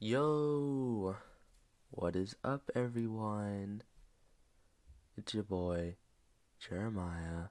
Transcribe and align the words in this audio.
Yo, 0.00 1.16
what 1.90 2.14
is 2.14 2.36
up, 2.44 2.70
everyone? 2.72 3.82
It's 5.16 5.34
your 5.34 5.42
boy, 5.42 5.96
Jeremiah, 6.60 7.48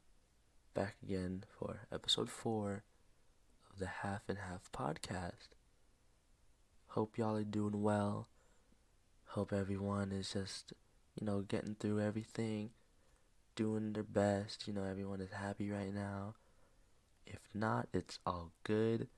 back 0.74 0.96
again 1.04 1.44
for 1.60 1.82
episode 1.92 2.30
4 2.30 2.86
of 3.70 3.80
the 3.80 3.88
Half 3.88 4.30
and 4.30 4.38
Half 4.38 4.72
podcast. 4.72 5.50
Hope 6.92 7.18
y'all 7.18 7.36
are 7.36 7.44
doing 7.44 7.82
well. 7.82 8.30
Hope 9.26 9.52
everyone 9.52 10.14
is 10.14 10.32
just, 10.32 10.72
you 11.20 11.28
know, 11.28 11.42
getting 11.42 11.76
through 11.76 12.00
everything, 12.00 12.70
doing 13.58 13.92
their 13.92 14.04
best. 14.04 14.70
You 14.70 14.74
know, 14.74 14.86
everyone 14.86 15.20
is 15.20 15.32
happy 15.32 15.70
right 15.70 15.94
now. 15.94 16.36
If 17.26 17.42
not, 17.54 17.90
it's 17.92 18.20
all 18.26 18.54
good 18.64 19.10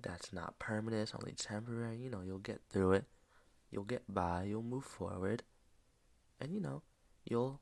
that's 0.00 0.32
not 0.32 0.58
permanent, 0.58 1.02
it's 1.02 1.14
only 1.14 1.32
temporary. 1.32 1.98
You 1.98 2.10
know, 2.10 2.20
you'll 2.24 2.38
get 2.38 2.60
through 2.70 2.92
it, 2.92 3.04
you'll 3.70 3.84
get 3.84 4.02
by, 4.12 4.44
you'll 4.44 4.62
move 4.62 4.84
forward, 4.84 5.42
and 6.40 6.52
you 6.52 6.60
know, 6.60 6.82
you'll 7.24 7.60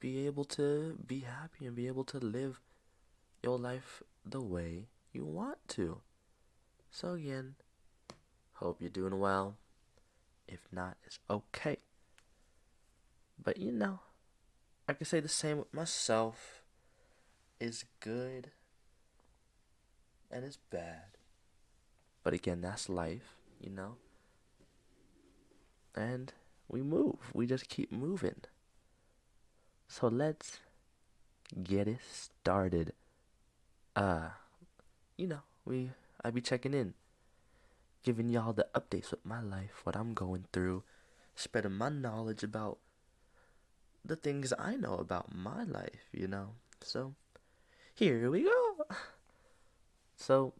be 0.00 0.26
able 0.26 0.44
to 0.44 0.96
be 1.06 1.20
happy 1.20 1.66
and 1.66 1.74
be 1.74 1.86
able 1.86 2.04
to 2.04 2.18
live 2.18 2.60
your 3.42 3.58
life 3.58 4.02
the 4.24 4.40
way 4.40 4.86
you 5.12 5.24
want 5.24 5.58
to. 5.68 6.00
So, 6.90 7.14
again, 7.14 7.56
hope 8.54 8.80
you're 8.80 8.90
doing 8.90 9.18
well. 9.18 9.56
If 10.46 10.60
not, 10.72 10.96
it's 11.04 11.18
okay. 11.28 11.78
But 13.42 13.58
you 13.58 13.72
know, 13.72 14.00
I 14.88 14.94
can 14.94 15.06
say 15.06 15.20
the 15.20 15.28
same 15.28 15.58
with 15.58 15.74
myself. 15.74 16.62
Is 17.60 17.84
good 17.98 18.52
and 20.30 20.44
it's 20.44 20.58
bad. 20.70 21.17
But 22.28 22.34
again, 22.34 22.60
that's 22.60 22.90
life, 22.90 23.38
you 23.58 23.70
know? 23.70 23.96
And 25.94 26.30
we 26.68 26.82
move. 26.82 27.16
We 27.32 27.46
just 27.46 27.70
keep 27.70 27.90
moving. 27.90 28.42
So 29.86 30.08
let's 30.08 30.60
get 31.64 31.88
it 31.88 32.00
started. 32.06 32.92
Uh, 33.96 34.28
you 35.16 35.26
know, 35.26 35.40
we 35.64 35.92
I 36.22 36.30
be 36.30 36.42
checking 36.42 36.74
in, 36.74 36.92
giving 38.02 38.28
y'all 38.28 38.52
the 38.52 38.66
updates 38.74 39.10
with 39.10 39.24
my 39.24 39.40
life, 39.40 39.80
what 39.84 39.96
I'm 39.96 40.12
going 40.12 40.44
through, 40.52 40.82
spreading 41.34 41.78
my 41.78 41.88
knowledge 41.88 42.42
about 42.42 42.76
the 44.04 44.16
things 44.16 44.52
I 44.58 44.76
know 44.76 44.96
about 44.96 45.34
my 45.34 45.64
life, 45.64 46.12
you 46.12 46.28
know. 46.28 46.50
So, 46.82 47.14
here 47.94 48.30
we 48.30 48.42
go. 48.42 48.84
So, 50.20 50.52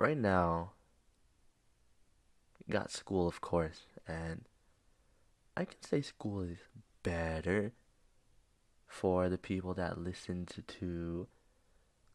right 0.00 0.16
now, 0.16 0.72
got 2.68 2.90
school, 2.90 3.28
of 3.28 3.40
course, 3.40 3.82
and 4.08 4.46
I 5.56 5.66
can 5.66 5.82
say 5.82 6.00
school 6.00 6.40
is 6.40 6.58
better 7.02 7.72
for 8.86 9.28
the 9.28 9.38
people 9.38 9.74
that 9.74 9.98
listened 9.98 10.52
to 10.80 11.28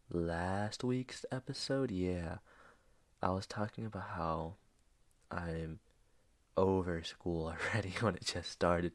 last 0.10 0.84
week's 0.84 1.26
episode. 1.32 1.92
Yeah, 1.92 2.38
I 3.22 3.30
was 3.30 3.46
talking 3.46 3.86
about 3.86 4.10
how 4.16 4.56
I'm 5.30 5.80
over 6.58 7.04
school 7.04 7.54
already 7.74 7.94
when 8.02 8.16
it 8.16 8.26
just 8.26 8.50
started, 8.50 8.94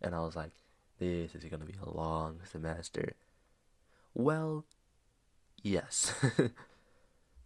and 0.00 0.14
I 0.14 0.20
was 0.20 0.36
like, 0.36 0.52
this 1.00 1.34
is 1.34 1.44
gonna 1.44 1.64
be 1.64 1.76
a 1.82 1.90
long 1.90 2.38
semester. 2.44 3.14
Well, 4.14 4.66
yes. 5.62 6.14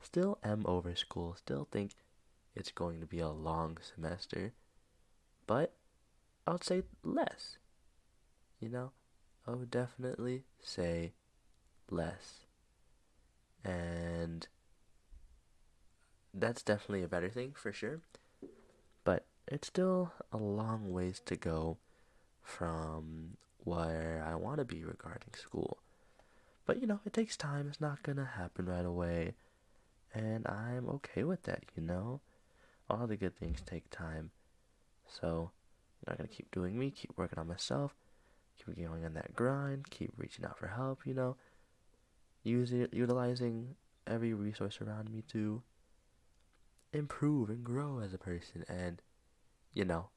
still 0.05 0.39
am 0.45 0.65
over 0.67 0.95
school, 0.95 1.35
still 1.37 1.67
think 1.71 1.93
it's 2.55 2.71
going 2.71 3.01
to 3.01 3.07
be 3.07 3.21
a 3.21 3.29
long 3.29 3.79
semester, 3.95 4.53
but 5.47 5.73
I 6.47 6.53
would 6.53 6.65
say 6.65 6.83
less. 7.03 7.59
You 8.61 8.69
know, 8.69 8.93
I 9.47 9.53
would 9.53 9.70
definitely 9.70 10.45
say 10.63 11.13
less. 11.91 12.47
And 13.64 14.47
that's 16.33 16.63
definitely 16.63 17.03
a 17.03 17.09
better 17.09 17.29
thing 17.29 17.53
for 17.55 17.73
sure. 17.73 18.01
But 19.05 19.25
it's 19.48 19.69
still 19.69 20.13
a 20.33 20.37
long 20.37 20.93
ways 20.93 21.20
to 21.27 21.37
go 21.37 21.79
from 22.43 23.37
where 23.64 24.25
I 24.27 24.35
want 24.35 24.59
to 24.59 24.64
be 24.64 24.85
regarding 24.85 25.35
school. 25.35 25.79
But 26.67 26.81
you 26.81 26.87
know, 26.87 27.01
it 27.05 27.13
takes 27.13 27.37
time. 27.37 27.69
It's 27.69 27.81
not 27.81 28.03
going 28.03 28.17
to 28.17 28.25
happen 28.25 28.67
right 28.67 28.85
away. 28.85 29.35
And 30.14 30.47
I'm 30.47 30.89
okay 30.89 31.25
with 31.25 31.42
that, 31.42 31.64
you 31.77 31.83
know? 31.83 32.20
All 32.89 33.07
the 33.07 33.17
good 33.17 33.36
things 33.36 33.61
take 33.67 33.91
time. 33.91 34.30
So, 35.08 35.51
I'm 36.07 36.13
not 36.13 36.19
gonna 36.19 36.29
keep 36.29 36.51
doing 36.52 36.79
me, 36.79 36.91
keep 36.91 37.13
working 37.17 37.39
on 37.39 37.48
myself, 37.48 37.95
keep 38.57 38.77
going 38.77 39.05
on 39.05 39.14
that 39.14 39.35
grind, 39.35 39.91
keep 39.91 40.13
reaching 40.17 40.45
out 40.45 40.58
for 40.58 40.69
help, 40.69 41.01
you 41.05 41.14
know? 41.14 41.36
Using, 42.45 42.86
utilizing 42.92 43.75
every 44.07 44.35
resource 44.35 44.80
around 44.80 45.11
me 45.11 45.23
to 45.33 45.63
improve 46.92 47.51
and 47.51 47.64
grow 47.64 47.98
as 47.98 48.14
a 48.14 48.19
person. 48.19 48.64
And, 48.69 49.02
you 49.73 49.85
know, 49.85 50.11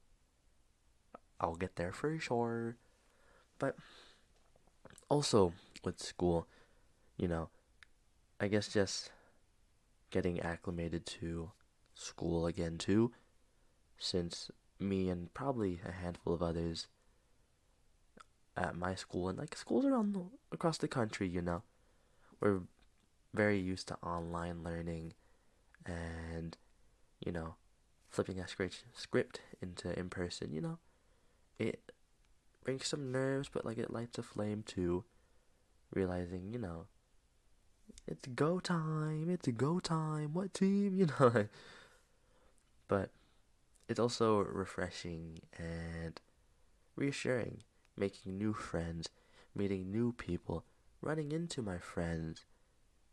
I'll 1.39 1.55
get 1.55 1.75
there 1.75 1.91
for 1.91 2.19
sure. 2.19 2.77
But 3.57 3.75
also 5.09 5.53
with 5.83 5.99
school, 5.99 6.47
you 7.17 7.27
know, 7.27 7.49
I 8.39 8.47
guess 8.47 8.67
just 8.67 9.11
getting 10.11 10.39
acclimated 10.39 11.05
to 11.05 11.51
school 11.93 12.45
again 12.45 12.77
too, 12.77 13.11
since 13.97 14.51
me 14.79 15.09
and 15.09 15.33
probably 15.33 15.81
a 15.87 15.91
handful 15.91 16.33
of 16.33 16.41
others 16.41 16.87
at 18.55 18.75
my 18.75 18.95
school 18.95 19.29
and 19.29 19.37
like 19.37 19.55
schools 19.55 19.85
around 19.85 20.13
the, 20.13 20.23
across 20.51 20.77
the 20.77 20.87
country, 20.87 21.27
you 21.27 21.41
know, 21.41 21.63
we're 22.39 22.61
very 23.33 23.59
used 23.59 23.87
to 23.87 23.95
online 24.03 24.63
learning 24.63 25.13
and 25.85 26.57
you 27.23 27.31
know 27.31 27.55
flipping 28.09 28.39
a 28.39 28.47
script 28.47 28.83
script 28.93 29.41
into 29.61 29.97
in 29.97 30.09
person, 30.09 30.51
you 30.51 30.61
know, 30.61 30.79
it 31.59 31.91
brings 32.63 32.87
some 32.87 33.11
nerves, 33.11 33.49
but 33.51 33.65
like 33.65 33.77
it 33.77 33.91
lights 33.91 34.17
a 34.17 34.23
flame 34.23 34.63
too. 34.65 35.03
Realizing, 35.93 36.51
you 36.51 36.59
know, 36.59 36.87
it's 38.07 38.27
go 38.27 38.59
time, 38.59 39.29
it's 39.29 39.47
go 39.49 39.79
time, 39.79 40.33
what 40.33 40.53
team, 40.53 40.95
you 40.97 41.07
know. 41.19 41.47
but 42.87 43.09
it's 43.87 43.99
also 43.99 44.39
refreshing 44.39 45.39
and 45.57 46.19
reassuring, 46.95 47.63
making 47.97 48.37
new 48.37 48.53
friends, 48.53 49.09
meeting 49.55 49.91
new 49.91 50.11
people, 50.13 50.63
running 51.01 51.31
into 51.31 51.61
my 51.61 51.77
friends 51.77 52.45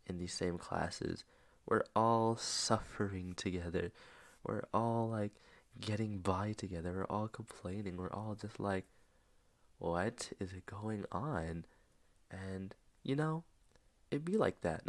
in 0.07 0.17
these 0.17 0.33
same 0.33 0.57
classes. 0.57 1.23
We're 1.65 1.85
all 1.95 2.35
suffering 2.35 3.33
together. 3.35 3.91
We're 4.43 4.63
all 4.73 5.09
like 5.09 5.31
getting 5.79 6.19
by 6.19 6.53
together. 6.53 6.93
We're 6.93 7.15
all 7.15 7.27
complaining. 7.27 7.97
We're 7.97 8.11
all 8.11 8.37
just 8.39 8.59
like, 8.59 8.85
what 9.79 10.31
is 10.39 10.51
going 10.65 11.05
on? 11.11 11.65
And, 12.29 12.75
you 13.03 13.15
know, 13.15 13.43
it 14.11 14.25
be 14.25 14.37
like 14.37 14.61
that. 14.61 14.83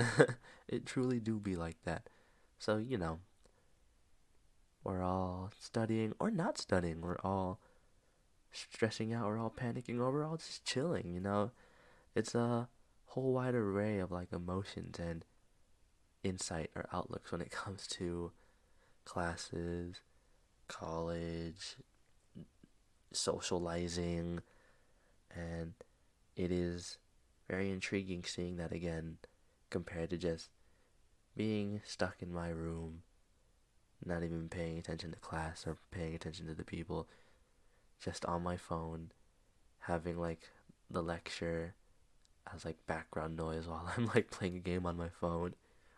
it 0.69 0.87
truly 0.87 1.21
do 1.21 1.39
be 1.39 1.57
like 1.57 1.77
that. 1.85 2.09
So, 2.59 2.79
you 2.79 2.99
know, 2.99 3.21
we're 4.85 5.03
all 5.03 5.51
studying 5.59 6.15
or 6.19 6.31
not 6.31 6.59
studying. 6.59 7.01
We're 7.01 7.19
all 7.25 7.61
stressing 8.53 9.13
out. 9.13 9.27
We're 9.27 9.39
all 9.39 9.55
panicking 9.57 9.99
or 9.99 10.11
we're 10.11 10.25
all 10.25 10.37
just 10.37 10.65
chilling, 10.65 11.13
you 11.13 11.21
know. 11.21 11.51
It's 12.15 12.35
a 12.35 12.69
whole 13.07 13.33
wide 13.33 13.55
array 13.55 13.99
of 13.99 14.11
like 14.11 14.33
emotions 14.33 14.99
and 14.99 15.25
insight 16.23 16.71
or 16.75 16.87
outlooks 16.93 17.33
when 17.33 17.41
it 17.41 17.51
comes 17.51 17.87
to 17.87 18.33
classes, 19.05 20.01
college, 20.69 21.77
socializing, 23.13 24.41
and 25.35 25.75
it 26.37 26.53
is 26.53 26.99
very 27.49 27.71
intriguing 27.71 28.25
seeing 28.25 28.57
that 28.57 28.73
again 28.73 29.19
compared 29.71 30.11
to 30.11 30.17
just 30.17 30.51
being 31.37 31.81
stuck 31.85 32.17
in 32.21 32.33
my 32.33 32.49
room, 32.49 33.03
not 34.05 34.23
even 34.23 34.49
paying 34.49 34.79
attention 34.79 35.13
to 35.13 35.19
class 35.19 35.67
or 35.67 35.77
paying 35.91 36.15
attention 36.15 36.47
to 36.47 36.55
the 36.55 36.65
people, 36.65 37.09
just 38.03 38.25
on 38.25 38.43
my 38.43 38.57
phone, 38.57 39.11
having 39.81 40.19
like 40.19 40.51
the 40.91 41.03
lecture 41.03 41.75
as 42.55 42.65
like 42.65 42.87
background 42.87 43.37
noise 43.37 43.67
while 43.69 43.91
I'm 43.97 44.07
like 44.07 44.31
playing 44.31 44.57
a 44.57 44.61
game 44.61 44.87
on 44.87 44.97
my 44.97 45.09
phone 45.09 45.55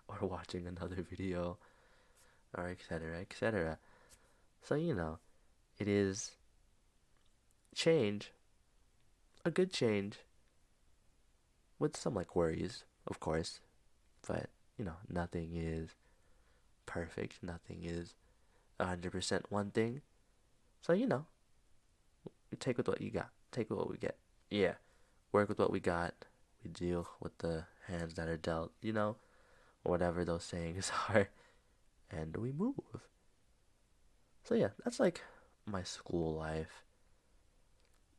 or 0.08 0.26
watching 0.26 0.66
another 0.66 1.02
video 1.08 1.58
or 2.56 2.68
etc 2.68 3.20
etc. 3.20 3.78
So 4.62 4.74
you 4.74 4.94
know, 4.94 5.18
it 5.78 5.86
is 5.86 6.32
change, 7.74 8.32
a 9.44 9.50
good 9.50 9.72
change, 9.72 10.18
with 11.78 11.96
some 11.96 12.14
like 12.14 12.34
worries, 12.34 12.84
of 13.06 13.20
course, 13.20 13.60
but 14.26 14.50
you 14.76 14.84
know, 14.84 14.96
nothing 15.08 15.50
is 15.54 15.90
perfect. 16.86 17.42
Nothing 17.42 17.80
is 17.82 18.14
100% 18.80 19.42
one 19.50 19.70
thing. 19.70 20.02
So, 20.80 20.92
you 20.92 21.06
know, 21.06 21.26
take 22.60 22.76
with 22.76 22.88
what 22.88 23.00
you 23.00 23.10
got. 23.10 23.30
Take 23.52 23.70
with 23.70 23.78
what 23.78 23.90
we 23.90 23.96
get. 23.96 24.16
Yeah. 24.50 24.74
Work 25.32 25.48
with 25.48 25.58
what 25.58 25.72
we 25.72 25.80
got. 25.80 26.14
We 26.64 26.70
deal 26.70 27.08
with 27.20 27.36
the 27.38 27.64
hands 27.86 28.14
that 28.14 28.28
are 28.28 28.36
dealt, 28.36 28.72
you 28.80 28.92
know, 28.92 29.16
whatever 29.82 30.24
those 30.24 30.44
sayings 30.44 30.90
are. 31.08 31.28
And 32.10 32.36
we 32.36 32.52
move. 32.52 32.74
So, 34.44 34.54
yeah, 34.54 34.68
that's 34.82 34.98
like 34.98 35.22
my 35.66 35.82
school 35.82 36.34
life. 36.34 36.84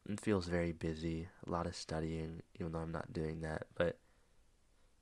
It 0.08 0.20
feels 0.20 0.48
very 0.48 0.72
busy. 0.72 1.28
A 1.46 1.52
lot 1.52 1.66
of 1.68 1.76
studying, 1.76 2.42
even 2.60 2.72
though 2.72 2.80
I'm 2.80 2.92
not 2.92 3.14
doing 3.14 3.42
that. 3.42 3.68
But, 3.76 3.98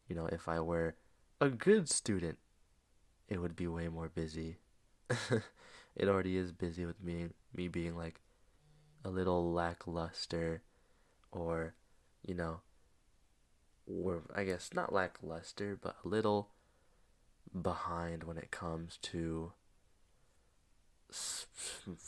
you 0.07 0.15
know, 0.15 0.27
if 0.27 0.47
I 0.47 0.59
were 0.59 0.95
a 1.39 1.49
good 1.49 1.89
student, 1.89 2.37
it 3.29 3.41
would 3.41 3.55
be 3.55 3.67
way 3.67 3.87
more 3.87 4.09
busy. 4.09 4.57
it 5.95 6.07
already 6.07 6.37
is 6.37 6.51
busy 6.51 6.85
with 6.85 7.01
me 7.01 7.27
me 7.55 7.67
being 7.69 7.95
like 7.95 8.19
a 9.05 9.09
little 9.09 9.53
lackluster 9.53 10.61
or 11.31 11.75
you 12.27 12.33
know 12.33 12.59
or 13.87 14.23
I 14.35 14.43
guess 14.43 14.71
not 14.73 14.91
lackluster 14.91 15.79
but 15.81 15.95
a 16.03 16.07
little 16.07 16.49
behind 17.61 18.23
when 18.23 18.37
it 18.37 18.51
comes 18.51 18.97
to 19.03 19.53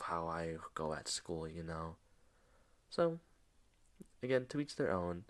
how 0.02 0.28
I 0.28 0.56
go 0.76 0.94
at 0.94 1.08
school, 1.08 1.48
you 1.48 1.64
know. 1.64 1.96
So 2.90 3.20
again, 4.22 4.46
to 4.50 4.60
each 4.60 4.76
their 4.76 4.92
own. 4.92 5.24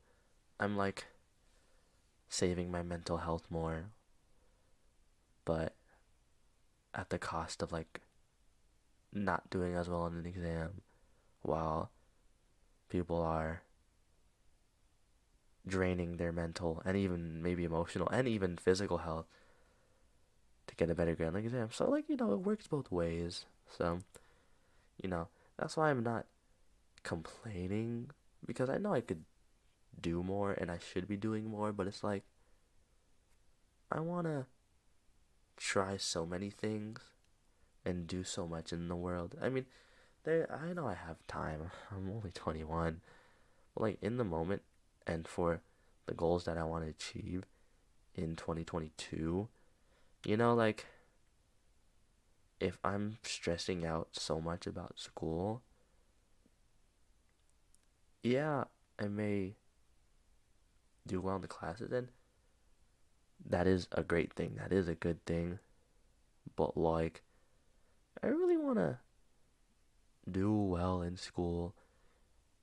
I'm 0.59 0.75
like 0.75 1.05
saving 2.27 2.69
my 2.69 2.83
mental 2.83 3.17
health 3.17 3.45
more 3.49 3.85
but 5.45 5.73
at 6.93 7.09
the 7.09 7.17
cost 7.17 7.63
of 7.63 7.71
like 7.71 8.01
not 9.11 9.49
doing 9.49 9.73
as 9.73 9.89
well 9.89 10.01
on 10.01 10.15
an 10.15 10.25
exam 10.27 10.81
while 11.41 11.89
people 12.89 13.19
are 13.19 13.63
draining 15.67 16.17
their 16.17 16.31
mental 16.31 16.81
and 16.85 16.95
even 16.95 17.41
maybe 17.41 17.63
emotional 17.63 18.07
and 18.09 18.27
even 18.27 18.57
physical 18.57 18.99
health 18.99 19.25
to 20.67 20.75
get 20.75 20.89
a 20.89 20.95
better 20.95 21.15
grade 21.15 21.27
on 21.27 21.33
the 21.33 21.39
exam. 21.39 21.69
So 21.71 21.89
like, 21.89 22.07
you 22.07 22.15
know, 22.15 22.33
it 22.33 22.41
works 22.41 22.67
both 22.67 22.91
ways. 22.91 23.45
So, 23.75 23.99
you 25.01 25.09
know, 25.09 25.27
that's 25.57 25.77
why 25.77 25.89
I'm 25.89 26.03
not 26.03 26.25
complaining 27.03 28.11
because 28.45 28.69
I 28.69 28.77
know 28.77 28.93
I 28.93 29.01
could 29.01 29.23
do 29.99 30.23
more 30.23 30.53
and 30.53 30.71
I 30.71 30.79
should 30.79 31.07
be 31.07 31.17
doing 31.17 31.49
more, 31.49 31.71
but 31.71 31.87
it's 31.87 32.03
like 32.03 32.23
I 33.91 33.99
want 33.99 34.27
to 34.27 34.45
try 35.57 35.97
so 35.97 36.25
many 36.25 36.49
things 36.49 37.01
and 37.85 38.07
do 38.07 38.23
so 38.23 38.47
much 38.47 38.71
in 38.71 38.87
the 38.87 38.95
world. 38.95 39.35
I 39.41 39.49
mean, 39.49 39.65
there 40.23 40.49
I 40.51 40.73
know 40.73 40.87
I 40.87 40.95
have 40.95 41.25
time. 41.27 41.71
I'm 41.91 42.09
only 42.11 42.31
21. 42.31 43.01
But 43.73 43.81
like 43.81 43.97
in 44.01 44.17
the 44.17 44.23
moment 44.23 44.61
and 45.07 45.27
for 45.27 45.61
the 46.05 46.13
goals 46.13 46.45
that 46.45 46.57
I 46.57 46.63
want 46.63 46.83
to 46.83 46.89
achieve 46.89 47.43
in 48.15 48.35
2022, 48.35 49.47
you 50.25 50.37
know 50.37 50.53
like 50.53 50.85
if 52.59 52.77
I'm 52.83 53.17
stressing 53.23 53.85
out 53.85 54.09
so 54.11 54.41
much 54.41 54.67
about 54.67 54.99
school, 54.99 55.61
yeah, 58.23 58.65
I 58.99 59.07
may 59.07 59.55
do 61.07 61.21
well 61.21 61.35
in 61.35 61.41
the 61.41 61.47
classes 61.47 61.91
and 61.91 62.09
that 63.47 63.67
is 63.67 63.87
a 63.91 64.03
great 64.03 64.33
thing. 64.33 64.55
That 64.57 64.73
is 64.73 64.87
a 64.87 64.95
good 64.95 65.25
thing. 65.25 65.59
But 66.55 66.77
like 66.77 67.23
I 68.21 68.27
really 68.27 68.57
want 68.57 68.77
to 68.77 68.97
do 70.29 70.53
well 70.53 71.01
in 71.01 71.17
school 71.17 71.73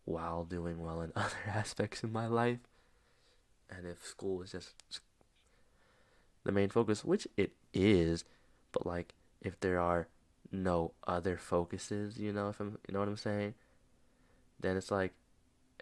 while 0.05 0.44
doing 0.44 0.81
well 0.81 1.00
in 1.00 1.12
other 1.17 1.37
aspects 1.47 2.02
of 2.02 2.12
my 2.12 2.26
life. 2.26 2.59
And 3.70 3.87
if 3.87 4.06
school 4.06 4.43
is 4.43 4.52
just 4.52 4.75
the 6.44 6.52
main 6.52 6.69
focus, 6.69 7.05
which 7.05 7.26
it 7.37 7.52
is, 7.75 8.25
but 8.73 8.87
like 8.87 9.14
if 9.41 9.59
there 9.61 9.81
are 9.81 10.09
no 10.52 10.93
other 11.06 11.37
focuses, 11.37 12.19
you 12.19 12.32
know, 12.32 12.49
if 12.50 12.61
I'm, 12.61 12.79
you 12.87 12.94
know 12.94 13.00
what 13.00 13.09
I'm 13.09 13.17
saying, 13.17 13.55
then 14.61 14.76
it's 14.76 14.91
like 14.91 15.12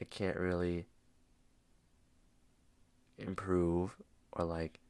I 0.00 0.04
can't 0.04 0.36
really 0.36 0.86
improve 3.18 3.96
or 4.32 4.44
like 4.44 4.80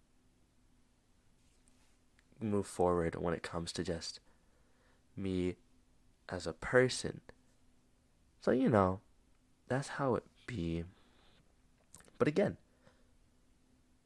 move 2.41 2.67
forward 2.67 3.15
when 3.17 3.35
it 3.35 3.43
comes 3.43 3.73
to 3.73 3.85
just 3.85 4.21
me 5.17 5.57
as 6.29 6.47
a 6.47 6.53
person. 6.53 7.21
So, 8.41 8.51
you 8.51 8.69
know, 8.69 9.01
that's 9.69 9.89
how 9.89 10.15
it 10.15 10.25
be. 10.47 10.85
But 12.19 12.29
again, 12.29 12.57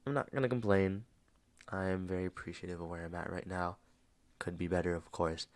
I'm 0.06 0.14
not 0.14 0.30
going 0.30 0.42
to 0.42 0.48
complain. 0.48 1.04
I 1.68 1.86
am 1.88 2.06
very 2.06 2.24
appreciative 2.24 2.80
of 2.80 2.88
where 2.88 3.04
I'm 3.04 3.14
at 3.14 3.30
right 3.30 3.46
now. 3.46 3.76
Could 4.38 4.56
be 4.56 4.68
better, 4.68 4.94
of 4.94 5.10
course. 5.12 5.46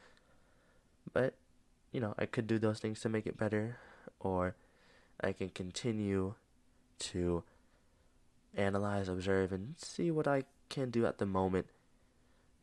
But, 1.12 1.34
you 1.92 2.00
know, 2.00 2.14
I 2.18 2.26
could 2.26 2.46
do 2.46 2.58
those 2.58 2.80
things 2.80 3.00
to 3.00 3.08
make 3.08 3.26
it 3.26 3.36
better, 3.36 3.78
or 4.20 4.56
I 5.22 5.32
can 5.32 5.50
continue 5.50 6.34
to 6.98 7.42
analyze, 8.56 9.08
observe, 9.08 9.52
and 9.52 9.74
see 9.78 10.10
what 10.10 10.26
I 10.26 10.44
can 10.68 10.90
do 10.90 11.06
at 11.06 11.18
the 11.18 11.26
moment 11.26 11.66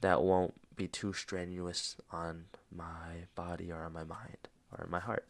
that 0.02 0.22
won't 0.22 0.54
be 0.76 0.88
too 0.88 1.14
strenuous 1.14 1.98
on 2.12 2.46
my 2.74 3.28
body 3.36 3.72
or 3.72 3.84
on 3.84 3.94
my 3.94 4.04
mind 4.04 4.48
or 4.78 4.88
my 4.90 5.00
heart. 5.00 5.28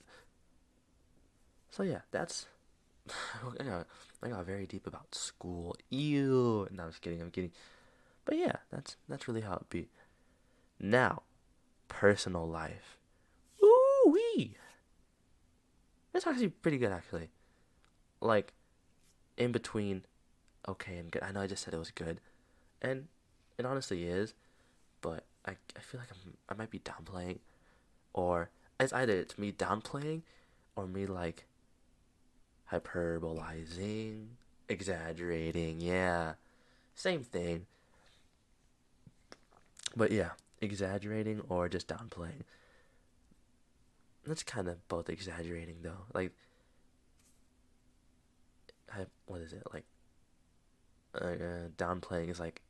So 1.72 1.84
yeah, 1.84 2.02
that's 2.12 2.46
I 3.60 3.64
got, 3.64 3.88
I 4.22 4.30
got 4.30 4.46
very 4.46 4.66
deep 4.66 4.86
about 4.86 5.16
school. 5.16 5.75
Ew. 5.90 6.68
No, 6.72 6.84
I'm 6.84 6.90
just 6.90 7.02
kidding. 7.02 7.22
I'm 7.22 7.32
kidding. 7.32 7.52
But 8.25 8.38
yeah, 8.38 8.58
that's 8.72 8.96
that's 9.08 9.28
really 9.28 9.42
how 9.42 9.56
it 9.56 9.70
be. 9.70 9.90
Now, 10.80 11.24
personal 11.88 12.48
life. 12.48 12.98
Ooh 13.64 14.12
wee. 14.12 14.56
It's 16.14 16.26
actually 16.26 16.50
pretty 16.50 16.78
good, 16.78 16.92
actually. 16.92 17.30
Like, 18.22 18.54
in 19.38 19.52
between, 19.52 20.06
okay 20.68 20.98
and 20.98 21.12
good. 21.12 21.24
I 21.24 21.32
know 21.32 21.42
I 21.42 21.48
just 21.48 21.64
said 21.64 21.74
it 21.74 21.78
was 21.78 21.92
good, 21.92 22.20
and 22.82 23.08
it 23.58 23.66
honestly 23.66 24.04
is 24.06 24.34
but 25.02 25.24
I, 25.46 25.52
I 25.52 25.80
feel 25.80 26.00
like 26.00 26.10
I'm, 26.12 26.34
I 26.50 26.54
might 26.54 26.70
be 26.70 26.80
downplaying, 26.80 27.39
or 28.13 28.50
it's 28.80 28.94
either 28.94 29.13
it's 29.13 29.38
me 29.38 29.51
downplaying, 29.51 30.22
or 30.75 30.88
me 30.88 31.06
like 31.06 31.46
hyperbolizing, 32.72 34.25
exaggerating. 34.68 35.82
Yeah, 35.82 36.34
same 36.96 37.24
thing. 37.24 37.66
But 39.96 40.12
yeah, 40.12 40.32
exaggerating 40.62 41.42
or 41.50 41.68
just 41.70 41.88
downplaying. 41.88 42.44
That's 44.29 44.43
kind 44.43 44.67
of 44.67 44.88
both 44.88 45.09
exaggerating 45.09 45.77
though. 45.81 46.05
Like, 46.13 46.33
I, 48.93 49.07
what 49.25 49.41
is 49.41 49.53
it 49.53 49.63
like? 49.74 49.86
Uh, 51.15 51.69
downplaying 51.75 52.29
is 52.29 52.39
like 52.39 52.62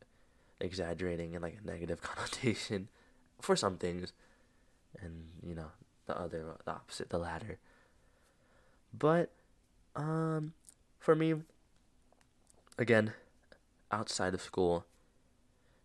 exaggerating 0.62 1.34
in 1.34 1.42
like 1.42 1.58
a 1.62 1.68
negative 1.68 2.02
connotation 2.02 2.88
for 3.42 3.58
some 3.58 3.76
things, 3.76 4.14
and 5.02 5.26
you 5.46 5.54
know 5.54 5.72
the 6.06 6.18
other, 6.18 6.46
the 6.64 6.72
opposite, 6.72 7.10
the 7.10 7.18
latter. 7.18 7.60
But 8.98 9.30
um, 9.98 10.54
for 10.98 11.14
me, 11.14 11.34
again, 12.78 13.12
outside 13.92 14.34
of 14.34 14.42
school, 14.42 14.86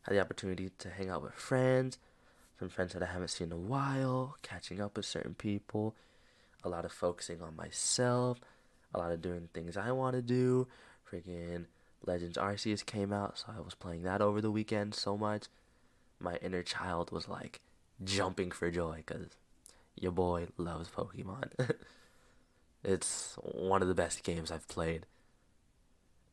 had 0.03 0.15
the 0.15 0.21
opportunity 0.21 0.71
to 0.79 0.91
hang 0.91 1.11
out 1.11 1.21
with 1.21 1.35
friends, 1.35 1.99
some 2.59 2.69
friends 2.69 2.93
that 2.93 3.03
I 3.03 3.07
haven't 3.07 3.29
seen 3.29 3.49
in 3.49 3.53
a 3.53 3.57
while, 3.57 4.37
catching 4.43 4.81
up 4.81 4.97
with 4.97 5.07
certain 5.07 5.35
people, 5.35 5.95
a 6.63 6.69
lot 6.69 6.85
of 6.85 6.93
focusing 6.93 7.43
on 7.43 7.57
myself, 7.57 8.41
a 8.95 8.99
lot 8.99 9.13
of 9.13 9.21
doing 9.21 9.49
things 9.53 9.77
I 9.77 9.93
want 9.93 10.15
to 10.17 10.23
do, 10.23 10.69
freaking 11.11 11.67
Legends 12.07 12.39
Arceus 12.39 12.85
came 12.85 13.13
out, 13.13 13.39
so 13.39 13.47
I 13.57 13.61
was 13.61 13.75
playing 13.75 14.03
that 14.03 14.21
over 14.21 14.41
the 14.41 14.51
weekend 14.51 14.95
so 14.95 15.17
much. 15.17 15.47
My 16.21 16.37
inner 16.37 16.63
child 16.63 17.11
was 17.11 17.29
like 17.29 17.61
jumping 18.03 18.51
for 18.51 18.71
joy 18.71 19.03
because 19.07 19.29
your 19.97 20.13
boy 20.13 20.49
loves 20.57 20.89
Pokemon. 20.89 21.51
it's 22.85 23.37
one 23.43 23.83
of 23.83 23.89
the 23.89 23.95
best 23.95 24.23
games 24.23 24.51
I've 24.51 24.69
played. 24.69 25.07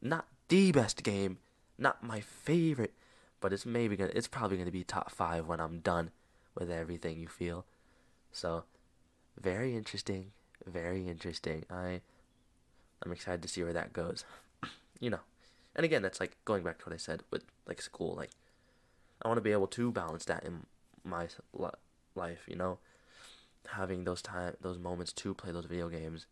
Not 0.01 0.28
the 0.48 0.72
best 0.72 1.04
game, 1.04 1.38
not 1.78 2.04
my 2.04 2.22
favorite, 2.22 2.94
but 3.41 3.51
it's 3.51 3.65
maybe 3.65 3.98
gonna 3.98 4.12
it's 4.15 4.27
probably 4.27 4.57
gonna 4.57 4.71
be 4.71 4.83
top 4.83 5.12
five 5.12 5.48
when 5.48 5.60
I'm 5.60 5.79
done 5.79 6.12
with 6.55 6.71
everything 6.71 7.19
you 7.19 7.27
feel. 7.27 7.65
So 8.31 8.63
very 9.39 9.75
interesting, 9.75 10.31
very 10.65 11.07
interesting. 11.07 11.65
I 11.69 12.01
I'm 13.03 13.12
excited 13.12 13.41
to 13.41 13.48
see 13.48 13.63
where 13.63 13.74
that 13.74 13.91
goes. 13.91 14.24
you 15.00 15.10
know. 15.10 15.19
And 15.75 15.86
again, 15.86 16.01
that's 16.01 16.19
like 16.19 16.38
going 16.45 16.63
back 16.63 16.79
to 16.79 16.86
what 16.86 16.93
I 16.93 16.98
said 16.98 17.24
with 17.31 17.43
like 17.67 17.81
school. 17.81 18.15
Like, 18.15 18.31
I 19.21 19.27
want 19.27 19.38
to 19.38 19.41
be 19.41 19.51
able 19.51 19.67
to 19.67 19.91
balance 19.91 20.25
that 20.25 20.43
in 20.43 20.65
my 21.03 21.27
life, 22.15 22.43
you 22.48 22.55
know, 22.55 22.79
having 23.69 24.03
those 24.03 24.21
time 24.21 24.55
those 24.62 24.77
moments 24.77 25.13
to 25.13 25.33
play 25.33 25.51
those 25.51 25.65
video 25.65 25.89
games, 25.89 26.25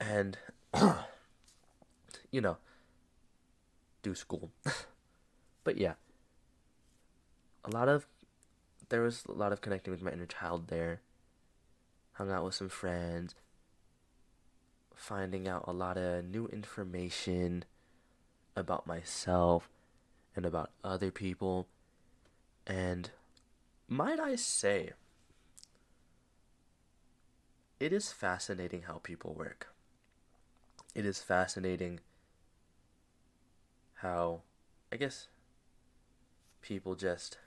and 0.00 0.38
you 2.30 2.40
know, 2.40 2.56
do 4.02 4.14
school. 4.14 4.50
but 5.68 5.76
yeah, 5.76 5.92
a 7.62 7.68
lot 7.68 7.90
of 7.90 8.06
there 8.88 9.02
was 9.02 9.24
a 9.28 9.32
lot 9.32 9.52
of 9.52 9.60
connecting 9.60 9.90
with 9.90 10.00
my 10.00 10.10
inner 10.10 10.24
child 10.24 10.68
there. 10.68 11.02
Hung 12.12 12.30
out 12.30 12.42
with 12.42 12.54
some 12.54 12.70
friends, 12.70 13.34
finding 14.94 15.46
out 15.46 15.64
a 15.68 15.72
lot 15.74 15.98
of 15.98 16.24
new 16.24 16.46
information 16.46 17.66
about 18.56 18.86
myself 18.86 19.68
and 20.34 20.46
about 20.46 20.70
other 20.82 21.10
people. 21.10 21.66
And 22.66 23.10
might 23.86 24.18
I 24.18 24.36
say, 24.36 24.92
it 27.78 27.92
is 27.92 28.10
fascinating 28.10 28.84
how 28.88 29.00
people 29.02 29.34
work. 29.34 29.68
It 30.94 31.04
is 31.04 31.20
fascinating 31.20 32.00
how, 33.96 34.40
I 34.90 34.96
guess, 34.96 35.28
people 36.60 36.94
just 36.94 37.38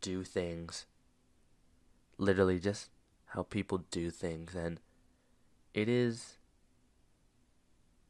do 0.00 0.24
things. 0.24 0.86
Literally, 2.18 2.58
just 2.58 2.90
how 3.26 3.42
people 3.42 3.84
do 3.90 4.10
things. 4.10 4.54
And 4.54 4.80
it 5.72 5.88
is 5.88 6.38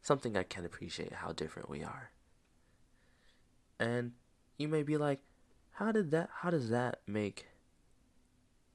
something 0.02 0.37
I 0.37 0.42
can 0.42 0.64
appreciate 0.64 1.14
how 1.14 1.33
different 1.33 1.71
we 1.71 1.83
are. 1.83 2.11
And 3.80 4.12
you 4.59 4.68
may 4.68 4.83
be 4.83 4.97
like, 4.97 5.21
how 5.73 5.90
did 5.92 6.11
that, 6.12 6.28
how 6.40 6.50
does 6.50 6.68
that 6.68 7.00
make, 7.06 7.47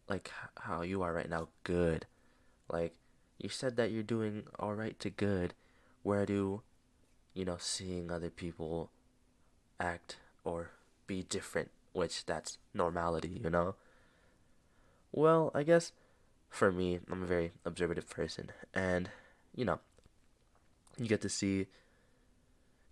like, 0.09 0.31
how 0.57 0.81
you 0.81 1.01
are 1.03 1.13
right 1.13 1.29
now 1.29 1.49
good? 1.63 2.05
Like, 2.67 2.95
you 3.37 3.47
said 3.47 3.77
that 3.77 3.91
you're 3.91 4.03
doing 4.03 4.43
alright 4.59 4.99
to 4.99 5.09
good. 5.09 5.53
Where 6.03 6.25
do, 6.25 6.63
you 7.33 7.45
know, 7.45 7.57
seeing 7.59 8.11
other 8.11 8.29
people 8.29 8.91
act 9.79 10.17
or 10.43 10.71
be 11.09 11.23
different, 11.23 11.71
which 11.91 12.23
that's 12.27 12.59
normality, 12.71 13.41
you 13.43 13.49
know? 13.49 13.73
Well, 15.11 15.51
I 15.55 15.63
guess 15.63 15.91
for 16.51 16.71
me, 16.71 16.99
I'm 17.11 17.23
a 17.23 17.25
very 17.25 17.51
observative 17.65 18.07
person, 18.07 18.51
and 18.75 19.09
you 19.55 19.65
know, 19.65 19.79
you 20.97 21.07
get 21.07 21.21
to 21.21 21.29
see 21.29 21.65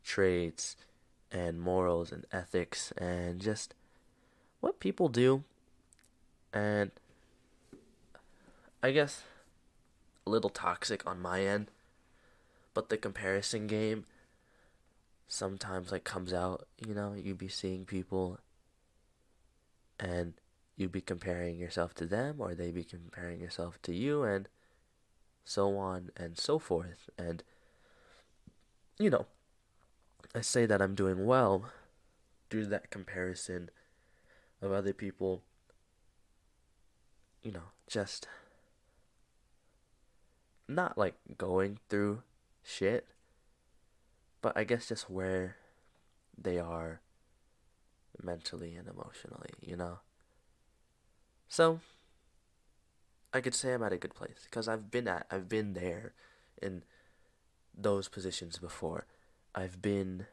traits 0.03 0.75
and 1.31 1.62
morals 1.62 2.12
and 2.12 2.25
ethics 2.31 2.91
and 2.97 3.39
just 3.39 3.75
what 4.62 4.79
people 4.79 5.09
do, 5.09 5.43
and 6.51 6.89
I 8.81 8.89
guess 8.89 9.21
a 10.25 10.31
little 10.31 10.50
toxic 10.50 11.05
on 11.05 11.21
my 11.21 11.41
end, 11.45 11.67
but 12.74 12.89
the 12.89 12.97
comparison 12.97 13.67
game 13.67 14.05
sometimes 15.27 15.91
like 15.91 16.03
comes 16.03 16.34
out, 16.34 16.67
you 16.86 16.93
know, 16.93 17.13
you'd 17.13 17.38
be 17.38 17.48
seeing 17.48 17.86
people 17.86 18.39
and 20.00 20.34
you'd 20.75 20.91
be 20.91 21.01
comparing 21.01 21.57
yourself 21.57 21.93
to 21.96 22.05
them 22.05 22.36
or 22.39 22.53
they'd 22.53 22.75
be 22.75 22.84
comparing 22.84 23.39
yourself 23.39 23.81
to 23.81 23.93
you 23.93 24.24
and 24.24 24.48
so 25.43 25.77
on 25.77 26.12
and 26.15 26.38
so 26.38 26.60
forth. 26.60 27.10
And 27.17 27.43
you 29.00 29.10
know 29.10 29.25
i 30.34 30.41
say 30.41 30.65
that 30.65 30.81
i'm 30.81 30.96
doing 30.96 31.25
well 31.25 31.69
due 32.50 32.63
to 32.63 32.67
that 32.67 32.89
comparison 32.89 33.69
of 34.62 34.72
other 34.72 34.93
people 34.93 35.43
you 37.43 37.51
know 37.51 37.69
just 37.88 38.27
not 40.67 40.98
like 40.98 41.15
going 41.38 41.77
through 41.89 42.22
shit 42.63 43.07
but 44.41 44.56
i 44.58 44.63
guess 44.63 44.88
just 44.88 45.10
where 45.10 45.56
they 46.38 46.60
are 46.60 47.01
mentally 48.22 48.75
and 48.75 48.88
emotionally 48.88 49.51
you 49.62 49.75
know 49.75 50.00
so 51.48 51.79
I 53.34 53.41
could 53.41 53.53
say 53.53 53.74
I'm 53.74 53.84
at 53.84 53.94
a 53.94 53.98
good 53.98 54.15
place 54.15 54.41
because 54.44 54.67
I've 54.67 54.89
been 54.89 55.08
at 55.08 55.27
I've 55.29 55.50
been 55.50 55.74
there 55.74 56.13
in 56.62 56.84
those 57.77 58.08
positions 58.08 58.58
before. 58.58 59.06
I've 59.53 59.82
been 59.82 60.25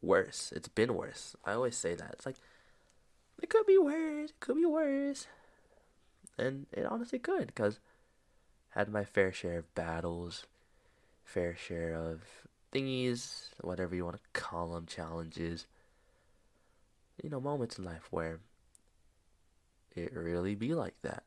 worse. 0.00 0.52
It's 0.54 0.68
been 0.68 0.94
worse. 0.94 1.36
I 1.44 1.52
always 1.52 1.76
say 1.76 1.94
that. 1.94 2.10
It's 2.14 2.26
like 2.26 2.36
it 3.42 3.50
could 3.50 3.66
be 3.66 3.78
worse. 3.78 4.30
It 4.30 4.40
could 4.40 4.56
be 4.56 4.64
worse. 4.64 5.26
And 6.38 6.66
it 6.72 6.86
honestly 6.86 7.18
could 7.18 7.48
because 7.48 7.78
had 8.70 8.88
my 8.88 9.04
fair 9.04 9.32
share 9.32 9.58
of 9.58 9.74
battles, 9.74 10.46
fair 11.24 11.56
share 11.56 11.94
of 11.94 12.22
thingies, 12.76 13.48
whatever 13.60 13.94
you 13.94 14.04
want 14.04 14.16
to 14.16 14.40
call 14.40 14.72
them, 14.72 14.86
challenges. 14.86 15.66
You 17.22 17.30
know, 17.30 17.40
moments 17.40 17.78
in 17.78 17.84
life 17.84 18.08
where 18.10 18.40
it 19.94 20.12
really 20.12 20.54
be 20.54 20.74
like 20.74 20.94
that. 21.02 21.22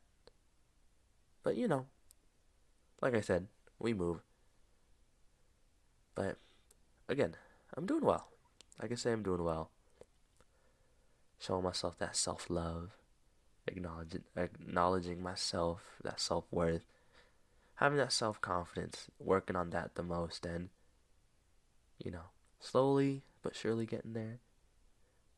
But 1.42 1.56
you 1.56 1.66
know, 1.66 1.86
like 3.00 3.14
I 3.14 3.20
said, 3.20 3.48
we 3.78 3.92
move. 3.94 4.20
But 6.14 6.36
again, 7.08 7.34
I'm 7.76 7.86
doing 7.86 8.04
well. 8.04 8.28
I 8.80 8.94
say, 8.94 9.12
I'm 9.12 9.22
doing 9.22 9.44
well. 9.44 9.70
Showing 11.38 11.64
myself 11.64 11.98
that 11.98 12.16
self 12.16 12.48
love, 12.48 12.90
acknowledging 13.66 14.24
acknowledging 14.36 15.22
myself, 15.22 15.82
that 16.04 16.20
self 16.20 16.44
worth, 16.50 16.84
having 17.76 17.98
that 17.98 18.12
self 18.12 18.40
confidence, 18.40 19.06
working 19.18 19.56
on 19.56 19.70
that 19.70 19.94
the 19.94 20.02
most, 20.02 20.44
and 20.44 20.68
you 22.02 22.10
know, 22.10 22.30
slowly 22.58 23.22
but 23.42 23.54
surely 23.54 23.86
getting 23.86 24.12
there, 24.12 24.38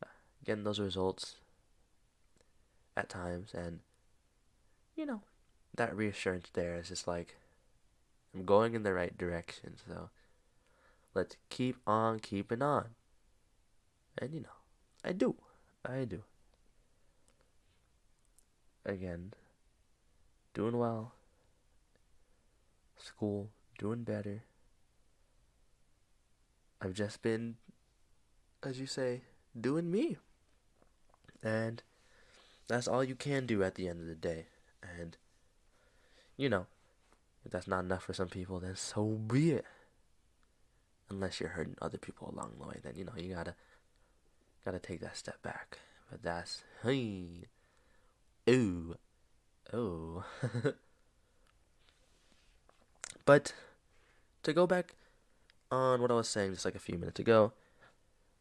uh, 0.03 0.09
getting 0.45 0.65
those 0.65 0.81
results 0.81 1.37
at 2.97 3.09
times, 3.09 3.53
and 3.55 3.81
you 4.97 5.07
know, 5.07 5.23
that 5.75 5.97
reassurance 5.97 6.49
there 6.53 6.77
is 6.77 6.89
just 6.89 7.07
like 7.07 7.37
I'm 8.35 8.45
going 8.45 8.75
in 8.75 8.83
the 8.83 8.95
right 8.95 9.17
direction. 9.17 9.75
So 9.87 10.11
let's 11.15 11.37
keep 11.49 11.77
on 11.87 12.21
keeping 12.21 12.63
on. 12.63 12.89
And 14.19 14.35
you 14.35 14.41
know, 14.41 14.59
I 15.05 15.13
do. 15.13 15.35
I 15.85 16.05
do. 16.05 16.23
Again, 18.85 19.33
doing 20.55 20.77
well. 20.77 21.13
School, 22.99 23.51
doing 23.79 24.03
better. 24.05 24.43
I've 26.83 26.95
just 26.95 27.23
been, 27.23 27.55
as 28.65 28.81
you 28.81 28.87
say, 28.87 29.21
doing 29.59 29.89
me. 29.89 30.17
And 31.41 31.81
that's 32.67 32.89
all 32.89 33.05
you 33.05 33.15
can 33.15 33.47
do 33.47 33.63
at 33.63 33.77
the 33.77 33.87
end 33.87 34.01
of 34.01 34.09
the 34.09 34.17
day. 34.17 34.47
And, 34.99 35.17
you 36.37 36.49
know, 36.49 36.67
if 37.45 37.53
that's 37.53 37.69
not 37.69 37.85
enough 37.85 38.03
for 38.03 38.15
some 38.15 38.29
people, 38.29 38.59
then 38.59 38.75
so 38.75 39.05
be 39.05 39.53
it. 39.53 39.65
Unless 41.09 41.39
you're 41.39 41.51
hurting 41.51 41.77
other 41.81 41.99
people 41.99 42.33
along 42.35 42.55
the 42.59 42.67
way, 42.67 42.81
then, 42.83 42.95
you 42.97 43.05
know, 43.05 43.13
you 43.17 43.33
gotta, 43.33 43.55
gotta 44.65 44.81
take 44.81 45.01
that 45.03 45.17
step 45.17 45.41
back. 45.41 45.79
But 46.11 46.25
that's, 46.25 46.65
hey, 46.83 47.47
ooh, 48.51 48.97
oh. 49.73 50.25
but, 53.25 53.53
to 54.43 54.53
go 54.53 54.67
back 54.67 54.97
on 55.73 56.03
what 56.03 56.11
I 56.11 56.15
was 56.15 56.29
saying 56.29 56.53
just 56.53 56.65
like 56.65 56.75
a 56.75 56.81
few 56.81 56.99
minutes 56.99 57.19
ago, 57.19 57.53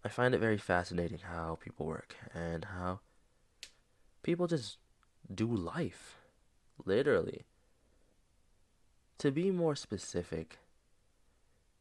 I 0.03 0.09
find 0.09 0.35
it 0.35 0.39
very 0.39 0.57
fascinating 0.57 1.19
how 1.19 1.57
people 1.59 1.85
work 1.85 2.15
and 2.33 2.65
how 2.65 2.99
people 4.21 4.47
just 4.47 4.77
do 5.33 5.47
life. 5.47 6.17
Literally. 6.85 7.45
To 9.19 9.31
be 9.31 9.51
more 9.51 9.75
specific, 9.75 10.57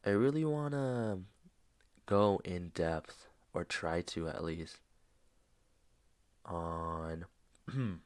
I 0.05 0.11
really 0.11 0.45
want 0.45 0.73
to 0.73 1.19
go 2.05 2.39
in 2.45 2.69
depth, 2.73 3.27
or 3.53 3.63
try 3.63 4.01
to 4.01 4.27
at 4.27 4.43
least, 4.43 4.77
on 6.45 7.25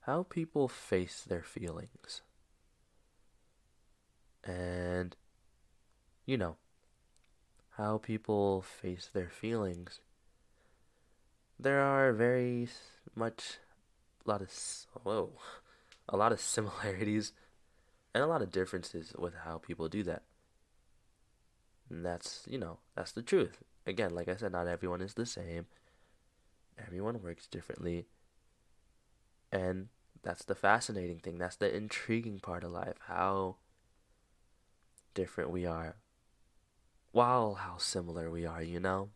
how 0.00 0.24
people 0.24 0.68
face 0.68 1.24
their 1.26 1.42
feelings. 1.42 2.22
And, 4.44 5.16
you 6.28 6.36
know, 6.36 6.56
how 7.70 7.96
people 7.96 8.60
face 8.60 9.08
their 9.12 9.28
feelings 9.28 10.00
there 11.58 11.80
are 11.80 12.12
very 12.12 12.68
much 13.14 13.58
a 14.24 14.30
lot 14.30 14.40
of 14.40 14.50
whoa, 15.02 15.32
a 16.08 16.16
lot 16.16 16.32
of 16.32 16.40
similarities 16.54 17.32
and 18.14 18.22
a 18.22 18.26
lot 18.26 18.42
of 18.42 18.50
differences 18.50 19.12
with 19.18 19.34
how 19.44 19.58
people 19.58 19.88
do 19.88 20.02
that. 20.04 20.22
And 21.90 22.04
that's, 22.04 22.44
you 22.48 22.58
know, 22.58 22.78
that's 22.94 23.12
the 23.12 23.22
truth. 23.22 23.62
again, 23.86 24.14
like 24.14 24.28
I 24.28 24.36
said, 24.36 24.52
not 24.52 24.68
everyone 24.68 25.00
is 25.00 25.14
the 25.14 25.24
same. 25.24 25.66
Everyone 26.78 27.22
works 27.22 27.46
differently. 27.46 28.06
And 29.50 29.88
that's 30.22 30.44
the 30.44 30.54
fascinating 30.54 31.20
thing. 31.20 31.38
That's 31.38 31.56
the 31.56 31.74
intriguing 31.74 32.38
part 32.40 32.62
of 32.62 32.72
life. 32.72 32.96
How 33.06 33.56
different 35.14 35.50
we 35.50 35.64
are. 35.64 35.96
While 37.12 37.54
how 37.54 37.78
similar 37.78 38.30
we 38.30 38.46
are, 38.46 38.62
you 38.62 38.80
know? 38.80 39.10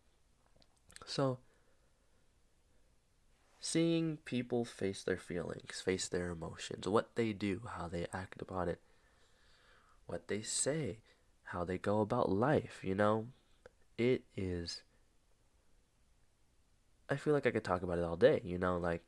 So, 1.06 1.38
seeing 3.60 4.18
people 4.24 4.64
face 4.64 5.02
their 5.02 5.16
feelings, 5.18 5.80
face 5.80 6.08
their 6.08 6.30
emotions, 6.30 6.88
what 6.88 7.14
they 7.14 7.32
do, 7.32 7.62
how 7.76 7.88
they 7.88 8.06
act 8.12 8.42
upon 8.42 8.68
it, 8.68 8.80
what 10.06 10.28
they 10.28 10.42
say, 10.42 10.98
how 11.44 11.64
they 11.64 11.78
go 11.78 12.00
about 12.00 12.30
life, 12.30 12.80
you 12.82 12.94
know? 12.94 13.28
It 13.98 14.24
is. 14.36 14.82
I 17.08 17.16
feel 17.16 17.34
like 17.34 17.46
I 17.46 17.50
could 17.50 17.64
talk 17.64 17.82
about 17.82 17.98
it 17.98 18.04
all 18.04 18.16
day, 18.16 18.40
you 18.44 18.58
know? 18.58 18.78
Like, 18.78 19.02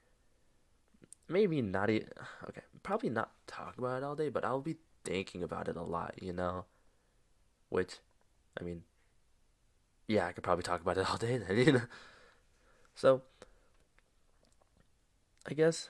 maybe 1.29 1.63
not. 1.63 1.91
E- 1.91 2.05
okay, 2.49 2.63
probably 2.83 3.11
not 3.11 3.33
talk 3.47 3.79
about 3.79 3.99
it 3.99 4.05
all 4.05 4.15
day, 4.17 4.29
but 4.29 4.45
I'll 4.45 4.61
be 4.61 4.77
thinking 5.05 5.43
about 5.43 5.69
it 5.69 5.77
a 5.77 5.83
lot, 5.83 6.15
you 6.23 6.33
know? 6.33 6.67
Which, 7.69 7.99
I 8.59 8.65
mean, 8.65 8.83
yeah, 10.07 10.27
I 10.27 10.33
could 10.33 10.45
probably 10.45 10.63
talk 10.63 10.81
about 10.81 10.99
it 10.99 11.09
all 11.11 11.17
day 11.17 11.39
then, 11.39 11.57
you 11.57 11.73
know? 11.73 11.83
So, 12.95 13.23
I 15.49 15.55
guess 15.55 15.89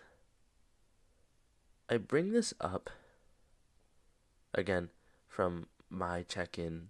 I 1.88 1.98
bring 1.98 2.32
this 2.32 2.54
up 2.60 2.90
again 4.54 4.88
from 5.28 5.66
my 5.90 6.22
check 6.22 6.58
in, 6.58 6.88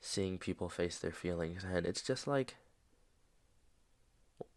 seeing 0.00 0.38
people 0.38 0.68
face 0.68 0.98
their 0.98 1.12
feelings, 1.12 1.64
and 1.64 1.86
it's 1.86 2.02
just 2.02 2.26
like 2.26 2.56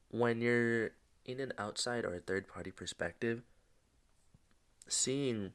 when 0.09 0.41
you're 0.41 0.91
in 1.25 1.39
an 1.39 1.53
outside 1.57 2.05
or 2.05 2.13
a 2.15 2.19
third 2.19 2.47
party 2.47 2.71
perspective, 2.71 3.43
seeing 4.87 5.53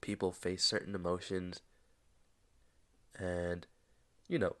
people 0.00 0.32
face 0.32 0.64
certain 0.64 0.94
emotions 0.94 1.60
and, 3.18 3.66
you 4.28 4.38
know, 4.38 4.56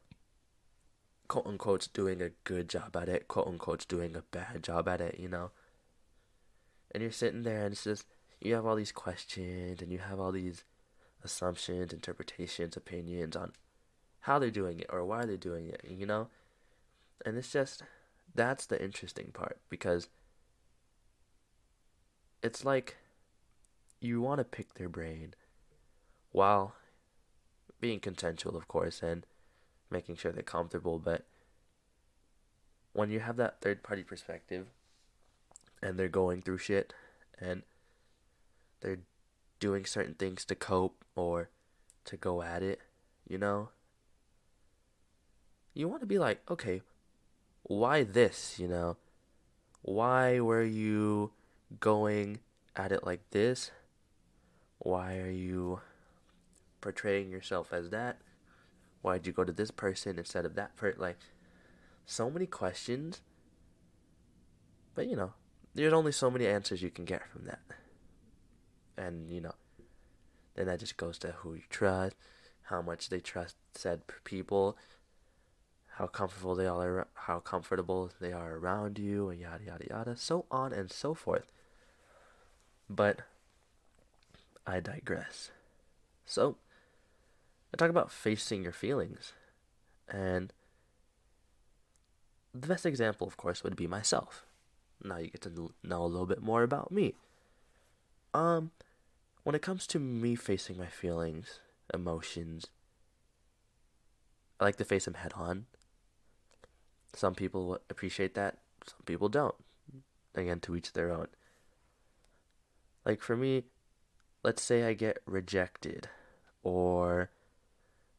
quote 1.28 1.46
unquote 1.46 1.88
doing 1.92 2.22
a 2.22 2.30
good 2.44 2.68
job 2.68 2.96
at 2.96 3.08
it, 3.08 3.28
quote 3.28 3.46
unquote 3.46 3.86
doing 3.88 4.14
a 4.16 4.22
bad 4.22 4.62
job 4.62 4.88
at 4.88 5.00
it, 5.00 5.18
you 5.18 5.28
know. 5.28 5.50
And 6.90 7.02
you're 7.02 7.12
sitting 7.12 7.42
there 7.42 7.64
and 7.64 7.72
it's 7.72 7.84
just 7.84 8.06
you 8.40 8.54
have 8.54 8.66
all 8.66 8.76
these 8.76 8.92
questions 8.92 9.80
and 9.82 9.90
you 9.90 9.98
have 9.98 10.20
all 10.20 10.32
these 10.32 10.64
assumptions, 11.24 11.92
interpretations, 11.92 12.76
opinions 12.76 13.34
on 13.34 13.52
how 14.20 14.38
they're 14.38 14.50
doing 14.50 14.80
it 14.80 14.86
or 14.90 15.04
why 15.04 15.24
they're 15.24 15.36
doing 15.36 15.68
it, 15.68 15.82
you 15.88 16.06
know? 16.06 16.28
And 17.24 17.36
it's 17.36 17.52
just 17.52 17.82
that's 18.34 18.66
the 18.66 18.82
interesting 18.82 19.30
part 19.32 19.58
because 19.70 20.08
it's 22.42 22.64
like 22.64 22.96
you 24.00 24.20
want 24.20 24.38
to 24.38 24.44
pick 24.44 24.74
their 24.74 24.88
brain 24.88 25.34
while 26.30 26.74
being 27.84 28.00
consensual, 28.00 28.56
of 28.56 28.66
course, 28.66 29.02
and 29.02 29.26
making 29.90 30.16
sure 30.16 30.32
they're 30.32 30.42
comfortable. 30.42 30.98
But 30.98 31.26
when 32.94 33.10
you 33.10 33.20
have 33.20 33.36
that 33.36 33.60
third 33.60 33.82
party 33.82 34.02
perspective 34.02 34.68
and 35.82 35.98
they're 35.98 36.08
going 36.08 36.40
through 36.40 36.56
shit 36.56 36.94
and 37.38 37.60
they're 38.80 39.00
doing 39.60 39.84
certain 39.84 40.14
things 40.14 40.46
to 40.46 40.54
cope 40.54 41.04
or 41.14 41.50
to 42.06 42.16
go 42.16 42.40
at 42.40 42.62
it, 42.62 42.80
you 43.28 43.36
know, 43.36 43.68
you 45.74 45.86
want 45.86 46.00
to 46.00 46.06
be 46.06 46.18
like, 46.18 46.40
okay, 46.50 46.80
why 47.64 48.02
this, 48.02 48.58
you 48.58 48.66
know? 48.66 48.96
Why 49.82 50.40
were 50.40 50.64
you 50.64 51.32
going 51.80 52.38
at 52.76 52.92
it 52.92 53.04
like 53.04 53.28
this? 53.30 53.72
Why 54.78 55.18
are 55.18 55.30
you 55.30 55.80
portraying 56.84 57.30
yourself 57.30 57.72
as 57.72 57.88
that? 57.88 58.18
Why'd 59.00 59.26
you 59.26 59.32
go 59.32 59.42
to 59.42 59.52
this 59.52 59.70
person 59.70 60.18
instead 60.18 60.44
of 60.44 60.54
that 60.56 60.76
person? 60.76 61.00
Like, 61.00 61.16
so 62.04 62.30
many 62.30 62.44
questions. 62.44 63.22
But, 64.94 65.08
you 65.08 65.16
know, 65.16 65.32
there's 65.74 65.94
only 65.94 66.12
so 66.12 66.30
many 66.30 66.46
answers 66.46 66.82
you 66.82 66.90
can 66.90 67.06
get 67.06 67.26
from 67.26 67.46
that. 67.46 67.62
And, 68.98 69.30
you 69.30 69.40
know, 69.40 69.54
then 70.56 70.66
that 70.66 70.78
just 70.78 70.98
goes 70.98 71.16
to 71.20 71.28
who 71.38 71.54
you 71.54 71.62
trust, 71.70 72.16
how 72.64 72.82
much 72.82 73.08
they 73.08 73.18
trust 73.18 73.56
said 73.74 74.02
people, 74.24 74.76
how 75.96 76.06
comfortable 76.06 76.54
they 76.54 76.66
are, 76.66 77.08
how 77.14 77.40
comfortable 77.40 78.10
they 78.20 78.32
are 78.32 78.56
around 78.56 78.98
you, 78.98 79.30
and 79.30 79.40
yada 79.40 79.64
yada 79.64 79.86
yada, 79.88 80.16
so 80.16 80.44
on 80.50 80.74
and 80.74 80.92
so 80.92 81.14
forth. 81.14 81.50
But 82.90 83.22
I 84.66 84.80
digress. 84.80 85.50
So, 86.26 86.56
I 87.74 87.76
talk 87.76 87.90
about 87.90 88.12
facing 88.12 88.62
your 88.62 88.72
feelings, 88.72 89.32
and 90.08 90.52
the 92.54 92.68
best 92.68 92.86
example, 92.86 93.26
of 93.26 93.36
course, 93.36 93.64
would 93.64 93.74
be 93.74 93.88
myself. 93.88 94.46
Now 95.02 95.16
you 95.16 95.28
get 95.28 95.40
to 95.40 95.72
know 95.82 96.04
a 96.04 96.06
little 96.06 96.24
bit 96.24 96.40
more 96.40 96.62
about 96.62 96.92
me. 96.92 97.14
Um, 98.32 98.70
when 99.42 99.56
it 99.56 99.62
comes 99.62 99.88
to 99.88 99.98
me 99.98 100.36
facing 100.36 100.78
my 100.78 100.86
feelings, 100.86 101.58
emotions, 101.92 102.68
I 104.60 104.64
like 104.66 104.76
to 104.76 104.84
face 104.84 105.06
them 105.06 105.14
head 105.14 105.32
on. 105.34 105.66
Some 107.12 107.34
people 107.34 107.80
appreciate 107.90 108.36
that, 108.36 108.58
some 108.86 109.00
people 109.04 109.28
don't. 109.28 109.56
Again, 110.36 110.60
to 110.60 110.76
each 110.76 110.92
their 110.92 111.10
own. 111.10 111.26
Like 113.04 113.20
for 113.20 113.36
me, 113.36 113.64
let's 114.44 114.62
say 114.62 114.84
I 114.84 114.94
get 114.94 115.18
rejected, 115.26 116.08
or 116.62 117.30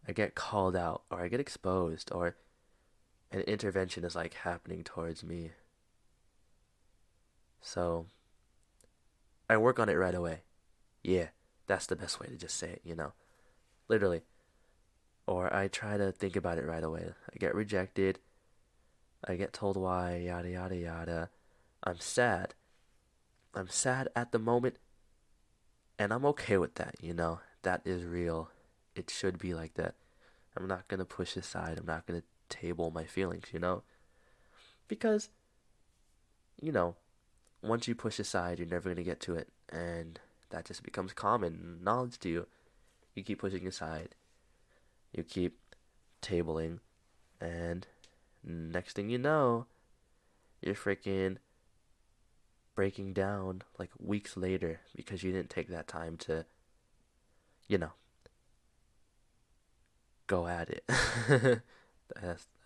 I 0.07 0.11
get 0.11 0.35
called 0.35 0.75
out, 0.75 1.03
or 1.09 1.21
I 1.21 1.27
get 1.27 1.39
exposed, 1.39 2.11
or 2.11 2.35
an 3.31 3.41
intervention 3.41 4.03
is 4.03 4.15
like 4.15 4.33
happening 4.33 4.83
towards 4.83 5.23
me. 5.23 5.51
So, 7.61 8.05
I 9.49 9.57
work 9.57 9.79
on 9.79 9.89
it 9.89 9.93
right 9.93 10.13
away. 10.13 10.41
Yeah, 11.03 11.29
that's 11.67 11.87
the 11.87 11.95
best 11.95 12.19
way 12.19 12.27
to 12.27 12.35
just 12.35 12.57
say 12.57 12.69
it, 12.69 12.81
you 12.83 12.95
know. 12.95 13.13
Literally. 13.87 14.21
Or 15.27 15.53
I 15.53 15.67
try 15.67 15.97
to 15.97 16.11
think 16.11 16.35
about 16.35 16.59
it 16.59 16.65
right 16.65 16.83
away. 16.83 17.13
I 17.33 17.37
get 17.37 17.55
rejected, 17.55 18.19
I 19.27 19.35
get 19.35 19.53
told 19.53 19.75
why, 19.75 20.17
yada, 20.17 20.49
yada, 20.49 20.75
yada. 20.75 21.29
I'm 21.83 21.99
sad. 21.99 22.53
I'm 23.55 23.69
sad 23.69 24.09
at 24.15 24.31
the 24.31 24.39
moment, 24.39 24.77
and 25.97 26.13
I'm 26.13 26.25
okay 26.25 26.57
with 26.57 26.75
that, 26.75 26.95
you 27.01 27.13
know? 27.13 27.39
That 27.63 27.81
is 27.85 28.03
real. 28.03 28.49
It 28.95 29.09
should 29.09 29.37
be 29.37 29.53
like 29.53 29.73
that. 29.75 29.95
I'm 30.57 30.67
not 30.67 30.87
gonna 30.87 31.05
push 31.05 31.35
aside, 31.35 31.77
I'm 31.77 31.85
not 31.85 32.05
gonna 32.05 32.23
table 32.49 32.91
my 32.91 33.03
feelings, 33.05 33.47
you 33.51 33.59
know? 33.59 33.83
Because, 34.87 35.29
you 36.61 36.71
know, 36.71 36.95
once 37.61 37.87
you 37.87 37.95
push 37.95 38.19
aside, 38.19 38.59
you're 38.59 38.67
never 38.67 38.89
gonna 38.89 39.03
get 39.03 39.19
to 39.21 39.35
it, 39.35 39.49
and 39.69 40.19
that 40.49 40.65
just 40.65 40.83
becomes 40.83 41.13
common 41.13 41.79
knowledge 41.83 42.19
to 42.19 42.29
you. 42.29 42.47
You 43.15 43.23
keep 43.23 43.39
pushing 43.39 43.67
aside, 43.67 44.15
you 45.13 45.23
keep 45.23 45.59
tabling, 46.21 46.79
and 47.41 47.87
Next 48.47 48.93
thing 48.93 49.09
you 49.09 49.17
know, 49.17 49.65
you're 50.61 50.75
freaking 50.75 51.37
breaking 52.75 53.13
down 53.13 53.63
like 53.79 53.89
weeks 53.99 54.37
later 54.37 54.81
because 54.95 55.23
you 55.23 55.31
didn't 55.31 55.49
take 55.49 55.69
that 55.69 55.87
time 55.87 56.15
to, 56.17 56.45
you 57.67 57.79
know, 57.79 57.93
go 60.27 60.47
at 60.47 60.69
it. 60.69 61.61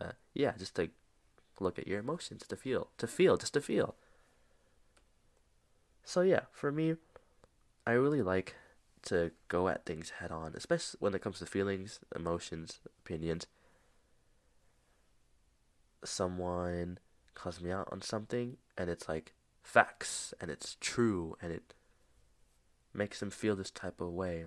Uh, 0.01 0.11
yeah, 0.33 0.51
just 0.57 0.75
to 0.75 0.89
look 1.61 1.79
at 1.79 1.87
your 1.87 1.99
emotions, 1.99 2.45
to 2.45 2.57
feel, 2.57 2.89
to 2.97 3.07
feel, 3.07 3.37
just 3.37 3.53
to 3.53 3.61
feel. 3.61 3.95
So 6.03 6.21
yeah, 6.21 6.41
for 6.51 6.73
me, 6.73 6.95
I 7.87 7.91
really 7.93 8.21
like 8.21 8.55
to 9.03 9.31
go 9.47 9.69
at 9.69 9.85
things 9.85 10.09
head 10.19 10.29
on, 10.29 10.55
especially 10.55 10.97
when 10.99 11.15
it 11.15 11.21
comes 11.21 11.39
to 11.39 11.45
feelings, 11.45 12.01
emotions, 12.13 12.81
opinions 13.05 13.47
someone 16.03 16.97
calls 17.35 17.61
me 17.61 17.71
out 17.71 17.87
on 17.91 18.01
something 18.01 18.57
and 18.77 18.89
it's 18.89 19.07
like 19.07 19.33
facts 19.63 20.33
and 20.39 20.49
it's 20.49 20.77
true 20.79 21.35
and 21.41 21.51
it 21.51 21.73
makes 22.93 23.19
them 23.19 23.29
feel 23.29 23.55
this 23.55 23.71
type 23.71 24.01
of 24.01 24.09
way. 24.09 24.45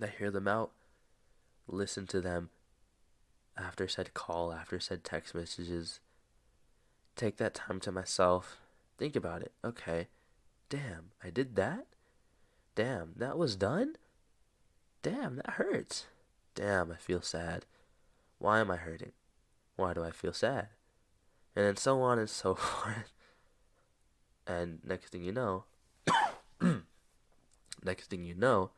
I 0.00 0.06
hear 0.06 0.30
them 0.30 0.48
out, 0.48 0.70
listen 1.68 2.06
to 2.08 2.20
them 2.20 2.50
after 3.56 3.88
said 3.88 4.14
call, 4.14 4.52
after 4.52 4.80
said 4.80 5.04
text 5.04 5.34
messages. 5.34 6.00
Take 7.16 7.36
that 7.38 7.54
time 7.54 7.80
to 7.80 7.92
myself. 7.92 8.58
Think 8.96 9.16
about 9.16 9.42
it. 9.42 9.52
Okay. 9.64 10.08
Damn, 10.68 11.10
I 11.22 11.30
did 11.30 11.56
that? 11.56 11.86
Damn, 12.74 13.14
that 13.16 13.38
was 13.38 13.56
done? 13.56 13.96
Damn, 15.02 15.36
that 15.36 15.50
hurts. 15.50 16.06
Damn, 16.54 16.92
I 16.92 16.96
feel 16.96 17.22
sad. 17.22 17.64
Why 18.38 18.60
am 18.60 18.70
I 18.70 18.76
hurting? 18.76 19.12
Why 19.76 19.94
do 19.94 20.04
I 20.04 20.10
feel 20.10 20.32
sad? 20.32 20.68
And 21.56 21.64
then 21.64 21.76
so 21.76 22.02
on 22.02 22.18
and 22.18 22.30
so 22.30 22.54
forth. 22.54 23.12
And 24.46 24.78
next 24.84 25.10
thing 25.10 25.22
you 25.22 25.32
know, 25.32 25.64
next 27.82 28.10
thing 28.10 28.24
you 28.24 28.34
know, 28.34 28.70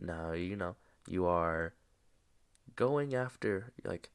now 0.00 0.32
you 0.32 0.56
know, 0.56 0.76
you 1.06 1.26
are 1.26 1.74
going 2.76 3.14
after, 3.14 3.72
like, 3.84 4.10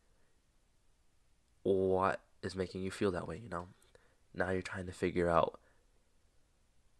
what 1.63 2.21
is 2.41 2.55
making 2.55 2.81
you 2.81 2.91
feel 2.91 3.11
that 3.11 3.27
way, 3.27 3.39
you 3.43 3.49
know? 3.49 3.67
Now 4.33 4.51
you're 4.51 4.61
trying 4.61 4.85
to 4.85 4.91
figure 4.91 5.29
out 5.29 5.59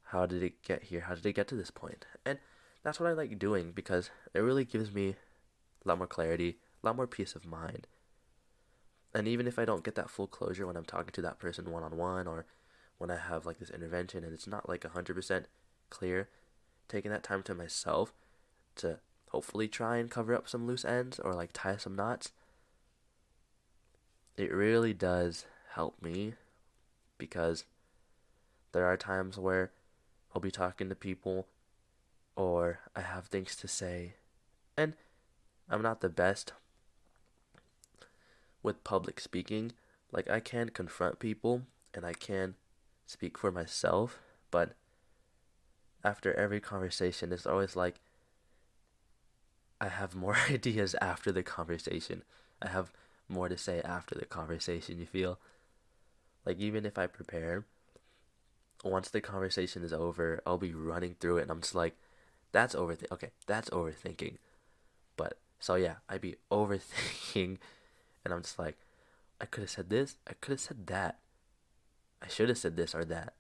how 0.06 0.26
did 0.26 0.44
it 0.44 0.62
get 0.64 0.84
here? 0.84 1.02
How 1.02 1.16
did 1.16 1.26
it 1.26 1.34
get 1.34 1.48
to 1.50 1.56
this 1.56 1.72
point? 1.72 2.06
And 2.26 2.40
that's 2.84 3.00
what 3.00 3.10
I 3.10 3.14
like 3.14 3.38
doing 3.40 3.72
because 3.72 4.10
it 4.34 4.40
really 4.40 4.66
gives 4.66 4.94
me 4.94 5.16
a 5.84 5.88
lot 5.88 5.98
more 5.98 6.08
clarity, 6.08 6.58
a 6.84 6.86
lot 6.86 6.96
more 6.96 7.08
peace 7.08 7.36
of 7.36 7.46
mind. 7.46 7.88
And 9.14 9.28
even 9.28 9.48
if 9.48 9.58
I 9.58 9.66
don't 9.66 9.84
get 9.84 9.96
that 9.96 10.10
full 10.10 10.28
closure 10.28 10.68
when 10.68 10.76
I'm 10.76 10.86
talking 10.86 11.12
to 11.14 11.22
that 11.22 11.40
person 11.40 11.72
one 11.72 11.84
on 11.84 11.98
one 11.98 12.28
or 12.28 12.46
when 12.98 13.10
I 13.10 13.18
have 13.18 13.46
like 13.46 13.60
this 13.60 13.70
intervention 13.70 14.24
and 14.24 14.34
it's 14.34 14.48
not 14.48 14.70
like 14.70 14.82
100% 14.82 15.46
clear, 15.90 16.30
taking 16.88 17.12
that 17.12 17.24
time 17.24 17.44
to 17.44 17.56
myself 17.56 18.14
to 18.78 19.00
hopefully 19.30 19.68
try 19.68 19.98
and 19.98 20.10
cover 20.10 20.34
up 20.34 20.48
some 20.48 20.66
loose 20.66 20.86
ends 20.86 21.20
or 21.20 21.34
like 21.34 21.52
tie 21.54 21.78
some 21.78 21.96
knots, 21.96 22.32
it 24.38 24.52
really 24.52 24.94
does 24.94 25.46
help 25.74 26.02
me 26.02 26.34
because 27.18 27.66
there 28.72 28.86
are 28.86 28.98
times 28.98 29.38
where 29.38 29.72
I'll 30.34 30.42
be 30.42 30.52
talking 30.52 30.90
to 30.90 30.96
people 30.96 31.48
or 32.36 32.80
I 32.96 33.02
have 33.02 33.28
things 33.28 33.56
to 33.58 33.68
say 33.68 34.16
and 34.78 34.94
I'm 35.70 35.82
not 35.82 36.02
the 36.02 36.10
best 36.10 36.54
with 38.62 38.84
public 38.84 39.20
speaking. 39.20 39.72
Like 40.12 40.30
I 40.30 40.40
can 40.40 40.70
confront 40.70 41.20
people 41.20 41.62
and 41.94 42.06
I 42.06 42.14
can 42.14 42.56
speak 43.06 43.38
for 43.38 43.52
myself, 43.52 44.20
but 44.52 44.76
after 46.04 46.34
every 46.34 46.60
conversation 46.60 47.32
it's 47.32 47.48
always 47.48 47.76
like 47.76 48.00
I 49.86 49.90
have 49.90 50.16
more 50.16 50.36
ideas 50.50 50.96
after 51.00 51.32
the 51.32 51.44
conversation. 51.44 52.24
I 52.62 52.70
have 52.70 52.92
more 53.30 53.50
to 53.50 53.58
say 53.58 53.82
after 53.82 54.16
the 54.16 54.26
conversation, 54.26 55.00
you 55.00 55.06
feel? 55.06 55.40
Like, 56.46 56.60
even 56.60 56.86
if 56.86 56.98
I 56.98 57.08
prepare, 57.08 57.66
once 58.84 59.10
the 59.10 59.22
conversation 59.22 59.84
is 59.84 59.94
over, 59.94 60.42
I'll 60.46 60.58
be 60.58 60.74
running 60.74 61.16
through 61.20 61.38
it 61.38 61.44
and 61.44 61.52
I'm 61.52 61.62
just 61.62 61.76
like, 61.76 61.96
that's 62.52 62.76
overthinking. 62.76 63.12
Okay, 63.12 63.32
that's 63.46 63.70
overthinking. 63.70 64.38
But, 65.18 65.38
so 65.60 65.76
yeah, 65.76 65.96
I'd 66.10 66.22
be 66.22 66.36
overthinking 66.52 67.58
and 68.24 68.34
I'm 68.34 68.42
just 68.42 68.58
like, 68.58 68.78
I 69.40 69.46
could 69.46 69.62
have 69.62 69.70
said 69.70 69.90
this, 69.90 70.18
I 70.28 70.34
could 70.34 70.54
have 70.54 70.62
said 70.62 70.88
that. 70.88 71.20
I 72.22 72.28
should 72.28 72.50
have 72.50 72.58
said 72.58 72.76
this 72.76 72.96
or 72.96 73.06
that. 73.06 73.34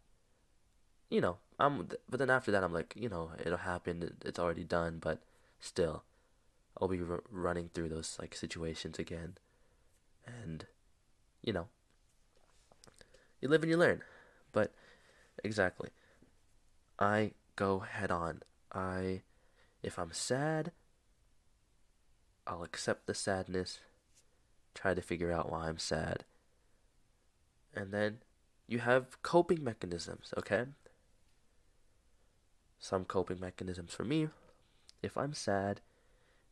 You 1.09 1.21
know, 1.21 1.37
I'm, 1.59 1.87
but 2.09 2.19
then 2.19 2.29
after 2.29 2.51
that, 2.51 2.63
I'm 2.63 2.73
like, 2.73 2.93
you 2.95 3.09
know, 3.09 3.31
it'll 3.43 3.59
happen, 3.59 4.15
it's 4.23 4.39
already 4.39 4.63
done, 4.63 4.97
but 4.99 5.21
still, 5.59 6.03
I'll 6.79 6.87
be 6.87 7.01
r- 7.01 7.23
running 7.29 7.69
through 7.73 7.89
those, 7.89 8.17
like, 8.19 8.35
situations 8.35 8.99
again. 8.99 9.37
And, 10.25 10.65
you 11.41 11.53
know, 11.53 11.67
you 13.41 13.49
live 13.49 13.61
and 13.63 13.71
you 13.71 13.77
learn. 13.77 14.01
But 14.51 14.73
exactly. 15.43 15.89
I 16.97 17.31
go 17.55 17.79
head 17.79 18.11
on. 18.11 18.41
I 18.71 19.21
if 19.83 19.99
I'm 19.99 20.11
sad, 20.11 20.71
I'll 22.47 22.63
accept 22.63 23.05
the 23.05 23.13
sadness, 23.13 23.79
try 24.73 24.95
to 24.95 25.01
figure 25.01 25.31
out 25.31 25.51
why 25.51 25.67
I'm 25.67 25.77
sad. 25.77 26.25
And 27.73 27.91
then 27.91 28.19
you 28.67 28.79
have 28.79 29.21
coping 29.21 29.63
mechanisms, 29.63 30.33
okay? 30.37 30.65
Some 32.79 33.05
coping 33.05 33.39
mechanisms 33.39 33.93
for 33.93 34.03
me. 34.03 34.29
If 35.03 35.17
I'm 35.17 35.33
sad, 35.33 35.81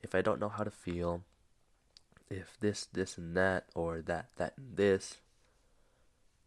if 0.03 0.13
I 0.13 0.21
don't 0.21 0.39
know 0.39 0.49
how 0.49 0.63
to 0.63 0.71
feel, 0.71 1.23
if 2.29 2.57
this, 2.59 2.87
this, 2.91 3.17
and 3.17 3.35
that, 3.35 3.65
or 3.73 4.01
that, 4.01 4.27
that, 4.37 4.53
and 4.57 4.75
this, 4.75 5.17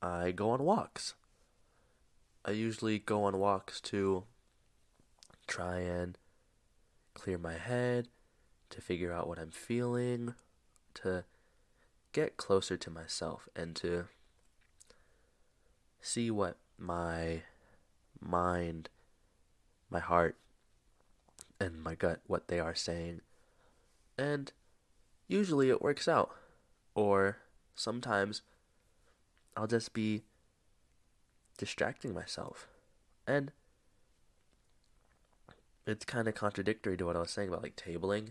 I 0.02 0.30
go 0.30 0.50
on 0.50 0.62
walks. 0.62 1.14
I 2.44 2.52
usually 2.52 2.98
go 2.98 3.24
on 3.24 3.38
walks 3.38 3.80
to 3.82 4.24
try 5.46 5.78
and 5.78 6.18
clear 7.14 7.38
my 7.38 7.54
head, 7.54 8.08
to 8.70 8.80
figure 8.80 9.12
out 9.12 9.26
what 9.26 9.38
I'm 9.38 9.50
feeling, 9.50 10.34
to 10.94 11.24
get 12.12 12.36
closer 12.36 12.76
to 12.76 12.90
myself, 12.90 13.48
and 13.56 13.74
to 13.76 14.06
see 16.00 16.30
what 16.30 16.56
my 16.78 17.42
mind, 18.20 18.88
my 19.90 20.00
heart, 20.00 20.36
and 21.58 21.82
my 21.82 21.94
gut, 21.94 22.20
what 22.26 22.48
they 22.48 22.60
are 22.60 22.74
saying. 22.74 23.22
And 24.18 24.52
usually 25.28 25.70
it 25.70 25.82
works 25.82 26.08
out. 26.08 26.30
Or 26.94 27.38
sometimes 27.74 28.42
I'll 29.56 29.66
just 29.66 29.92
be 29.92 30.22
distracting 31.58 32.14
myself. 32.14 32.68
And 33.26 33.52
it's 35.86 36.04
kind 36.04 36.28
of 36.28 36.34
contradictory 36.34 36.96
to 36.96 37.06
what 37.06 37.16
I 37.16 37.20
was 37.20 37.30
saying 37.30 37.48
about 37.48 37.62
like 37.62 37.76
tabling. 37.76 38.30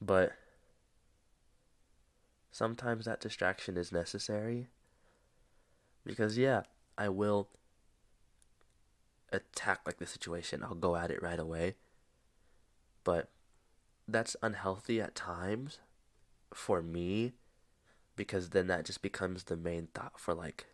But 0.00 0.32
sometimes 2.50 3.04
that 3.04 3.20
distraction 3.20 3.76
is 3.76 3.92
necessary. 3.92 4.68
Because, 6.04 6.36
yeah, 6.36 6.62
I 6.98 7.08
will 7.08 7.48
attack 9.32 9.80
like 9.86 9.98
the 9.98 10.06
situation, 10.06 10.62
I'll 10.62 10.74
go 10.74 10.96
at 10.96 11.10
it 11.10 11.22
right 11.22 11.38
away. 11.38 11.76
But 13.02 13.30
that's 14.06 14.36
unhealthy 14.42 15.00
at 15.00 15.14
times 15.14 15.78
for 16.52 16.82
me 16.82 17.32
because 18.16 18.50
then 18.50 18.66
that 18.68 18.84
just 18.84 19.02
becomes 19.02 19.44
the 19.44 19.56
main 19.56 19.88
thought 19.94 20.18
for 20.18 20.34
like 20.34 20.66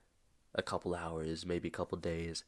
a 0.55 0.63
couple 0.63 0.95
hours, 0.95 1.47
maybe 1.47 1.69
a 1.69 1.73
couple 1.73 1.97
days. 1.99 2.45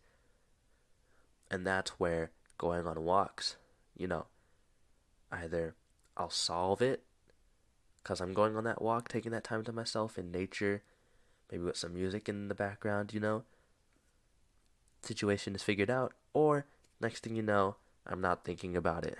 And 1.50 1.66
that's 1.66 1.90
where 2.00 2.30
going 2.58 2.86
on 2.86 3.04
walks, 3.04 3.56
you 3.96 4.06
know, 4.06 4.26
either 5.30 5.74
I'll 6.16 6.30
solve 6.30 6.82
it 6.82 7.02
because 8.02 8.20
I'm 8.20 8.34
going 8.34 8.56
on 8.56 8.64
that 8.64 8.82
walk, 8.82 9.08
taking 9.08 9.32
that 9.32 9.44
time 9.44 9.64
to 9.64 9.72
myself 9.72 10.18
in 10.18 10.30
nature, 10.30 10.82
maybe 11.50 11.62
with 11.64 11.76
some 11.76 11.94
music 11.94 12.28
in 12.28 12.48
the 12.48 12.54
background, 12.54 13.14
you 13.14 13.20
know. 13.20 13.44
Situation 15.02 15.54
is 15.54 15.62
figured 15.62 15.90
out, 15.90 16.12
or 16.32 16.66
next 17.00 17.22
thing 17.22 17.36
you 17.36 17.42
know, 17.42 17.76
I'm 18.06 18.20
not 18.20 18.44
thinking 18.44 18.76
about 18.76 19.04
it 19.04 19.18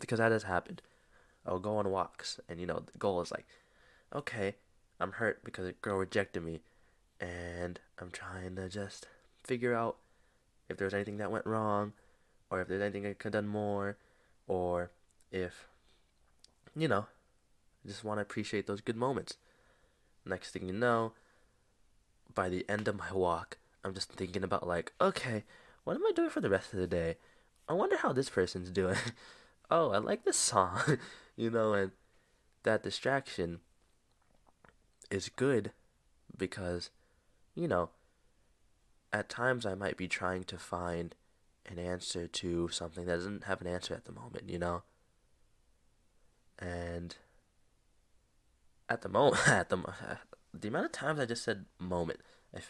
because 0.00 0.18
that 0.18 0.32
has 0.32 0.44
happened. 0.44 0.82
I'll 1.46 1.58
go 1.58 1.76
on 1.76 1.90
walks, 1.90 2.40
and 2.48 2.60
you 2.60 2.66
know, 2.66 2.82
the 2.92 2.98
goal 2.98 3.20
is 3.20 3.30
like, 3.30 3.46
okay, 4.14 4.56
I'm 4.98 5.12
hurt 5.12 5.44
because 5.44 5.66
a 5.66 5.72
girl 5.72 5.96
rejected 5.98 6.42
me, 6.42 6.60
and 7.20 7.80
I'm 7.98 8.10
trying 8.10 8.56
to 8.56 8.68
just 8.68 9.06
figure 9.44 9.74
out 9.74 9.96
if 10.68 10.76
there's 10.76 10.94
anything 10.94 11.18
that 11.18 11.30
went 11.30 11.46
wrong, 11.46 11.92
or 12.50 12.60
if 12.60 12.68
there's 12.68 12.82
anything 12.82 13.06
I 13.06 13.14
could 13.14 13.34
have 13.34 13.44
done 13.44 13.48
more, 13.48 13.96
or 14.46 14.90
if, 15.30 15.68
you 16.76 16.88
know, 16.88 17.06
I 17.84 17.88
just 17.88 18.04
want 18.04 18.18
to 18.18 18.22
appreciate 18.22 18.66
those 18.66 18.80
good 18.80 18.96
moments. 18.96 19.36
Next 20.24 20.50
thing 20.50 20.66
you 20.66 20.74
know, 20.74 21.12
by 22.34 22.48
the 22.48 22.68
end 22.68 22.88
of 22.88 22.98
my 22.98 23.12
walk, 23.12 23.58
I'm 23.84 23.94
just 23.94 24.12
thinking 24.12 24.44
about, 24.44 24.66
like, 24.66 24.92
okay, 25.00 25.44
what 25.84 25.96
am 25.96 26.06
I 26.06 26.12
doing 26.14 26.30
for 26.30 26.40
the 26.40 26.50
rest 26.50 26.72
of 26.74 26.78
the 26.78 26.86
day? 26.86 27.16
I 27.68 27.72
wonder 27.72 27.96
how 27.96 28.12
this 28.12 28.28
person's 28.28 28.70
doing. 28.70 28.96
oh, 29.70 29.90
I 29.90 29.98
like 29.98 30.24
this 30.24 30.36
song, 30.36 30.98
you 31.36 31.50
know, 31.50 31.72
and 31.74 31.92
that 32.62 32.82
distraction 32.82 33.60
is 35.10 35.28
good 35.28 35.72
because, 36.36 36.90
you 37.54 37.68
know, 37.68 37.90
at 39.12 39.28
times 39.28 39.66
I 39.66 39.74
might 39.74 39.96
be 39.96 40.08
trying 40.08 40.44
to 40.44 40.58
find 40.58 41.14
an 41.66 41.78
answer 41.78 42.26
to 42.26 42.68
something 42.68 43.06
that 43.06 43.16
doesn't 43.16 43.44
have 43.44 43.60
an 43.60 43.66
answer 43.66 43.94
at 43.94 44.04
the 44.04 44.12
moment, 44.12 44.48
you 44.48 44.58
know? 44.58 44.82
And 46.58 47.16
at 48.88 49.02
the 49.02 49.08
moment, 49.08 49.42
at 49.48 49.68
the 49.68 49.78
the 50.52 50.68
amount 50.68 50.86
of 50.86 50.92
times 50.92 51.20
I 51.20 51.26
just 51.26 51.44
said 51.44 51.66
moment, 51.78 52.20
I 52.54 52.60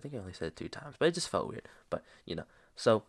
think 0.00 0.14
I 0.14 0.18
only 0.18 0.32
said 0.32 0.48
it 0.48 0.56
two 0.56 0.68
times, 0.68 0.96
but 0.98 1.08
it 1.08 1.14
just 1.14 1.28
felt 1.28 1.48
weird. 1.48 1.68
But 1.88 2.02
you 2.26 2.34
know, 2.34 2.44
so 2.74 3.04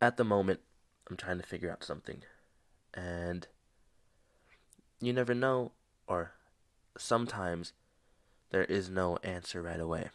at 0.00 0.16
the 0.16 0.24
moment, 0.24 0.60
I'm 1.08 1.16
trying 1.16 1.38
to 1.38 1.46
figure 1.46 1.70
out 1.70 1.84
something, 1.84 2.22
and 2.94 3.46
you 5.00 5.12
never 5.12 5.34
know, 5.34 5.72
or 6.06 6.32
sometimes 6.96 7.72
there 8.50 8.64
is 8.64 8.88
no 8.90 9.16
answer 9.22 9.62
right 9.62 9.80
away. 9.80 10.10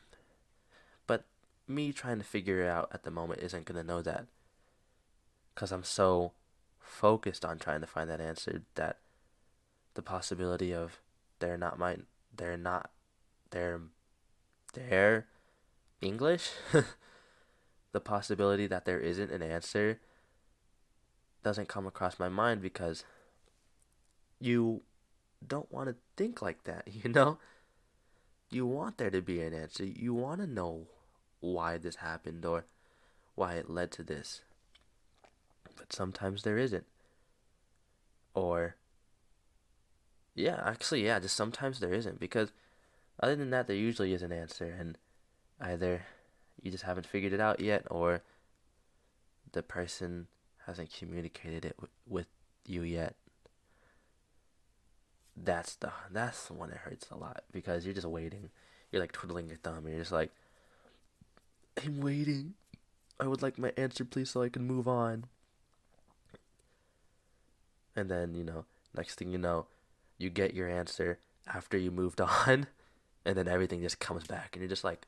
But 1.08 1.26
me 1.68 1.92
trying 1.92 2.20
to 2.20 2.24
figure 2.24 2.62
it 2.62 2.70
out 2.70 2.90
at 2.94 3.04
the 3.04 3.12
moment 3.12 3.42
isn't 3.42 3.66
going 3.66 3.82
to 3.82 3.88
know 3.88 4.02
that. 4.02 4.26
Because 5.54 5.72
I'm 5.72 5.84
so 5.84 6.34
focused 6.80 7.44
on 7.44 7.58
trying 7.58 7.82
to 7.82 7.88
find 7.88 8.10
that 8.10 8.22
answer 8.22 8.62
that 8.76 8.98
the 9.96 10.02
possibility 10.02 10.74
of 10.74 11.00
they're 11.40 11.58
not 11.58 11.80
my 11.80 11.98
they're 12.36 12.58
not 12.58 12.92
they're 13.52 13.82
they're 14.74 15.26
English 16.02 16.52
the 17.96 18.02
possibility 18.02 18.68
that 18.68 18.84
there 18.84 19.00
isn't 19.00 19.32
an 19.32 19.42
answer 19.42 20.02
doesn't 21.44 21.70
come 21.70 21.88
across 21.88 22.20
my 22.20 22.28
mind 22.28 22.62
because 22.62 23.06
you 24.38 24.82
don't 25.48 25.72
want 25.72 25.88
to 25.88 25.96
think 26.18 26.42
like 26.42 26.66
that, 26.66 26.86
you 26.92 27.10
know? 27.10 27.38
You 28.50 28.66
want 28.66 28.98
there 28.98 29.10
to 29.10 29.22
be 29.22 29.42
an 29.42 29.54
answer. 29.54 29.86
You 29.86 30.14
want 30.14 30.42
to 30.42 30.46
know 30.46 30.88
why 31.40 31.78
this 31.78 31.96
happened 31.96 32.46
or 32.46 32.66
why 33.36 33.54
it 33.54 33.70
led 33.70 33.92
to 33.94 34.04
this. 34.04 34.42
But 35.78 35.94
sometimes 35.94 36.44
there 36.44 36.58
isn't. 36.58 36.86
Or, 38.34 38.76
yeah, 40.36 40.62
actually, 40.66 41.06
yeah, 41.06 41.20
just 41.20 41.38
sometimes 41.38 41.80
there 41.80 41.94
isn't. 41.94 42.20
Because 42.20 42.52
other 43.24 43.38
than 43.38 43.52
that, 43.52 43.68
there 43.68 43.76
usually 43.78 44.14
is 44.14 44.22
an 44.22 44.34
answer. 44.34 44.76
And 44.78 44.98
either 45.62 46.04
you 46.62 46.72
just 46.72 46.84
haven't 46.84 47.06
figured 47.06 47.34
it 47.34 47.40
out 47.40 47.60
yet 47.60 47.86
or 47.90 48.22
the 49.52 49.64
person 49.64 50.28
hasn't 50.66 50.92
communicated 50.92 51.66
it 51.66 51.76
w- 51.78 51.92
with 52.08 52.28
you 52.66 52.82
yet 52.82 53.16
that's 55.36 55.76
the 55.76 55.92
that's 56.12 56.48
the 56.48 56.54
one 56.54 56.70
that 56.70 56.80
hurts 56.80 57.08
a 57.12 57.18
lot 57.18 57.44
because 57.52 57.86
you're 57.86 57.94
just 57.94 58.08
waiting. 58.08 58.50
You're 58.92 59.02
like 59.02 59.12
twiddling 59.12 59.48
your 59.48 59.58
thumb 59.58 59.78
and 59.78 59.90
you're 59.90 60.00
just 60.00 60.12
like 60.12 60.32
I'm 61.84 62.00
waiting. 62.00 62.54
I 63.20 63.28
would 63.28 63.42
like 63.42 63.58
my 63.58 63.74
answer 63.78 64.06
please 64.06 64.30
so 64.30 64.42
I 64.42 64.50
can 64.50 64.66
move 64.66 64.88
on. 64.88 65.26
And 67.96 68.10
then, 68.10 68.36
you 68.36 68.44
know, 68.44 68.66
next 68.96 69.16
thing 69.16 69.32
you 69.32 69.38
know, 69.38 69.68
you 70.18 70.30
get 70.30 70.54
your 70.54 70.70
answer 70.70 71.20
after 71.54 71.78
you 71.78 71.92
moved 71.92 72.22
on 72.48 72.68
and 73.26 73.38
then 73.38 73.48
everything 73.48 73.82
just 73.82 74.00
comes 74.00 74.26
back 74.28 74.50
and 74.54 74.62
you're 74.62 74.70
just 74.70 74.84
like, 74.84 75.06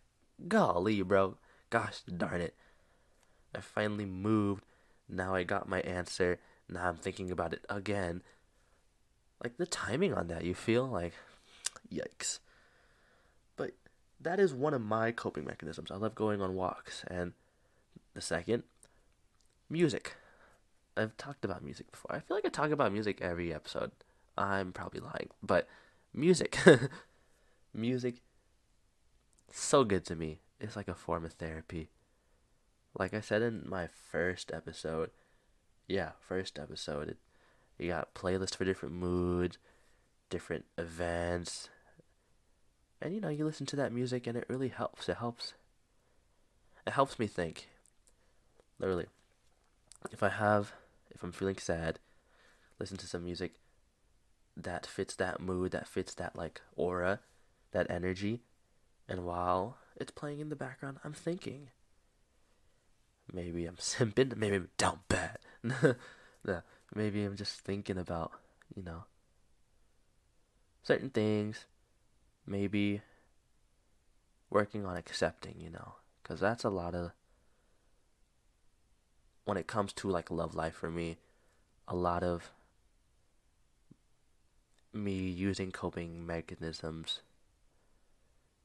"Golly, 0.48 1.02
bro. 1.02 1.38
Gosh 1.70 2.02
darn 2.02 2.42
it. 2.42 2.56
I 3.56 3.62
finally 3.62 4.06
moved. 4.06 4.64
Now 5.10 5.36
I 5.36 5.44
got 5.44 5.70
my 5.70 5.82
answer. 5.82 6.40
Now 6.70 6.90
I'm 6.90 6.98
thinking 6.98 7.32
about 7.32 7.54
it 7.54 7.66
again 7.70 8.22
like 9.44 9.58
the 9.58 9.66
timing 9.66 10.14
on 10.14 10.28
that, 10.28 10.44
you 10.44 10.54
feel 10.54 10.86
like, 10.86 11.14
yikes. 11.92 12.40
But 13.56 13.72
that 14.20 14.40
is 14.40 14.54
one 14.54 14.74
of 14.74 14.82
my 14.82 15.12
coping 15.12 15.46
mechanisms. 15.46 15.92
I 15.92 15.96
love 15.96 16.16
going 16.16 16.42
on 16.42 16.56
walks. 16.56 17.04
And 17.08 17.34
the 18.14 18.22
second, 18.22 18.64
music. 19.70 20.16
I've 20.96 21.16
talked 21.18 21.46
about 21.46 21.64
music 21.64 21.92
before. 21.92 22.16
I 22.16 22.20
feel 22.20 22.36
like 22.38 22.46
I 22.46 22.50
talk 22.50 22.72
about 22.72 22.92
music 22.92 23.22
every 23.22 23.54
episode. 23.54 23.92
I'm 24.36 24.72
probably 24.72 25.00
lying, 25.00 25.30
but 25.44 25.68
music. 26.14 26.58
music 27.74 28.22
so 29.52 29.84
good 29.84 30.06
to 30.06 30.16
me. 30.16 30.40
It's 30.60 30.76
like 30.76 30.88
a 30.88 30.96
form 30.96 31.26
of 31.26 31.34
therapy. 31.34 31.90
Like 32.98 33.14
I 33.14 33.22
said 33.22 33.42
in 33.42 33.64
my 33.68 33.88
first 33.88 34.52
episode, 34.52 35.12
yeah, 35.88 36.12
first 36.20 36.58
episode, 36.58 37.10
it 37.10 37.18
you 37.78 37.90
got 37.90 38.16
playlists 38.16 38.56
for 38.56 38.66
different 38.66 38.96
moods, 38.96 39.58
different 40.30 40.66
events. 40.78 41.70
And 43.02 43.14
you 43.14 43.22
know, 43.22 43.30
you 43.30 43.46
listen 43.46 43.68
to 43.68 43.76
that 43.76 43.94
music 43.94 44.26
and 44.26 44.36
it 44.36 44.46
really 44.50 44.70
helps. 44.70 45.08
It 45.08 45.18
helps. 45.18 45.54
It 46.86 46.94
helps 46.94 47.20
me 47.20 47.28
think. 47.28 47.68
Literally. 48.80 49.06
If 50.12 50.24
I 50.24 50.30
have 50.30 50.74
if 51.12 51.24
I'm 51.24 51.32
feeling 51.32 51.58
sad, 51.58 52.00
listen 52.80 52.98
to 52.98 53.08
some 53.08 53.24
music 53.24 53.54
that 54.56 54.86
fits 54.86 55.16
that 55.16 55.40
mood, 55.40 55.72
that 55.72 55.88
fits 55.88 56.14
that 56.16 56.36
like 56.36 56.62
aura, 56.76 57.20
that 57.72 57.90
energy. 57.90 58.42
And 59.08 59.26
while 59.26 59.78
it's 59.96 60.12
playing 60.12 60.40
in 60.40 60.50
the 60.50 60.56
background, 60.56 60.98
I'm 61.04 61.14
thinking. 61.14 61.70
Maybe 63.32 63.66
I'm 63.66 63.76
simping, 63.78 64.36
maybe 64.36 64.58
I'm 64.58 64.70
down 64.78 65.00
bad. 65.08 65.40
maybe 66.96 67.24
I'm 67.24 67.36
just 67.36 67.62
thinking 67.62 67.98
about, 67.98 68.32
you 68.76 68.84
know, 68.84 69.06
certain 70.84 71.10
things. 71.10 71.66
Maybe 72.46 73.02
working 74.50 74.86
on 74.86 74.96
accepting, 74.96 75.56
you 75.60 75.70
know, 75.70 75.96
because 76.24 76.40
that's 76.40 76.64
a 76.64 76.70
lot 76.70 76.96
of, 76.96 77.12
when 79.44 79.58
it 79.58 79.68
comes 79.68 79.92
to 79.94 80.10
like 80.10 80.32
love 80.32 80.56
life 80.56 80.76
for 80.76 80.90
me, 80.90 81.18
a 81.88 81.96
lot 81.96 82.24
of 82.24 82.52
me 84.94 85.14
using 85.14 85.72
coping 85.72 86.26
mechanisms 86.26 87.20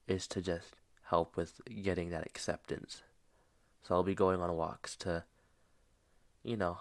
is 0.07 0.27
to 0.29 0.43
just 0.43 0.75
help 1.05 1.37
with 1.37 1.61
getting 1.83 2.11
that 2.11 2.27
acceptance. 2.27 3.03
So 3.83 3.95
I'll 3.95 4.03
be 4.03 4.15
going 4.15 4.41
on 4.41 4.55
walks 4.57 4.97
to, 4.97 5.25
you 6.43 6.57
know, 6.57 6.79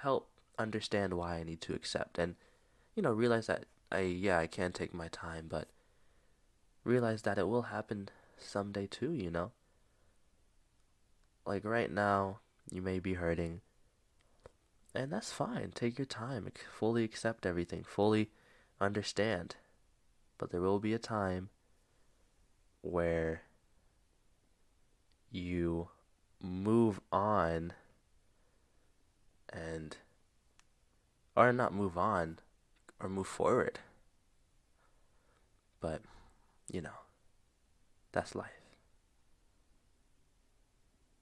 help 0.00 0.28
understand 0.58 1.14
why 1.14 1.36
I 1.36 1.42
need 1.42 1.60
to 1.62 1.74
accept 1.74 2.16
and 2.16 2.36
you 2.94 3.02
know 3.02 3.12
realize 3.12 3.48
that 3.48 3.64
I 3.90 4.00
yeah 4.02 4.38
I 4.38 4.46
can 4.46 4.70
take 4.70 4.94
my 4.94 5.08
time 5.08 5.46
but 5.48 5.66
realize 6.84 7.22
that 7.22 7.38
it 7.38 7.48
will 7.48 7.62
happen 7.62 8.08
someday 8.38 8.86
too 8.86 9.12
you 9.12 9.30
know? 9.30 9.50
Like 11.44 11.64
right 11.64 11.90
now 11.90 12.38
you 12.70 12.82
may 12.82 12.98
be 12.98 13.14
hurting 13.14 13.60
and 14.94 15.10
that's 15.10 15.32
fine. 15.32 15.72
Take 15.74 15.98
your 15.98 16.06
time. 16.06 16.50
Fully 16.70 17.02
accept 17.02 17.46
everything. 17.46 17.82
Fully 17.82 18.30
understand. 18.80 19.56
But 20.38 20.50
there 20.50 20.60
will 20.60 20.78
be 20.78 20.94
a 20.94 20.98
time 20.98 21.48
where 22.84 23.42
you 25.30 25.88
move 26.40 27.00
on 27.10 27.72
and 29.50 29.96
or 31.34 31.52
not 31.52 31.72
move 31.72 31.96
on 31.96 32.38
or 33.00 33.08
move 33.08 33.26
forward. 33.26 33.80
But, 35.80 36.02
you 36.70 36.80
know, 36.80 37.00
that's 38.12 38.34
life. 38.34 38.50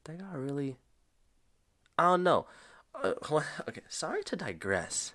They 0.04 0.14
got 0.14 0.36
really. 0.36 0.76
I 1.96 2.04
don't 2.04 2.24
know. 2.24 2.46
Uh, 2.94 3.14
okay, 3.68 3.82
sorry 3.88 4.22
to 4.24 4.36
digress. 4.36 5.14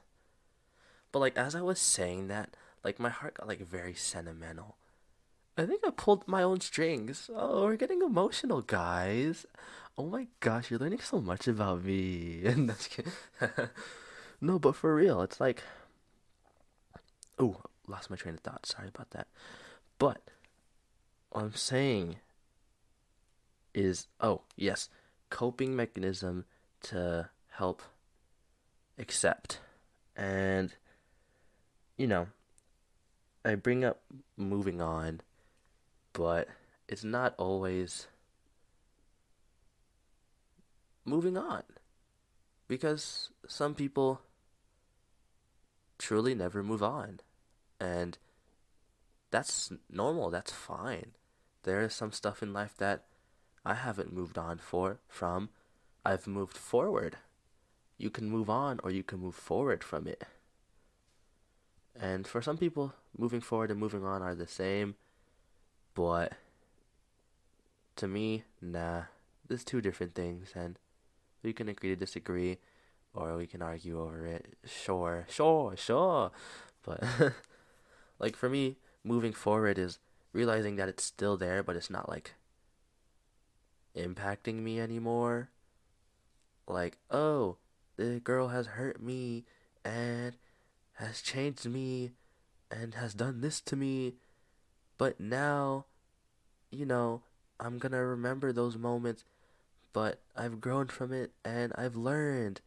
But, 1.11 1.19
like, 1.19 1.37
as 1.37 1.55
I 1.55 1.61
was 1.61 1.79
saying 1.79 2.27
that, 2.27 2.55
like, 2.83 2.99
my 2.99 3.09
heart 3.09 3.35
got, 3.35 3.47
like, 3.47 3.61
very 3.61 3.93
sentimental. 3.93 4.77
I 5.57 5.65
think 5.65 5.81
I 5.85 5.89
pulled 5.89 6.27
my 6.27 6.43
own 6.43 6.61
strings. 6.61 7.29
Oh, 7.33 7.65
we're 7.65 7.77
getting 7.77 8.03
emotional, 8.03 8.61
guys. 8.61 9.47
Oh 9.97 10.05
my 10.05 10.27
gosh, 10.39 10.69
you're 10.69 10.79
learning 10.79 10.99
so 10.99 11.19
much 11.19 11.47
about 11.47 11.83
me. 11.83 12.41
And 12.45 12.69
that's 12.69 12.87
no, 14.41 14.59
but 14.59 14.75
for 14.75 14.93
real, 14.93 15.21
it's 15.23 15.39
like, 15.39 15.63
oh, 17.39 17.61
lost 17.87 18.11
my 18.11 18.15
train 18.15 18.35
of 18.35 18.41
thought. 18.41 18.67
Sorry 18.67 18.87
about 18.87 19.09
that. 19.11 19.27
But 19.97 20.21
what 21.31 21.43
I'm 21.43 21.55
saying 21.55 22.17
is, 23.73 24.07
oh 24.21 24.41
yes, 24.55 24.89
coping 25.31 25.75
mechanism 25.75 26.45
to 26.83 27.29
help 27.49 27.81
accept, 28.99 29.59
and 30.15 30.73
you 31.97 32.05
know, 32.05 32.27
I 33.43 33.55
bring 33.55 33.83
up 33.83 34.01
moving 34.35 34.81
on, 34.81 35.21
but 36.17 36.47
it's 36.87 37.03
not 37.03 37.35
always 37.37 38.07
moving 41.05 41.37
on. 41.37 41.61
Because 42.67 43.29
some 43.47 43.75
people 43.75 44.21
truly 45.99 46.33
never 46.33 46.63
move 46.63 46.81
on. 46.81 47.19
And 47.79 48.17
that's 49.29 49.71
normal, 49.91 50.31
that's 50.31 50.51
fine. 50.51 51.11
There 51.61 51.83
is 51.83 51.93
some 51.93 52.11
stuff 52.11 52.41
in 52.41 52.51
life 52.51 52.75
that 52.77 53.03
I 53.63 53.75
haven't 53.75 54.11
moved 54.11 54.39
on 54.39 54.57
for 54.57 54.97
from. 55.07 55.49
I've 56.03 56.25
moved 56.25 56.57
forward. 56.57 57.17
You 57.99 58.09
can 58.09 58.27
move 58.27 58.49
on 58.49 58.79
or 58.83 58.89
you 58.89 59.03
can 59.03 59.19
move 59.19 59.35
forward 59.35 59.83
from 59.83 60.07
it. 60.07 60.23
And 61.95 62.25
for 62.25 62.41
some 62.41 62.57
people, 62.57 62.95
moving 63.15 63.41
forward 63.41 63.69
and 63.69 63.79
moving 63.79 64.03
on 64.03 64.23
are 64.23 64.33
the 64.33 64.47
same, 64.47 64.95
but 65.97 66.33
to 67.95 68.07
me, 68.07 68.43
nah, 68.61 69.05
there's 69.47 69.63
two 69.63 69.81
different 69.81 70.13
things, 70.13 70.51
and 70.53 70.77
we 71.41 71.53
can 71.53 71.67
agree 71.67 71.89
to 71.89 71.95
disagree, 71.95 72.59
or 73.15 73.35
we 73.35 73.47
can 73.47 73.63
argue 73.63 73.99
over 73.99 74.23
it. 74.27 74.45
Sure, 74.63 75.25
sure, 75.27 75.75
sure. 75.75 76.29
But, 76.83 77.03
like, 78.19 78.35
for 78.35 78.47
me, 78.47 78.77
moving 79.03 79.33
forward 79.33 79.79
is 79.79 79.97
realizing 80.33 80.75
that 80.75 80.87
it's 80.87 81.03
still 81.03 81.35
there, 81.35 81.63
but 81.63 81.75
it's 81.75 81.89
not, 81.89 82.07
like, 82.07 82.35
impacting 83.95 84.61
me 84.61 84.79
anymore. 84.79 85.49
Like, 86.67 86.99
oh, 87.09 87.57
the 87.95 88.19
girl 88.19 88.49
has 88.49 88.67
hurt 88.67 89.01
me 89.01 89.45
and 89.83 90.35
has 90.93 91.23
changed 91.23 91.65
me 91.65 92.11
and 92.69 92.93
has 92.93 93.15
done 93.15 93.41
this 93.41 93.59
to 93.61 93.75
me. 93.75 94.13
But 94.97 95.19
now, 95.19 95.85
you 96.71 96.85
know, 96.85 97.21
I'm 97.59 97.77
gonna 97.77 98.03
remember 98.03 98.51
those 98.51 98.77
moments, 98.77 99.23
but 99.93 100.19
I've 100.35 100.61
grown 100.61 100.87
from 100.87 101.11
it 101.13 101.31
and 101.43 101.73
I've 101.75 101.95
learned. 101.95 102.61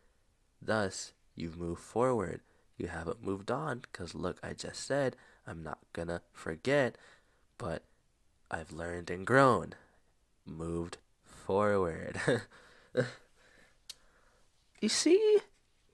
Thus, 0.62 1.12
you've 1.34 1.58
moved 1.58 1.82
forward. 1.82 2.40
You 2.76 2.88
haven't 2.88 3.24
moved 3.24 3.50
on 3.50 3.80
because 3.80 4.14
look, 4.14 4.38
I 4.42 4.52
just 4.52 4.86
said 4.86 5.16
I'm 5.46 5.62
not 5.62 5.78
gonna 5.92 6.22
forget, 6.32 6.96
but 7.58 7.82
I've 8.50 8.72
learned 8.72 9.10
and 9.10 9.26
grown. 9.26 9.74
Moved 10.46 10.98
forward. 11.24 12.20
you 14.80 14.88
see, 14.88 15.38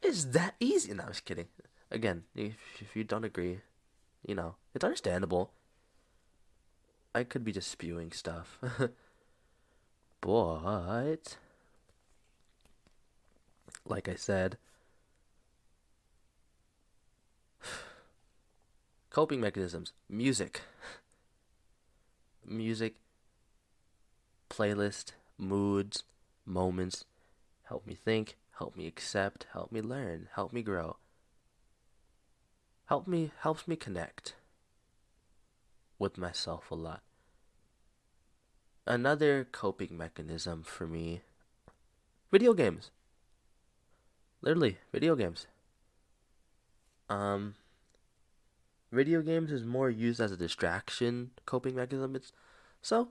it's 0.02 0.24
that 0.26 0.54
easy. 0.60 0.94
No, 0.94 1.04
I 1.04 1.08
was 1.08 1.20
kidding. 1.20 1.48
Again, 1.90 2.24
if, 2.34 2.54
if 2.80 2.96
you 2.96 3.04
don't 3.04 3.24
agree, 3.24 3.60
you 4.26 4.34
know, 4.34 4.56
it's 4.74 4.84
understandable. 4.84 5.50
I 7.16 7.24
could 7.24 7.44
be 7.44 7.52
just 7.52 7.70
spewing 7.70 8.12
stuff. 8.12 8.58
but, 10.20 11.38
like 13.86 14.06
I 14.06 14.16
said, 14.16 14.58
coping 19.08 19.40
mechanisms, 19.40 19.94
music. 20.10 20.60
music, 22.44 22.96
playlist, 24.50 25.12
moods, 25.38 26.02
moments 26.44 27.06
help 27.62 27.86
me 27.86 27.94
think, 27.94 28.36
help 28.58 28.76
me 28.76 28.86
accept, 28.86 29.46
help 29.54 29.72
me 29.72 29.80
learn, 29.80 30.28
help 30.34 30.52
me 30.52 30.62
grow. 30.62 30.98
Help 32.84 33.08
me 33.08 33.32
helps 33.40 33.66
me 33.66 33.74
connect 33.74 34.34
with 35.98 36.18
myself 36.18 36.70
a 36.70 36.74
lot. 36.74 37.05
Another 38.86 39.48
coping 39.50 39.96
mechanism 39.96 40.62
for 40.62 40.86
me 40.86 41.22
video 42.30 42.54
games. 42.54 42.90
Literally, 44.40 44.78
video 44.92 45.16
games. 45.16 45.46
Um 47.08 47.56
video 48.92 49.22
games 49.22 49.50
is 49.50 49.64
more 49.64 49.90
used 49.90 50.20
as 50.20 50.30
a 50.30 50.36
distraction 50.36 51.30
coping 51.46 51.74
mechanism. 51.74 52.14
It's 52.14 52.32
so 52.80 53.08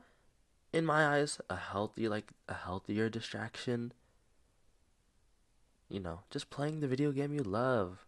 in 0.72 0.86
my 0.86 1.08
eyes 1.08 1.42
a 1.50 1.58
healthy 1.58 2.08
like 2.08 2.32
a 2.48 2.54
healthier 2.54 3.10
distraction. 3.10 3.92
You 5.90 6.00
know, 6.00 6.22
just 6.30 6.50
playing 6.50 6.80
the 6.80 6.88
video 6.88 7.12
game 7.12 7.34
you 7.34 7.44
love. 7.44 8.06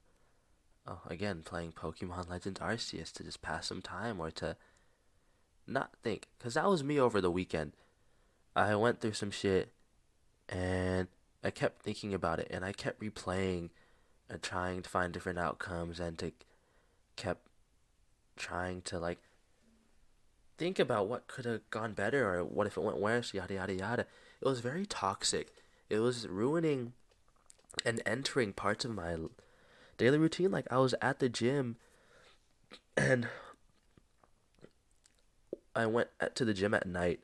Oh, 0.87 1.01
again, 1.07 1.41
playing 1.43 1.73
Pokemon 1.73 2.29
Legends 2.29 2.61
Arceus 2.61 3.11
to 3.11 3.23
just 3.23 3.41
pass 3.41 3.67
some 3.67 3.81
time 3.81 4.21
or 4.21 4.31
to 4.31 4.55
not 5.67 5.91
think. 6.03 6.27
Because 6.37 6.55
that 6.55 6.69
was 6.69 6.83
me 6.83 6.99
over 6.99 7.21
the 7.21 7.31
weekend. 7.31 7.73
I 8.55 8.75
went 8.75 9.01
through 9.01 9.13
some 9.13 9.31
shit 9.31 9.71
and 10.49 11.07
I 11.43 11.51
kept 11.51 11.83
thinking 11.83 12.13
about 12.13 12.39
it 12.39 12.47
and 12.49 12.65
I 12.65 12.71
kept 12.71 13.01
replaying 13.01 13.69
and 14.29 14.41
trying 14.41 14.81
to 14.81 14.89
find 14.89 15.13
different 15.13 15.39
outcomes 15.39 15.99
and 15.99 16.17
to 16.19 16.31
kept 17.15 17.47
trying 18.35 18.81
to 18.83 18.99
like 18.99 19.19
think 20.57 20.79
about 20.79 21.07
what 21.07 21.27
could 21.27 21.45
have 21.45 21.69
gone 21.69 21.93
better 21.93 22.33
or 22.33 22.43
what 22.43 22.67
if 22.67 22.77
it 22.77 22.83
went 22.83 22.99
worse, 22.99 23.33
yada 23.33 23.53
yada 23.55 23.73
yada. 23.73 24.05
It 24.41 24.47
was 24.47 24.59
very 24.59 24.85
toxic. 24.85 25.53
It 25.89 25.99
was 25.99 26.27
ruining 26.27 26.93
and 27.85 28.01
entering 28.05 28.53
parts 28.53 28.85
of 28.85 28.91
my 28.91 29.17
daily 29.97 30.17
routine. 30.17 30.51
Like 30.51 30.67
I 30.71 30.77
was 30.77 30.95
at 31.01 31.19
the 31.19 31.29
gym 31.29 31.77
and 32.95 33.27
I 35.77 35.85
went 35.85 36.09
to 36.33 36.43
the 36.43 36.55
gym 36.55 36.73
at 36.73 36.87
night. 36.87 37.19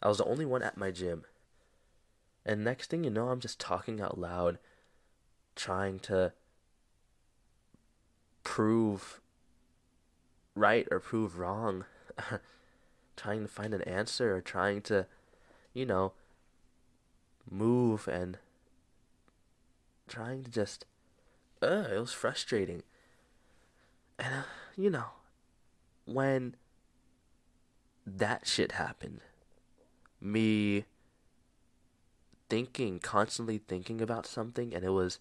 I 0.00 0.06
was 0.06 0.18
the 0.18 0.24
only 0.24 0.46
one 0.46 0.62
at 0.62 0.76
my 0.76 0.92
gym. 0.92 1.24
And 2.46 2.62
next 2.62 2.88
thing 2.88 3.02
you 3.02 3.10
know, 3.10 3.30
I'm 3.30 3.40
just 3.40 3.58
talking 3.58 4.00
out 4.00 4.16
loud, 4.16 4.58
trying 5.56 5.98
to 6.00 6.32
prove 8.44 9.20
right 10.54 10.86
or 10.92 11.00
prove 11.00 11.40
wrong, 11.40 11.84
trying 13.16 13.42
to 13.42 13.48
find 13.48 13.74
an 13.74 13.82
answer 13.82 14.34
or 14.34 14.40
trying 14.40 14.80
to, 14.82 15.06
you 15.74 15.84
know, 15.84 16.12
move 17.50 18.06
and 18.06 18.38
trying 20.06 20.44
to 20.44 20.50
just, 20.50 20.84
uh, 21.60 21.88
it 21.92 21.98
was 21.98 22.12
frustrating. 22.12 22.84
And, 24.20 24.34
uh, 24.34 24.42
you 24.76 24.88
know, 24.88 25.06
when 26.06 26.54
that 28.16 28.46
shit 28.46 28.72
happened, 28.72 29.20
me 30.20 30.84
thinking, 32.48 32.98
constantly 32.98 33.58
thinking 33.58 34.00
about 34.00 34.26
something, 34.26 34.74
and 34.74 34.84
it 34.84 34.90
was 34.90 35.18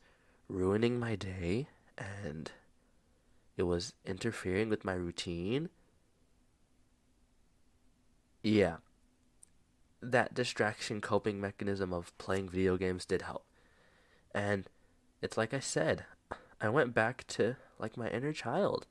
ruining 0.47 0.99
my 0.99 1.15
day, 1.15 1.67
and 1.97 2.51
it 3.57 3.63
was 3.63 3.93
interfering 4.05 4.69
with 4.69 4.85
my 4.85 4.93
routine. 4.93 5.69
Yeah. 8.43 8.77
That 10.01 10.33
distraction 10.33 11.01
coping 11.01 11.41
mechanism 11.41 11.91
of 11.91 12.17
playing 12.17 12.49
video 12.49 12.77
games 12.77 13.05
did 13.05 13.23
help. 13.23 13.43
And 14.33 14.69
it's 15.21 15.37
like 15.37 15.53
I 15.53 15.59
said, 15.59 16.05
I 16.61 16.69
went 16.69 16.93
back 16.93 17.25
to 17.29 17.55
like 17.79 17.97
my 17.97 18.07
inner 18.07 18.31
child. 18.31 18.85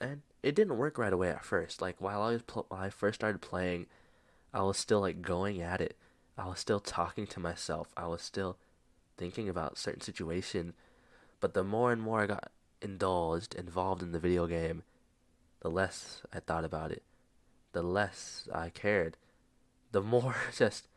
And 0.00 0.22
it 0.48 0.54
didn't 0.54 0.78
work 0.78 0.96
right 0.96 1.12
away 1.12 1.28
at 1.28 1.44
first. 1.44 1.82
Like 1.82 2.00
while 2.00 2.22
I 2.22 2.32
was 2.32 2.42
pl- 2.42 2.66
I 2.70 2.88
first 2.88 3.20
started 3.20 3.42
playing, 3.42 3.84
I 4.54 4.62
was 4.62 4.78
still 4.78 5.00
like 5.00 5.20
going 5.20 5.60
at 5.60 5.82
it. 5.82 5.94
I 6.38 6.46
was 6.46 6.58
still 6.58 6.80
talking 6.80 7.26
to 7.26 7.38
myself. 7.38 7.88
I 7.98 8.06
was 8.06 8.22
still 8.22 8.56
thinking 9.18 9.46
about 9.50 9.76
certain 9.76 10.00
situation. 10.00 10.72
But 11.38 11.52
the 11.52 11.62
more 11.62 11.92
and 11.92 12.00
more 12.00 12.22
I 12.22 12.26
got 12.26 12.50
indulged, 12.80 13.54
involved 13.56 14.02
in 14.02 14.12
the 14.12 14.18
video 14.18 14.46
game, 14.46 14.84
the 15.60 15.68
less 15.68 16.22
I 16.32 16.40
thought 16.40 16.64
about 16.64 16.92
it, 16.92 17.02
the 17.72 17.82
less 17.82 18.48
I 18.50 18.70
cared, 18.70 19.18
the 19.92 20.00
more 20.00 20.34
just 20.56 20.88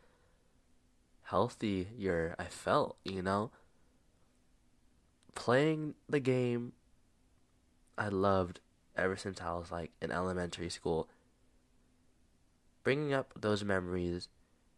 healthier 1.24 2.34
I 2.38 2.44
felt, 2.44 2.96
you 3.04 3.20
know? 3.20 3.50
Playing 5.34 5.94
the 6.08 6.20
game 6.20 6.72
I 7.98 8.08
loved 8.08 8.60
ever 8.96 9.16
since 9.16 9.40
I 9.40 9.52
was 9.54 9.70
like 9.70 9.92
in 10.00 10.10
elementary 10.10 10.70
school. 10.70 11.08
Bringing 12.82 13.12
up 13.12 13.32
those 13.38 13.64
memories, 13.64 14.28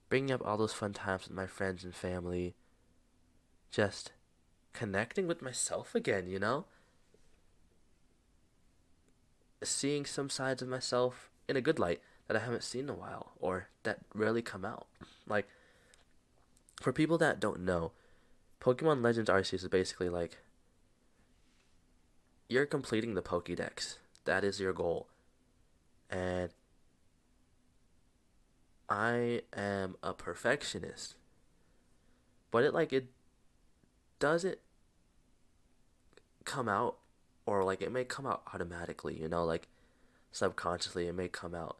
bringing 0.08 0.30
up 0.32 0.44
all 0.44 0.56
those 0.56 0.74
fun 0.74 0.92
times 0.92 1.24
with 1.24 1.36
my 1.36 1.46
friends 1.46 1.84
and 1.84 1.94
family, 1.94 2.54
just 3.70 4.12
connecting 4.72 5.26
with 5.26 5.40
myself 5.40 5.94
again, 5.94 6.26
you 6.26 6.38
know? 6.38 6.66
seeing 9.66 10.04
some 10.04 10.30
sides 10.30 10.62
of 10.62 10.68
myself 10.68 11.30
in 11.48 11.56
a 11.56 11.60
good 11.60 11.78
light 11.78 12.00
that 12.26 12.36
I 12.36 12.40
haven't 12.40 12.62
seen 12.62 12.84
in 12.84 12.90
a 12.90 12.94
while 12.94 13.32
or 13.38 13.68
that 13.82 14.00
rarely 14.14 14.42
come 14.42 14.64
out. 14.64 14.86
Like, 15.26 15.48
for 16.80 16.92
people 16.92 17.18
that 17.18 17.40
don't 17.40 17.60
know, 17.60 17.92
Pokemon 18.60 19.02
Legends 19.02 19.30
Arceus 19.30 19.54
is 19.54 19.68
basically 19.68 20.08
like 20.08 20.38
you're 22.48 22.66
completing 22.66 23.14
the 23.14 23.22
Pokédex. 23.22 23.96
That 24.24 24.44
is 24.44 24.60
your 24.60 24.72
goal. 24.72 25.08
And 26.10 26.50
I 28.88 29.42
am 29.54 29.96
a 30.02 30.12
perfectionist. 30.12 31.16
But 32.50 32.64
it 32.64 32.74
like 32.74 32.92
it 32.92 33.08
doesn't 34.18 34.58
come 36.44 36.68
out 36.68 36.98
or 37.46 37.64
like 37.64 37.82
it 37.82 37.92
may 37.92 38.04
come 38.04 38.26
out 38.26 38.42
automatically, 38.52 39.20
you 39.20 39.28
know, 39.28 39.44
like 39.44 39.68
subconsciously 40.32 41.08
it 41.08 41.14
may 41.14 41.28
come 41.28 41.54
out. 41.54 41.78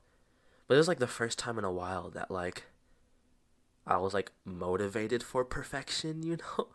But 0.67 0.75
it 0.75 0.79
was 0.79 0.89
like 0.89 0.99
the 0.99 1.07
first 1.07 1.39
time 1.39 1.59
in 1.59 1.65
a 1.65 1.71
while 1.71 2.11
that 2.11 2.31
like 2.31 2.65
I 3.87 3.99
was 3.99 4.15
like 4.15 4.33
motivated 4.45 5.23
for 5.23 5.45
perfection, 5.45 6.23
you 6.25 6.39
know? 6.39 6.69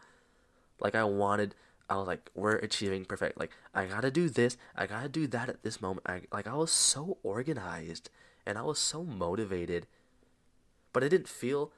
like 0.80 0.96
I 0.96 1.04
wanted 1.04 1.56
I 1.90 1.98
was 1.98 2.08
like, 2.08 2.30
we're 2.36 2.58
achieving 2.58 3.06
perfect. 3.06 3.40
Like 3.40 3.52
I 3.74 3.86
gotta 3.86 4.12
do 4.12 4.30
this, 4.30 4.58
I 4.76 4.86
gotta 4.86 5.10
do 5.10 5.28
that 5.28 5.50
at 5.50 5.64
this 5.64 5.82
moment. 5.82 6.06
I 6.06 6.22
like 6.32 6.48
I 6.48 6.54
was 6.54 6.72
so 6.72 7.18
organized 7.24 8.10
and 8.46 8.58
I 8.58 8.62
was 8.62 8.80
so 8.80 9.04
motivated. 9.04 9.88
But 10.94 11.04
it 11.04 11.10
didn't 11.10 11.28
feel 11.28 11.72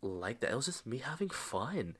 like 0.00 0.40
that. 0.40 0.50
It 0.50 0.56
was 0.56 0.66
just 0.66 0.86
me 0.86 0.98
having 0.98 1.30
fun. 1.30 1.96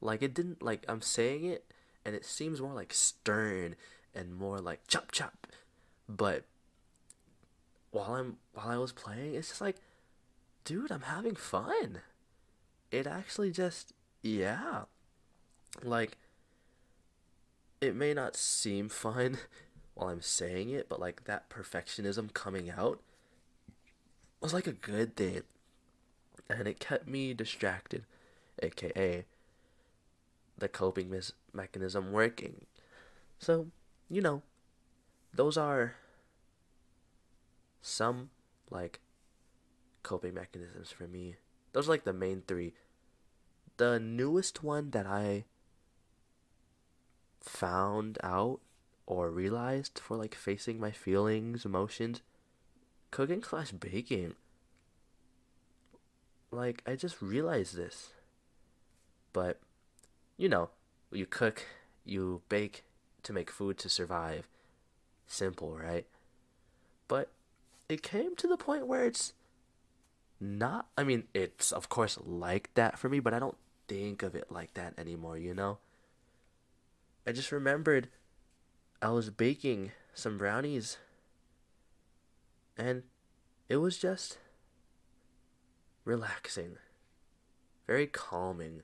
Like 0.00 0.22
it 0.22 0.34
didn't 0.34 0.62
like 0.62 0.84
I'm 0.88 1.00
saying 1.00 1.44
it 1.44 1.64
and 2.04 2.14
it 2.14 2.24
seems 2.24 2.60
more 2.60 2.74
like 2.74 2.92
stern 2.92 3.74
and 4.14 4.34
more 4.34 4.58
like 4.58 4.86
chop 4.86 5.10
chop. 5.10 5.46
But 6.08 6.44
while 7.90 8.14
I'm 8.14 8.36
while 8.52 8.68
I 8.68 8.76
was 8.76 8.92
playing, 8.92 9.34
it's 9.34 9.48
just 9.48 9.60
like, 9.60 9.76
dude, 10.64 10.90
I'm 10.90 11.02
having 11.02 11.34
fun. 11.34 12.00
It 12.90 13.06
actually 13.06 13.50
just 13.50 13.92
yeah. 14.22 14.82
like 15.82 16.16
it 17.80 17.94
may 17.94 18.14
not 18.14 18.36
seem 18.36 18.88
fine 18.88 19.38
while 19.94 20.08
I'm 20.08 20.22
saying 20.22 20.70
it, 20.70 20.88
but 20.88 21.00
like 21.00 21.24
that 21.24 21.50
perfectionism 21.50 22.32
coming 22.32 22.70
out 22.70 23.00
was 24.40 24.54
like 24.54 24.66
a 24.66 24.72
good 24.72 25.16
thing. 25.16 25.42
And 26.48 26.66
it 26.66 26.80
kept 26.80 27.06
me 27.06 27.34
distracted, 27.34 28.04
aka 28.62 29.24
the 30.56 30.68
coping 30.68 31.10
mes- 31.10 31.32
mechanism 31.52 32.12
working. 32.12 32.66
So, 33.38 33.68
you 34.08 34.20
know, 34.20 34.42
those 35.34 35.56
are 35.56 35.94
some 37.80 38.30
like 38.70 39.00
coping 40.02 40.34
mechanisms 40.34 40.90
for 40.90 41.06
me. 41.06 41.36
Those 41.72 41.86
are 41.86 41.92
like 41.92 42.04
the 42.04 42.12
main 42.12 42.42
three. 42.46 42.74
The 43.76 44.00
newest 44.00 44.64
one 44.64 44.90
that 44.90 45.06
I 45.06 45.44
found 47.40 48.18
out 48.22 48.60
or 49.06 49.30
realized 49.30 49.98
for 49.98 50.16
like 50.16 50.34
facing 50.34 50.78
my 50.78 50.90
feelings, 50.90 51.64
emotions, 51.64 52.20
cooking 53.10 53.42
slash 53.42 53.72
baking. 53.72 54.34
Like 56.50 56.82
I 56.86 56.94
just 56.94 57.20
realized 57.22 57.76
this. 57.76 58.12
But 59.32 59.60
you 60.36 60.48
know, 60.48 60.70
you 61.10 61.26
cook, 61.26 61.64
you 62.04 62.42
bake 62.48 62.84
to 63.22 63.32
make 63.32 63.50
food 63.50 63.78
to 63.78 63.88
survive. 63.88 64.48
Simple, 65.26 65.76
right? 65.76 66.06
But 67.08 67.30
it 67.88 68.02
came 68.02 68.36
to 68.36 68.46
the 68.46 68.56
point 68.56 68.86
where 68.86 69.04
it's 69.04 69.32
not 70.40 70.86
I 70.96 71.04
mean, 71.04 71.24
it's 71.34 71.72
of 71.72 71.88
course 71.88 72.18
like 72.24 72.70
that 72.74 72.98
for 72.98 73.08
me, 73.08 73.20
but 73.20 73.34
I 73.34 73.38
don't 73.38 73.56
think 73.88 74.22
of 74.22 74.34
it 74.34 74.50
like 74.50 74.74
that 74.74 74.94
anymore, 74.98 75.38
you 75.38 75.54
know? 75.54 75.78
I 77.28 77.32
just 77.32 77.52
remembered 77.52 78.08
I 79.02 79.10
was 79.10 79.28
baking 79.28 79.92
some 80.14 80.38
brownies 80.38 80.96
and 82.74 83.02
it 83.68 83.76
was 83.76 83.98
just 83.98 84.38
relaxing, 86.06 86.78
very 87.86 88.06
calming. 88.06 88.80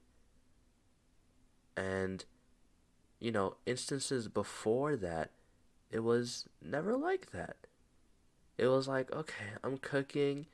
And, 1.75 2.27
you 3.19 3.33
know, 3.33 3.57
instances 3.65 4.29
before 4.29 4.95
that, 4.95 5.31
it 5.91 6.01
was 6.01 6.47
never 6.61 6.99
like 6.99 7.31
that. 7.31 7.57
It 8.59 8.67
was 8.67 8.87
like, 8.87 9.11
okay, 9.11 9.55
I'm 9.65 9.79
cooking. 9.79 10.45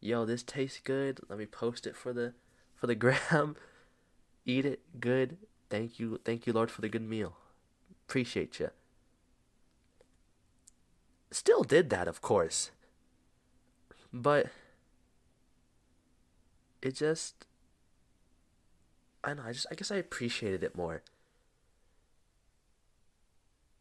Yo, 0.00 0.24
this 0.24 0.42
tastes 0.42 0.80
good. 0.82 1.20
Let 1.28 1.38
me 1.38 1.46
post 1.46 1.86
it 1.86 1.94
for 1.94 2.12
the 2.12 2.34
for 2.74 2.88
the 2.88 2.94
gram. 2.96 3.54
Eat 4.44 4.64
it 4.64 4.80
good. 4.98 5.36
Thank 5.70 5.98
you. 5.98 6.20
Thank 6.24 6.46
you, 6.46 6.52
Lord, 6.52 6.70
for 6.70 6.80
the 6.80 6.88
good 6.88 7.08
meal. 7.08 7.36
Appreciate 8.08 8.58
you. 8.58 8.70
Still 11.30 11.62
did 11.62 11.90
that, 11.90 12.08
of 12.08 12.20
course. 12.20 12.72
But 14.12 14.48
it 16.82 16.96
just 16.96 17.46
I 19.22 19.34
know, 19.34 19.42
I 19.46 19.52
just 19.52 19.66
I 19.70 19.74
guess 19.74 19.90
I 19.90 19.96
appreciated 19.96 20.64
it 20.64 20.74
more. 20.76 21.02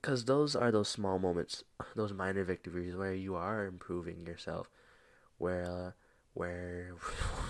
Cuz 0.01 0.25
those 0.25 0.55
are 0.55 0.71
those 0.71 0.89
small 0.89 1.17
moments, 1.19 1.63
those 1.95 2.13
minor 2.13 2.43
victories 2.43 2.95
where 2.95 3.13
you 3.13 3.35
are 3.35 3.65
improving 3.65 4.25
yourself, 4.27 4.69
where 5.37 5.65
uh, 5.65 5.91
where 6.33 6.95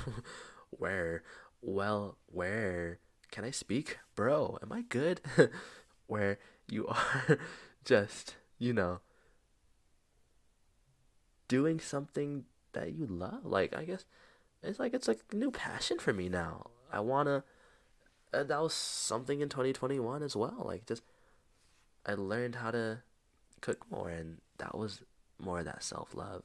where 0.72 1.24
well, 1.62 2.18
where 2.28 3.00
can 3.32 3.46
I 3.46 3.52
speak? 3.52 4.00
Bro, 4.16 4.60
am 4.62 4.72
I 4.72 4.82
good? 4.82 5.22
where 6.08 6.40
you 6.68 6.88
are 6.88 7.40
just, 7.86 8.36
you 8.58 8.74
know, 8.74 9.00
doing 11.48 11.80
something 11.80 12.46
that 12.74 12.94
you 12.94 13.06
love. 13.06 13.46
Like 13.46 13.76
I 13.76 13.86
guess 13.86 14.06
it's 14.64 14.80
like 14.80 14.94
it's 14.94 15.08
like 15.08 15.22
a 15.32 15.36
new 15.36 15.52
passion 15.52 16.00
for 16.00 16.14
me 16.14 16.30
now. 16.30 16.68
I 16.92 17.00
wanna. 17.00 17.44
Uh, 18.32 18.44
that 18.44 18.62
was 18.62 18.74
something 18.74 19.42
in 19.42 19.50
2021 19.50 20.22
as 20.22 20.36
well. 20.36 20.64
Like 20.64 20.86
just, 20.86 21.02
I 22.06 22.14
learned 22.14 22.56
how 22.56 22.70
to 22.70 23.00
cook 23.60 23.90
more, 23.90 24.10
and 24.10 24.38
that 24.60 24.78
was 24.78 25.02
more 25.40 25.60
of 25.60 25.66
that 25.66 25.84
self 25.84 26.14
love. 26.14 26.44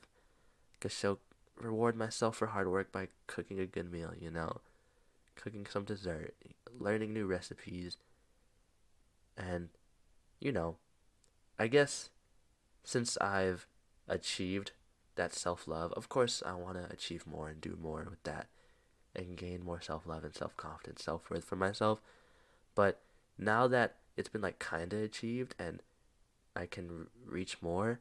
Cause 0.81 0.93
show 0.93 1.19
reward 1.61 1.97
myself 1.97 2.37
for 2.37 2.47
hard 2.49 2.69
work 2.69 2.91
by 2.91 3.09
cooking 3.27 3.61
a 3.61 3.67
good 3.67 3.91
meal. 3.91 4.13
You 4.19 4.31
know, 4.31 4.61
cooking 5.37 5.67
some 5.71 5.85
dessert, 5.85 6.35
learning 6.79 7.13
new 7.13 7.27
recipes, 7.27 7.97
and 9.37 9.69
you 10.41 10.53
know, 10.53 10.77
I 11.59 11.67
guess 11.67 12.11
since 12.85 13.17
I've 13.19 13.67
achieved 14.09 14.73
that 15.17 15.33
self 15.33 15.67
love. 15.67 15.93
Of 15.93 16.09
course, 16.09 16.43
I 16.45 16.55
want 16.55 16.77
to 16.77 16.93
achieve 16.93 17.27
more 17.27 17.49
and 17.49 17.61
do 17.61 17.79
more 17.81 18.07
with 18.09 18.23
that 18.25 18.49
and 19.15 19.37
gain 19.37 19.65
more 19.65 19.81
self 19.81 20.07
love 20.07 20.25
and 20.25 20.35
self 20.35 20.57
confidence, 20.57 21.05
self 21.05 21.31
worth 21.31 21.45
for 21.45 21.57
myself. 21.57 22.01
But 22.75 23.01
now 23.39 23.67
that 23.69 23.97
it's 24.17 24.29
been 24.29 24.43
like 24.43 24.59
kind 24.59 24.93
of 24.93 25.01
achieved 25.01 25.55
and 25.59 25.81
I 26.55 26.67
can 26.67 27.09
reach 27.25 27.59
more, 27.61 28.01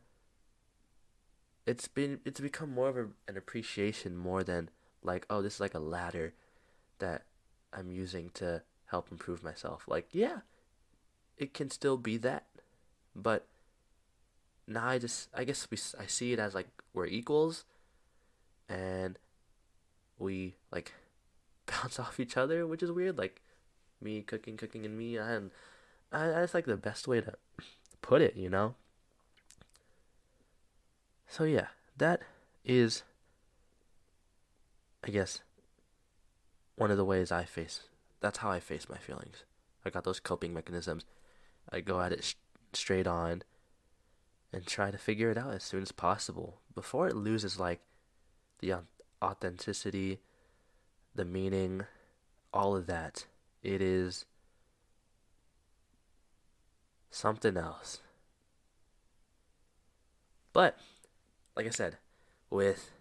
it's 1.65 1.87
been 1.87 2.19
it's 2.25 2.39
become 2.39 2.71
more 2.71 2.89
of 2.89 2.97
a, 2.97 3.07
an 3.27 3.37
appreciation 3.37 4.15
more 4.17 4.43
than 4.43 4.69
like 5.01 5.25
oh 5.29 5.41
this 5.41 5.55
is 5.55 5.59
like 5.59 5.73
a 5.73 5.79
ladder 5.79 6.33
that 6.99 7.23
I'm 7.75 7.91
using 7.91 8.29
to 8.35 8.61
help 8.87 9.11
improve 9.11 9.43
myself. 9.43 9.83
Like 9.87 10.07
yeah, 10.11 10.39
it 11.37 11.53
can 11.53 11.69
still 11.69 11.97
be 11.97 12.17
that, 12.17 12.45
but 13.15 13.45
now 14.67 14.87
I 14.87 14.99
just 14.99 15.29
I 15.33 15.43
guess 15.43 15.67
we 15.69 15.77
I 15.99 16.05
see 16.05 16.33
it 16.33 16.39
as 16.39 16.53
like 16.53 16.67
we're 16.93 17.07
equals, 17.07 17.65
and 18.69 19.17
we 20.19 20.55
like 20.71 20.93
bounce 21.65 21.99
off 21.99 22.19
each 22.19 22.37
other, 22.37 22.65
which 22.67 22.83
is 22.83 22.91
weird. 22.91 23.17
Like 23.17 23.41
me 24.01 24.21
cooking, 24.21 24.57
cooking, 24.57 24.85
and 24.85 24.97
me, 24.97 25.17
I 25.17 25.31
and 25.33 25.51
I, 26.11 26.27
that's 26.27 26.53
like 26.53 26.65
the 26.65 26.77
best 26.77 27.07
way 27.07 27.21
to 27.21 27.33
put 28.01 28.21
it, 28.21 28.35
you 28.35 28.49
know. 28.49 28.75
So 31.27 31.45
yeah, 31.45 31.67
that 31.97 32.21
is, 32.63 33.03
I 35.03 35.09
guess, 35.09 35.41
one 36.83 36.91
of 36.91 36.97
the 36.97 37.05
ways 37.05 37.31
I 37.31 37.45
face. 37.45 37.79
That's 38.19 38.39
how 38.39 38.51
I 38.51 38.59
face 38.59 38.89
my 38.89 38.97
feelings. 38.97 39.45
I 39.85 39.89
got 39.89 40.03
those 40.03 40.19
coping 40.19 40.53
mechanisms. 40.53 41.05
I 41.71 41.79
go 41.79 42.01
at 42.01 42.11
it 42.11 42.25
sh- 42.25 42.35
straight 42.73 43.07
on 43.07 43.43
and 44.51 44.67
try 44.67 44.91
to 44.91 44.97
figure 44.97 45.31
it 45.31 45.37
out 45.37 45.53
as 45.53 45.63
soon 45.63 45.81
as 45.81 45.93
possible 45.93 46.59
before 46.75 47.07
it 47.07 47.15
loses 47.15 47.57
like 47.57 47.79
the 48.59 48.73
authenticity, 49.23 50.19
the 51.15 51.23
meaning, 51.23 51.85
all 52.53 52.75
of 52.75 52.85
that. 52.87 53.27
It 53.63 53.81
is 53.81 54.25
something 57.11 57.55
else. 57.55 58.01
But 60.51 60.77
like 61.55 61.65
I 61.65 61.69
said, 61.69 61.95
with 62.49 62.91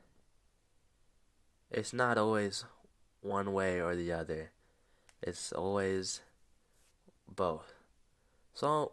it's 1.73 1.93
not 1.93 2.17
always 2.17 2.65
one 3.23 3.53
way 3.53 3.81
or 3.81 3.97
the 3.97 4.13
other. 4.13 4.53
It's 5.23 5.53
always 5.53 6.21
both. 7.29 7.73
So 8.53 8.93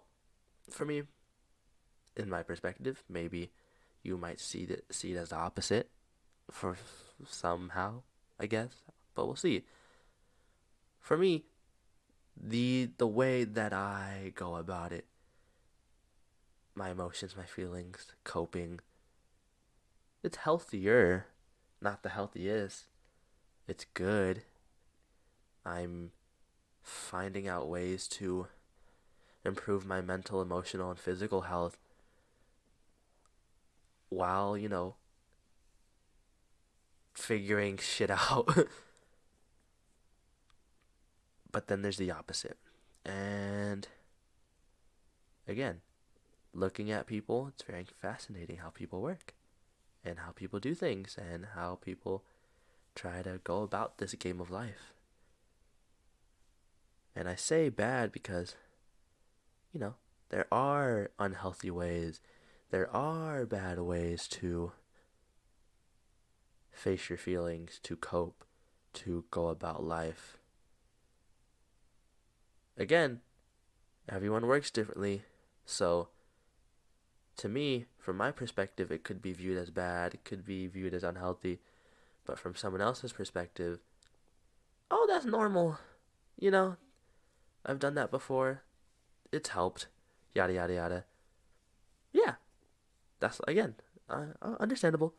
for 0.70 0.86
me, 0.86 1.04
in 2.20 2.30
my 2.30 2.44
perspective. 2.44 3.04
Maybe 3.10 3.52
you 4.04 4.18
might 4.18 4.40
see 4.40 4.64
it 4.64 4.86
see 4.92 5.14
it 5.14 5.18
as 5.18 5.30
the 5.30 5.38
opposite 5.38 5.90
for 6.52 6.78
somehow, 7.26 8.04
I 8.40 8.46
guess. 8.46 8.84
But 9.16 9.26
we'll 9.26 9.36
see. 9.36 9.66
For 11.00 11.18
me, 11.18 11.46
the 12.36 12.90
the 12.98 13.08
way 13.08 13.46
that 13.46 13.74
I 13.74 14.34
go 14.36 14.58
about 14.58 14.92
it, 14.92 15.06
my 16.76 16.92
emotions, 16.92 17.36
my 17.36 17.46
feelings, 17.46 18.14
coping, 18.24 18.82
it's 20.24 20.38
healthier, 20.38 21.28
not 21.82 22.04
the 22.04 22.10
healthiest. 22.10 22.86
It's 23.70 23.86
good. 23.94 24.42
I'm 25.64 26.10
finding 26.82 27.48
out 27.48 27.70
ways 27.70 28.08
to 28.08 28.48
improve 29.46 29.86
my 29.86 30.02
mental, 30.02 30.42
emotional, 30.42 30.90
and 30.90 30.98
physical 30.98 31.42
health 31.42 31.78
while, 34.10 34.58
you 34.58 34.68
know, 34.68 34.96
figuring 37.14 37.78
shit 37.82 38.10
out. 38.10 38.50
but 41.52 41.68
then 41.68 41.84
there's 41.84 41.98
the 41.98 42.10
opposite. 42.10 42.58
And 43.06 43.88
again, 45.48 45.82
looking 46.56 46.90
at 46.90 47.06
people, 47.06 47.50
it's 47.50 47.62
very 47.62 47.86
fascinating 48.02 48.58
how 48.58 48.72
people 48.72 49.00
work 49.00 49.36
and 50.04 50.18
how 50.18 50.32
people 50.32 50.60
do 50.60 50.74
things 50.74 51.16
and 51.20 51.50
how 51.54 51.78
people 51.80 52.24
try 52.96 53.22
to 53.22 53.40
go 53.44 53.64
about 53.64 53.98
this 53.98 54.14
game 54.14 54.40
of 54.40 54.52
life. 54.52 54.94
And 57.16 57.28
I 57.28 57.36
say 57.36 57.70
bad 57.70 58.12
because, 58.12 58.56
you 59.74 59.80
know, 59.80 59.96
there 60.30 60.48
are 60.52 61.12
unhealthy 61.18 61.72
ways, 61.72 62.22
there 62.72 62.90
are 62.96 63.46
bad 63.46 63.80
ways 63.80 64.28
to 64.30 64.72
face 66.72 67.10
your 67.10 67.18
feelings, 67.18 67.80
to 67.84 67.96
cope, 67.96 68.46
to 68.94 69.26
go 69.32 69.50
about 69.50 69.84
life. 69.84 70.38
Again, 72.78 73.20
everyone 74.08 74.48
works 74.48 74.72
differently, 74.72 75.24
so 75.66 76.08
to 77.38 77.50
me, 77.50 77.86
from 77.98 78.18
my 78.18 78.32
perspective, 78.32 78.92
it 78.92 79.04
could 79.04 79.22
be 79.22 79.34
viewed 79.34 79.58
as 79.58 79.70
bad, 79.70 80.14
it 80.14 80.24
could 80.24 80.46
be 80.46 80.68
viewed 80.68 80.94
as 80.94 81.04
unhealthy, 81.04 81.60
but 82.30 82.38
from 82.38 82.54
someone 82.54 82.80
else's 82.80 83.12
perspective, 83.12 83.80
oh, 84.92 85.08
that's 85.10 85.26
normal. 85.26 85.80
You 86.38 86.52
know, 86.52 86.78
I've 87.66 87.80
done 87.80 87.96
that 87.96 88.12
before. 88.12 88.62
It's 89.32 89.50
helped. 89.50 89.88
Yada, 90.36 90.54
yada, 90.54 90.74
yada. 90.76 91.06
Yeah. 92.14 92.36
That's, 93.20 93.42
again, 93.48 93.74
uh, 94.08 94.28
understandable. 94.60 95.16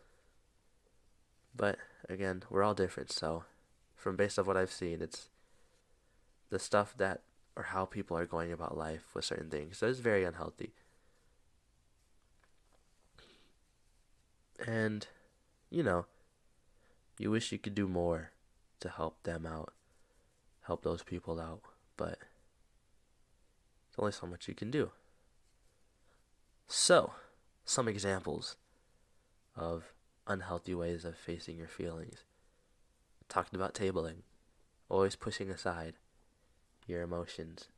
But, 1.56 1.78
again, 2.08 2.44
we're 2.48 2.62
all 2.62 2.74
different, 2.74 3.10
so 3.10 3.42
from 3.96 4.14
based 4.14 4.38
off 4.38 4.46
what 4.46 4.56
I've 4.56 4.70
seen, 4.70 5.02
it's 5.02 5.30
the 6.48 6.60
stuff 6.60 6.94
that 6.96 7.22
or 7.56 7.64
how 7.64 7.86
people 7.86 8.16
are 8.16 8.24
going 8.24 8.52
about 8.52 8.78
life 8.78 9.06
with 9.14 9.24
certain 9.24 9.50
things. 9.50 9.78
So 9.78 9.88
it's 9.88 9.98
very 9.98 10.22
unhealthy. 10.22 10.74
And, 14.64 15.08
you 15.70 15.82
know, 15.82 16.06
you 17.20 17.30
wish 17.30 17.52
you 17.52 17.58
could 17.58 17.74
do 17.74 17.86
more 17.86 18.30
to 18.80 18.88
help 18.88 19.22
them 19.24 19.44
out, 19.44 19.74
help 20.62 20.82
those 20.82 21.02
people 21.02 21.38
out, 21.38 21.60
but 21.98 22.18
there's 23.90 23.98
only 23.98 24.12
so 24.12 24.26
much 24.26 24.48
you 24.48 24.54
can 24.54 24.70
do. 24.70 24.90
So, 26.66 27.12
some 27.66 27.88
examples 27.88 28.56
of 29.54 29.92
unhealthy 30.26 30.74
ways 30.74 31.04
of 31.04 31.14
facing 31.14 31.58
your 31.58 31.68
feelings. 31.68 32.24
Talking 33.28 33.58
about 33.58 33.74
tabling, 33.74 34.22
always 34.88 35.14
pushing 35.14 35.50
aside 35.50 35.96
your 36.86 37.02
emotions, 37.02 37.68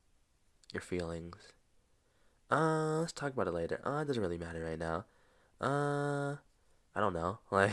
your 0.72 0.82
feelings. 0.82 1.48
Uh, 2.48 3.00
let's 3.00 3.12
talk 3.12 3.32
about 3.32 3.48
it 3.48 3.54
later. 3.54 3.80
Uh, 3.84 4.02
it 4.02 4.06
doesn't 4.06 4.22
really 4.22 4.38
matter 4.38 4.62
right 4.62 4.78
now. 4.78 5.04
Uh, 5.60 6.36
I 6.94 7.00
don't 7.00 7.12
know. 7.12 7.40
Like, 7.50 7.72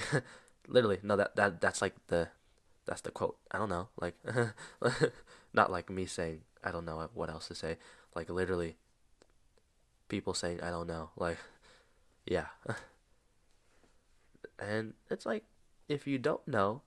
literally, 0.70 1.00
no. 1.04 1.16
That 1.16 1.36
that 1.36 1.62
that's 1.62 1.82
like 1.82 1.96
the, 2.08 2.30
that's 2.86 3.02
the 3.02 3.12
quote. 3.12 3.38
I 3.52 3.58
don't 3.58 3.70
know. 3.70 3.90
Like, 4.00 4.16
not 5.54 5.72
like 5.72 5.90
me 5.90 6.06
saying 6.06 6.42
I 6.64 6.72
don't 6.72 6.86
know 6.86 7.10
what 7.14 7.30
else 7.30 7.48
to 7.48 7.56
say. 7.56 7.78
Like 8.16 8.30
literally, 8.30 8.78
people 10.08 10.34
saying 10.34 10.62
I 10.62 10.70
don't 10.70 10.88
know. 10.88 11.10
Like, 11.18 11.38
yeah. 12.26 12.48
and 14.60 14.94
it's 15.10 15.26
like, 15.26 15.44
if 15.88 16.08
you 16.08 16.18
don't 16.18 16.46
know, 16.48 16.82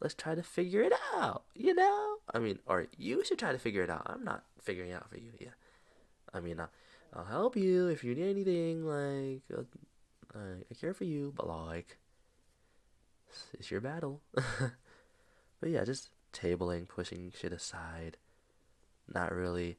let's 0.00 0.14
try 0.14 0.34
to 0.34 0.42
figure 0.42 0.82
it 0.82 0.92
out. 1.14 1.44
You 1.54 1.74
know, 1.74 2.16
I 2.32 2.38
mean, 2.38 2.58
or 2.66 2.86
you 2.96 3.24
should 3.24 3.38
try 3.38 3.52
to 3.52 3.58
figure 3.58 3.82
it 3.82 3.90
out. 3.90 4.02
I'm 4.06 4.24
not 4.24 4.44
figuring 4.62 4.90
it 4.90 4.94
out 4.94 5.10
for 5.10 5.18
you. 5.18 5.32
Yeah, 5.40 5.56
I 6.32 6.40
mean, 6.40 6.60
I'll, 6.60 6.70
I'll 7.14 7.24
help 7.24 7.56
you 7.56 7.88
if 7.88 8.04
you 8.04 8.14
need 8.14 8.30
anything. 8.30 8.84
Like, 8.84 9.42
uh, 10.34 10.38
I 10.70 10.74
care 10.74 10.94
for 10.94 11.04
you, 11.04 11.32
but 11.34 11.48
like, 11.48 11.98
it's, 13.52 13.70
your 13.70 13.80
battle. 13.80 14.22
but 14.34 15.70
yeah, 15.70 15.84
just 15.84 16.10
tabling, 16.32 16.88
pushing 16.88 17.32
shit 17.38 17.52
aside, 17.52 18.16
not 19.12 19.32
really 19.32 19.78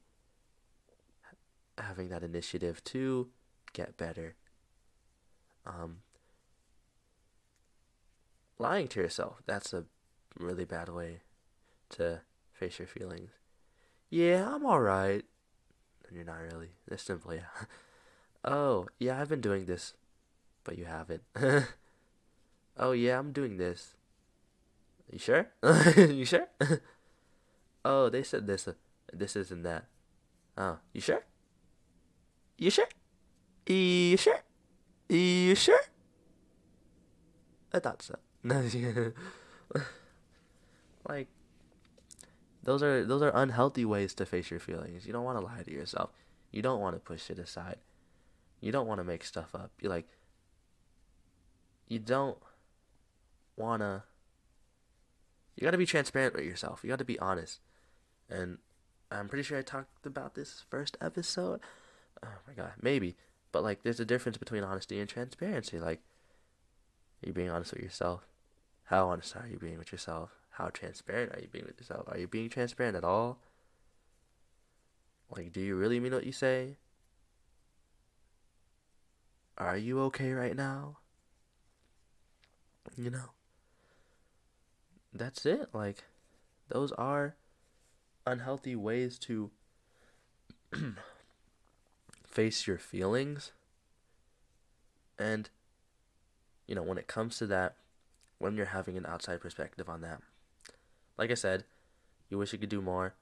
having 1.78 2.10
that 2.10 2.24
initiative 2.24 2.84
to 2.86 3.30
get 3.74 3.98
better. 3.98 4.36
Um, 5.66 5.98
lying 8.58 8.88
to 8.90 9.02
yourself, 9.02 9.42
that's 9.46 9.74
a 9.74 9.86
really 10.40 10.66
bad 10.66 10.90
way 10.90 11.22
to 11.90 12.22
face 12.54 12.80
your 12.80 12.88
feelings. 12.88 13.32
Yeah, 14.10 14.54
I'm 14.54 14.66
alright. 14.66 15.26
And 16.08 16.16
you're 16.16 16.26
not 16.26 16.40
really. 16.40 16.70
It's 16.88 17.04
simply, 17.04 17.42
oh, 18.44 18.88
yeah, 19.00 19.20
I've 19.20 19.30
been 19.30 19.42
doing 19.42 19.66
this, 19.66 19.94
but 20.64 20.78
you 20.78 20.86
haven't. 20.86 21.24
oh, 22.78 22.92
yeah, 22.92 23.20
I'm 23.20 23.32
doing 23.32 23.58
this. 23.58 23.96
You 25.12 25.20
sure? 25.20 25.48
you 25.98 26.26
sure? 26.26 26.48
oh, 27.86 28.10
they 28.10 28.24
said 28.24 28.48
this, 28.48 28.68
uh, 28.68 28.74
this 29.14 29.36
isn't 29.36 29.64
that. 29.64 29.86
Oh, 30.58 30.80
you 30.94 31.02
sure? 31.02 31.24
You 32.58 32.70
sure? 32.70 32.88
You 33.68 34.18
sure? 34.18 34.42
You 35.10 35.56
sure? 35.56 35.82
I 37.74 37.80
thought 37.80 38.02
so. 38.02 38.16
like 41.08 41.28
those 42.64 42.82
are 42.82 43.04
those 43.04 43.22
are 43.22 43.32
unhealthy 43.36 43.84
ways 43.86 44.14
to 44.16 44.26
face 44.26 44.50
your 44.50 44.60
feelings. 44.60 45.06
You 45.06 45.14
don't 45.14 45.24
want 45.24 45.38
to 45.38 45.46
lie 45.46 45.64
to 45.64 45.72
yourself. 45.72 46.12
You 46.52 46.62
don't 46.62 46.80
want 46.80 46.96
to 46.96 47.00
push 47.00 47.30
it 47.30 47.40
aside. 47.40 47.78
You 48.62 48.72
don't 48.72 48.88
want 48.88 49.00
to 49.00 49.04
make 49.04 49.24
stuff 49.24 49.54
up. 49.54 49.72
You 49.82 49.90
like 49.90 50.08
you 51.88 52.00
don't 52.00 52.38
want 53.58 53.82
to 53.82 54.04
you 55.56 55.64
got 55.64 55.72
to 55.72 55.78
be 55.78 55.88
transparent 55.88 56.36
with 56.36 56.46
yourself. 56.46 56.82
You 56.84 56.90
got 56.90 57.00
to 57.00 57.06
be 57.06 57.18
honest. 57.18 57.60
And 58.30 58.60
I'm 59.12 59.28
pretty 59.28 59.44
sure 59.44 59.58
I 59.58 59.64
talked 59.64 60.06
about 60.06 60.36
this 60.36 60.64
first 60.70 60.98
episode. 61.02 61.62
Oh 62.24 62.38
my 62.48 62.54
god, 62.54 62.74
maybe. 62.82 63.16
But 63.52 63.64
like 63.64 63.84
there's 63.84 64.00
a 64.00 64.06
difference 64.06 64.38
between 64.38 64.64
honesty 64.64 65.00
and 65.00 65.10
transparency. 65.10 65.80
Like 65.80 66.02
are 67.24 67.28
you 67.28 67.34
being 67.34 67.50
honest 67.50 67.74
with 67.74 67.82
yourself? 67.82 68.28
How 68.86 69.08
honest 69.08 69.36
are 69.36 69.48
you 69.52 69.58
being 69.58 69.80
with 69.80 69.92
yourself? 69.92 70.30
How 70.52 70.70
transparent 70.70 71.36
are 71.36 71.40
you 71.40 71.48
being 71.48 71.66
with 71.66 71.80
yourself? 71.80 72.06
Are 72.08 72.18
you 72.18 72.28
being 72.28 72.50
transparent 72.50 72.96
at 72.96 73.04
all? 73.04 73.40
Like, 75.30 75.52
do 75.52 75.60
you 75.60 75.76
really 75.76 76.00
mean 76.00 76.14
what 76.14 76.26
you 76.26 76.32
say? 76.32 76.78
Are 79.58 79.78
you 79.78 80.00
okay 80.04 80.32
right 80.32 80.56
now? 80.56 80.98
You 82.96 83.10
know? 83.10 83.37
That's 85.14 85.46
it. 85.46 85.70
Like, 85.74 86.04
those 86.70 86.92
are 86.94 87.36
unhealthy 88.26 88.76
ways 88.76 89.18
to 89.20 89.52
face 92.26 92.68
your 92.68 92.78
feelings. 92.78 93.52
And, 95.18 95.50
you 96.68 96.76
know, 96.76 96.84
when 96.84 96.98
it 96.98 97.08
comes 97.08 97.38
to 97.38 97.48
that, 97.48 97.76
when 98.38 98.56
you're 98.56 98.68
having 98.68 98.98
an 98.98 99.06
outside 99.06 99.42
perspective 99.42 99.90
on 99.90 100.02
that. 100.02 100.22
Like 101.18 101.32
I 101.32 101.36
said, 101.36 101.64
you 102.30 102.38
wish 102.38 102.54
you 102.54 102.60
could 102.60 102.70
do 102.70 102.82
more, 102.82 103.16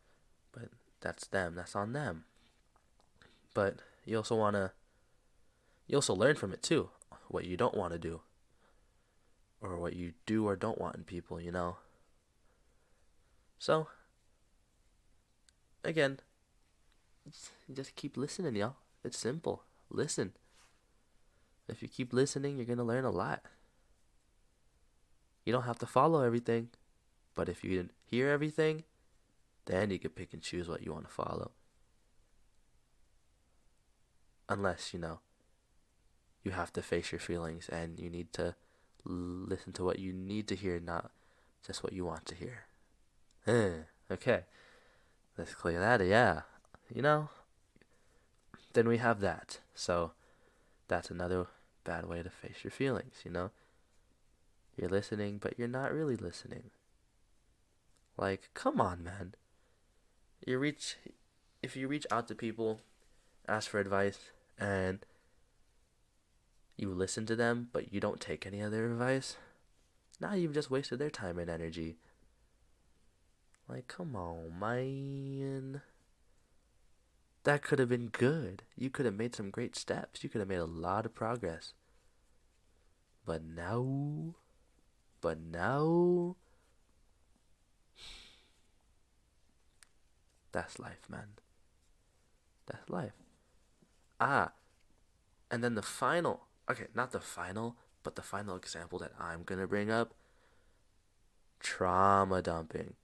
but 0.51 0.69
that's 0.99 1.27
them. 1.27 1.55
That's 1.55 1.75
on 1.75 1.93
them. 1.93 2.25
But 3.53 3.77
you 4.03 4.17
also 4.17 4.35
want 4.35 4.55
to 4.55 4.71
you 5.87 5.95
also 5.95 6.13
learn 6.13 6.35
from 6.35 6.51
it 6.51 6.63
too, 6.63 6.89
what 7.27 7.45
you 7.45 7.55
don't 7.55 7.77
want 7.77 7.93
to 7.93 7.99
do 7.99 8.21
or 9.71 9.77
what 9.77 9.95
you 9.95 10.13
do 10.25 10.47
or 10.47 10.55
don't 10.55 10.79
want 10.79 10.95
in 10.95 11.03
people, 11.03 11.41
you 11.41 11.51
know. 11.51 11.77
So 13.59 13.87
again, 15.83 16.19
just 17.73 17.95
keep 17.95 18.17
listening, 18.17 18.55
y'all. 18.55 18.75
It's 19.03 19.17
simple. 19.17 19.63
Listen. 19.89 20.33
If 21.67 21.81
you 21.81 21.87
keep 21.87 22.13
listening, 22.13 22.57
you're 22.57 22.65
going 22.65 22.77
to 22.77 22.83
learn 22.83 23.05
a 23.05 23.11
lot. 23.11 23.41
You 25.45 25.53
don't 25.53 25.63
have 25.63 25.79
to 25.79 25.85
follow 25.87 26.21
everything, 26.21 26.69
but 27.33 27.49
if 27.49 27.63
you 27.63 27.89
hear 28.03 28.29
everything, 28.29 28.83
then 29.65 29.89
you 29.89 29.99
can 29.99 30.11
pick 30.11 30.33
and 30.33 30.41
choose 30.41 30.67
what 30.67 30.83
you 30.83 30.93
want 30.93 31.05
to 31.05 31.11
follow. 31.11 31.51
Unless, 34.47 34.93
you 34.93 34.99
know, 34.99 35.19
you 36.43 36.51
have 36.51 36.71
to 36.73 36.83
face 36.83 37.11
your 37.11 37.19
feelings 37.19 37.67
and 37.69 37.99
you 37.99 38.09
need 38.11 38.31
to 38.33 38.55
listen 39.05 39.73
to 39.73 39.83
what 39.83 39.99
you 39.99 40.11
need 40.11 40.47
to 40.47 40.55
hear, 40.55 40.79
not 40.79 41.11
just 41.65 41.83
what 41.83 41.93
you 41.93 42.05
want 42.05 42.25
to 42.25 42.35
hear. 42.35 42.65
Eh, 43.47 43.83
okay. 44.11 44.41
Let's 45.37 45.53
clear 45.53 45.79
that. 45.79 46.05
Yeah. 46.05 46.41
You 46.93 47.01
know, 47.01 47.29
then 48.73 48.87
we 48.87 48.97
have 48.97 49.19
that. 49.21 49.59
So 49.73 50.11
that's 50.87 51.09
another 51.09 51.47
bad 51.83 52.07
way 52.07 52.23
to 52.23 52.29
face 52.29 52.63
your 52.63 52.71
feelings, 52.71 53.15
you 53.23 53.31
know? 53.31 53.51
You're 54.77 54.89
listening, 54.89 55.37
but 55.37 55.57
you're 55.57 55.67
not 55.67 55.93
really 55.93 56.15
listening. 56.15 56.71
Like, 58.17 58.49
come 58.53 58.81
on, 58.81 59.03
man. 59.03 59.35
You 60.45 60.59
reach, 60.59 60.97
if 61.63 61.75
you 61.75 61.87
reach 61.87 62.05
out 62.11 62.27
to 62.27 62.35
people, 62.35 62.81
ask 63.47 63.69
for 63.69 63.79
advice, 63.79 64.31
and 64.59 64.99
you 66.77 66.89
listen 66.89 67.25
to 67.27 67.35
them, 67.35 67.69
but 67.71 67.93
you 67.93 67.99
don't 67.99 68.19
take 68.19 68.45
any 68.45 68.61
of 68.61 68.71
their 68.71 68.85
advice, 68.85 69.37
now 70.19 70.33
you've 70.33 70.53
just 70.53 70.71
wasted 70.71 70.99
their 70.99 71.09
time 71.09 71.37
and 71.39 71.49
energy. 71.49 71.97
Like, 73.67 73.87
come 73.87 74.15
on, 74.15 74.59
man. 74.59 75.81
That 77.43 77.61
could 77.61 77.79
have 77.79 77.89
been 77.89 78.07
good. 78.07 78.63
You 78.75 78.89
could 78.89 79.05
have 79.05 79.15
made 79.15 79.35
some 79.35 79.49
great 79.49 79.75
steps. 79.75 80.23
You 80.23 80.29
could 80.29 80.39
have 80.39 80.47
made 80.47 80.55
a 80.57 80.65
lot 80.65 81.05
of 81.05 81.13
progress. 81.13 81.73
But 83.25 83.43
now, 83.43 84.35
but 85.21 85.39
now, 85.39 86.35
that's 90.51 90.79
life, 90.79 91.09
man. 91.09 91.27
That's 92.67 92.89
life. 92.89 93.13
Ah, 94.19 94.51
and 95.49 95.63
then 95.63 95.75
the 95.75 95.81
final, 95.81 96.44
okay, 96.69 96.87
not 96.93 97.11
the 97.11 97.19
final, 97.19 97.77
but 98.03 98.15
the 98.15 98.21
final 98.21 98.55
example 98.55 98.99
that 98.99 99.13
I'm 99.19 99.43
gonna 99.43 99.67
bring 99.67 99.89
up 99.91 100.13
trauma 101.59 102.41
dumping. 102.41 102.95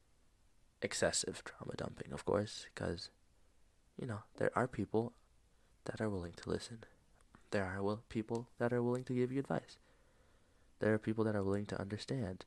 Excessive 0.82 1.44
trauma 1.44 1.74
dumping, 1.76 2.12
of 2.12 2.26
course, 2.26 2.66
because, 2.74 3.10
you 3.98 4.08
know, 4.08 4.24
there 4.38 4.52
are 4.56 4.68
people 4.68 5.14
that 5.86 6.02
are 6.02 6.10
willing 6.10 6.34
to 6.34 6.50
listen. 6.50 6.84
There 7.52 7.66
are 7.66 7.82
will- 7.82 8.04
people 8.10 8.48
that 8.58 8.72
are 8.72 8.82
willing 8.82 9.04
to 9.06 9.14
give 9.14 9.32
you 9.32 9.40
advice. 9.40 9.78
There 10.80 10.94
are 10.94 10.98
people 10.98 11.24
that 11.26 11.36
are 11.36 11.44
willing 11.44 11.66
to 11.68 11.80
understand. 11.80 12.46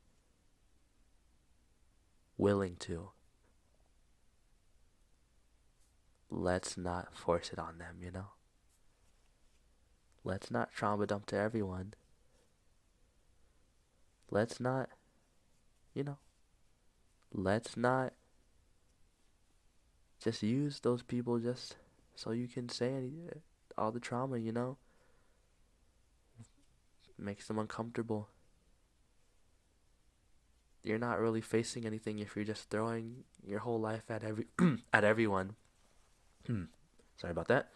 Willing 2.37 2.75
to. 2.77 3.11
Let's 6.29 6.75
not 6.75 7.15
force 7.15 7.53
it 7.53 7.59
on 7.59 7.77
them, 7.77 8.01
you 8.01 8.11
know? 8.11 8.31
Let's 10.25 10.49
not 10.49 10.73
trauma 10.73 11.05
dump 11.05 11.27
to 11.27 11.37
everyone. 11.37 11.93
Let's 14.31 14.59
not, 14.59 14.89
you 15.93 16.03
know, 16.03 16.17
let's 17.31 17.77
not 17.77 18.13
just 20.19 20.41
use 20.41 20.79
those 20.79 21.03
people 21.03 21.37
just 21.37 21.75
so 22.15 22.31
you 22.31 22.47
can 22.47 22.69
say 22.69 22.95
any, 22.95 23.11
all 23.77 23.91
the 23.91 23.99
trauma, 23.99 24.39
you 24.39 24.51
know? 24.51 24.77
Makes 27.19 27.47
them 27.47 27.59
uncomfortable. 27.59 28.29
You're 30.83 30.97
not 30.97 31.19
really 31.19 31.41
facing 31.41 31.85
anything 31.85 32.17
if 32.17 32.35
you're 32.35 32.45
just 32.45 32.71
throwing 32.71 33.25
your 33.45 33.59
whole 33.59 33.79
life 33.79 34.09
at 34.09 34.23
every 34.23 34.47
at 34.93 35.03
everyone. 35.03 35.55
Hmm. 36.47 36.63
Sorry 37.15 37.31
about 37.31 37.47
that. 37.47 37.69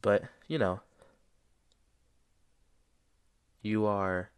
But, 0.00 0.24
you 0.46 0.58
know, 0.58 0.80
you 3.62 3.86
are 3.86 4.30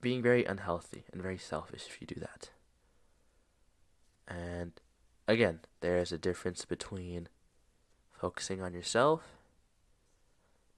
being 0.00 0.22
very 0.22 0.44
unhealthy 0.44 1.04
and 1.12 1.22
very 1.22 1.38
selfish 1.38 1.86
if 1.88 2.00
you 2.00 2.06
do 2.06 2.20
that. 2.20 2.50
And 4.28 4.72
again, 5.26 5.60
there 5.80 5.98
is 5.98 6.12
a 6.12 6.18
difference 6.18 6.64
between 6.64 7.28
focusing 8.12 8.62
on 8.62 8.72
yourself 8.72 9.22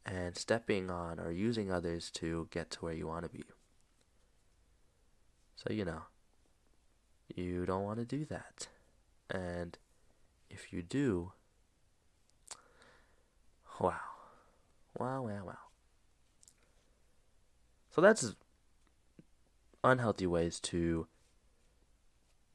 and 0.05 0.37
stepping 0.37 0.91
on 0.91 1.18
or 1.18 1.30
using 1.30 1.70
others 1.70 2.11
to 2.12 2.49
get 2.51 2.70
to 2.70 2.78
where 2.80 2.95
you 2.95 3.07
want 3.07 3.24
to 3.24 3.28
be. 3.28 3.45
So, 5.57 5.72
you 5.72 5.84
know, 5.84 6.03
you 7.34 7.66
don't 7.66 7.82
want 7.84 7.99
to 7.99 8.05
do 8.05 8.24
that. 8.26 8.68
And 9.30 9.76
if 10.51 10.72
you 10.72 10.82
do, 10.82 11.32
wow. 13.80 14.01
Wow, 14.99 15.22
wow, 15.24 15.44
wow. 15.44 15.59
So 17.90 18.01
that's 18.01 18.34
unhealthy 19.82 20.26
ways 20.26 20.61
to 20.61 21.07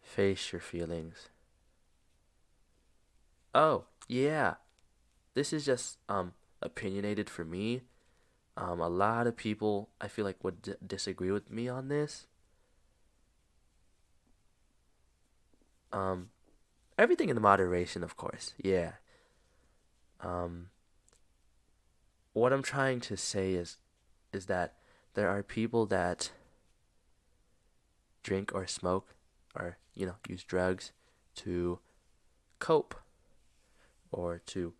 face 0.01 0.51
your 0.51 0.59
feelings. 0.61 1.29
Oh, 3.53 3.85
yeah. 4.07 4.55
This 5.33 5.53
is 5.53 5.65
just 5.65 5.97
um 6.09 6.33
opinionated 6.61 7.29
for 7.29 7.45
me. 7.45 7.83
Um 8.57 8.79
a 8.81 8.89
lot 8.89 9.27
of 9.27 9.37
people 9.37 9.89
I 10.01 10.07
feel 10.09 10.25
like 10.25 10.43
would 10.43 10.61
d- 10.63 10.75
disagree 10.85 11.31
with 11.31 11.51
me 11.51 11.69
on 11.69 11.87
this. 11.89 12.27
Um 15.91 16.29
everything 17.01 17.29
in 17.29 17.41
moderation, 17.41 18.03
of 18.03 18.15
course. 18.15 18.53
Yeah. 18.63 18.93
Um 20.21 20.67
what 22.33 22.53
I'm 22.53 22.63
trying 22.63 22.99
to 23.01 23.17
say 23.17 23.53
is 23.53 23.77
is 24.31 24.45
that 24.45 24.75
there 25.13 25.29
are 25.29 25.43
people 25.43 25.85
that 25.87 26.31
drink 28.23 28.51
or 28.53 28.67
smoke 28.67 29.15
or 29.55 29.77
you 29.95 30.05
know 30.05 30.15
use 30.29 30.43
drugs 30.43 30.91
to 31.35 31.79
cope 32.59 32.95
or 34.11 34.41
to 34.45 34.73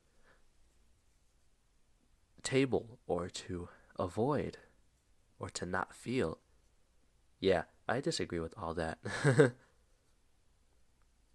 table 2.44 3.00
or 3.08 3.30
to 3.30 3.70
avoid 4.00 4.58
or 5.40 5.50
to 5.50 5.66
not 5.66 5.94
feel 5.94 6.40
yeah 7.40 7.64
i 7.88 8.00
disagree 8.00 8.40
with 8.40 8.54
all 8.58 8.74
that 8.74 8.98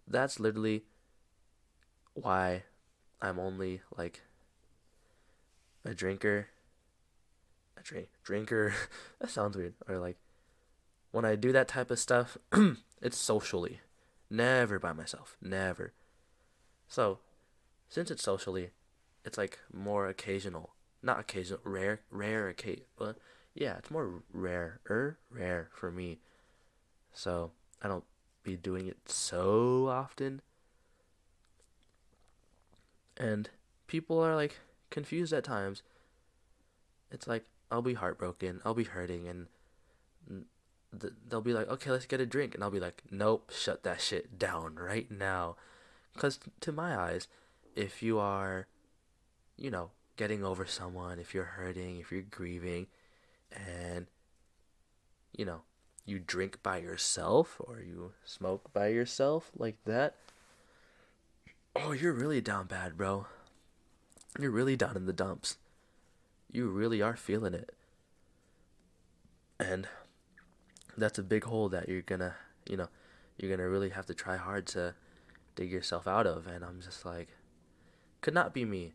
that's 0.08 0.38
literally 0.40 0.84
why 2.14 2.62
i'm 3.20 3.38
only 3.38 3.82
like 3.96 4.22
a 5.86 5.94
drinker. 5.94 6.48
A 7.78 7.82
drink 7.82 8.08
drinker. 8.24 8.74
That 9.20 9.30
sounds 9.30 9.56
weird. 9.56 9.74
Or 9.88 9.98
like 9.98 10.18
when 11.12 11.24
I 11.24 11.36
do 11.36 11.52
that 11.52 11.68
type 11.68 11.90
of 11.90 11.98
stuff, 11.98 12.36
it's 13.02 13.16
socially, 13.16 13.80
never 14.28 14.78
by 14.78 14.92
myself, 14.92 15.36
never. 15.40 15.92
So, 16.88 17.20
since 17.88 18.10
it's 18.10 18.22
socially, 18.22 18.70
it's 19.24 19.38
like 19.38 19.58
more 19.72 20.08
occasional, 20.08 20.74
not 21.02 21.20
occasional, 21.20 21.60
rare, 21.64 22.00
rare 22.10 22.48
occasion, 22.48 22.84
but 22.98 23.16
yeah, 23.54 23.76
it's 23.78 23.90
more 23.90 24.22
rarer, 24.32 25.18
rare 25.30 25.70
for 25.72 25.90
me. 25.90 26.18
So 27.12 27.52
I 27.80 27.88
don't 27.88 28.04
be 28.46 28.56
doing 28.56 28.86
it 28.86 28.96
so 29.06 29.88
often, 29.88 30.40
and 33.16 33.50
people 33.86 34.20
are 34.20 34.34
like 34.34 34.56
confused 34.90 35.32
at 35.32 35.44
times. 35.44 35.82
It's 37.10 37.26
like 37.26 37.44
I'll 37.70 37.82
be 37.82 37.94
heartbroken, 37.94 38.60
I'll 38.64 38.74
be 38.74 38.84
hurting, 38.84 39.28
and 39.28 39.46
they'll 41.28 41.40
be 41.40 41.52
like, 41.52 41.68
okay, 41.68 41.90
let's 41.90 42.06
get 42.06 42.20
a 42.20 42.26
drink. 42.26 42.54
And 42.54 42.62
I'll 42.64 42.70
be 42.70 42.80
like, 42.80 43.02
nope, 43.10 43.50
shut 43.54 43.82
that 43.82 44.00
shit 44.00 44.38
down 44.38 44.76
right 44.76 45.10
now. 45.10 45.56
Because 46.14 46.38
to 46.60 46.72
my 46.72 46.96
eyes, 46.96 47.28
if 47.74 48.02
you 48.02 48.18
are, 48.18 48.66
you 49.56 49.70
know, 49.70 49.90
getting 50.16 50.42
over 50.42 50.64
someone, 50.64 51.18
if 51.18 51.34
you're 51.34 51.44
hurting, 51.44 51.98
if 51.98 52.10
you're 52.10 52.22
grieving, 52.22 52.86
and, 53.52 54.06
you 55.36 55.44
know, 55.44 55.62
you 56.06 56.20
drink 56.20 56.62
by 56.62 56.78
yourself 56.78 57.56
or 57.58 57.80
you 57.80 58.12
smoke 58.24 58.72
by 58.72 58.88
yourself 58.88 59.50
like 59.56 59.76
that, 59.84 60.14
oh, 61.74 61.92
you're 61.92 62.12
really 62.12 62.40
down 62.40 62.66
bad, 62.66 62.96
bro. 62.96 63.26
You're 64.38 64.50
really 64.50 64.76
down 64.76 64.96
in 64.96 65.06
the 65.06 65.12
dumps. 65.12 65.58
You 66.50 66.68
really 66.68 67.02
are 67.02 67.16
feeling 67.16 67.54
it. 67.54 67.74
And 69.58 69.88
that's 70.96 71.18
a 71.18 71.22
big 71.22 71.44
hole 71.44 71.68
that 71.70 71.88
you're 71.88 72.02
gonna, 72.02 72.36
you 72.68 72.76
know, 72.76 72.88
you're 73.36 73.54
gonna 73.54 73.68
really 73.68 73.90
have 73.90 74.06
to 74.06 74.14
try 74.14 74.36
hard 74.36 74.66
to 74.68 74.94
dig 75.56 75.72
yourself 75.72 76.06
out 76.06 76.26
of. 76.26 76.46
And 76.46 76.64
I'm 76.64 76.80
just 76.80 77.04
like, 77.04 77.28
could 78.20 78.34
not 78.34 78.54
be 78.54 78.64
me. 78.64 78.92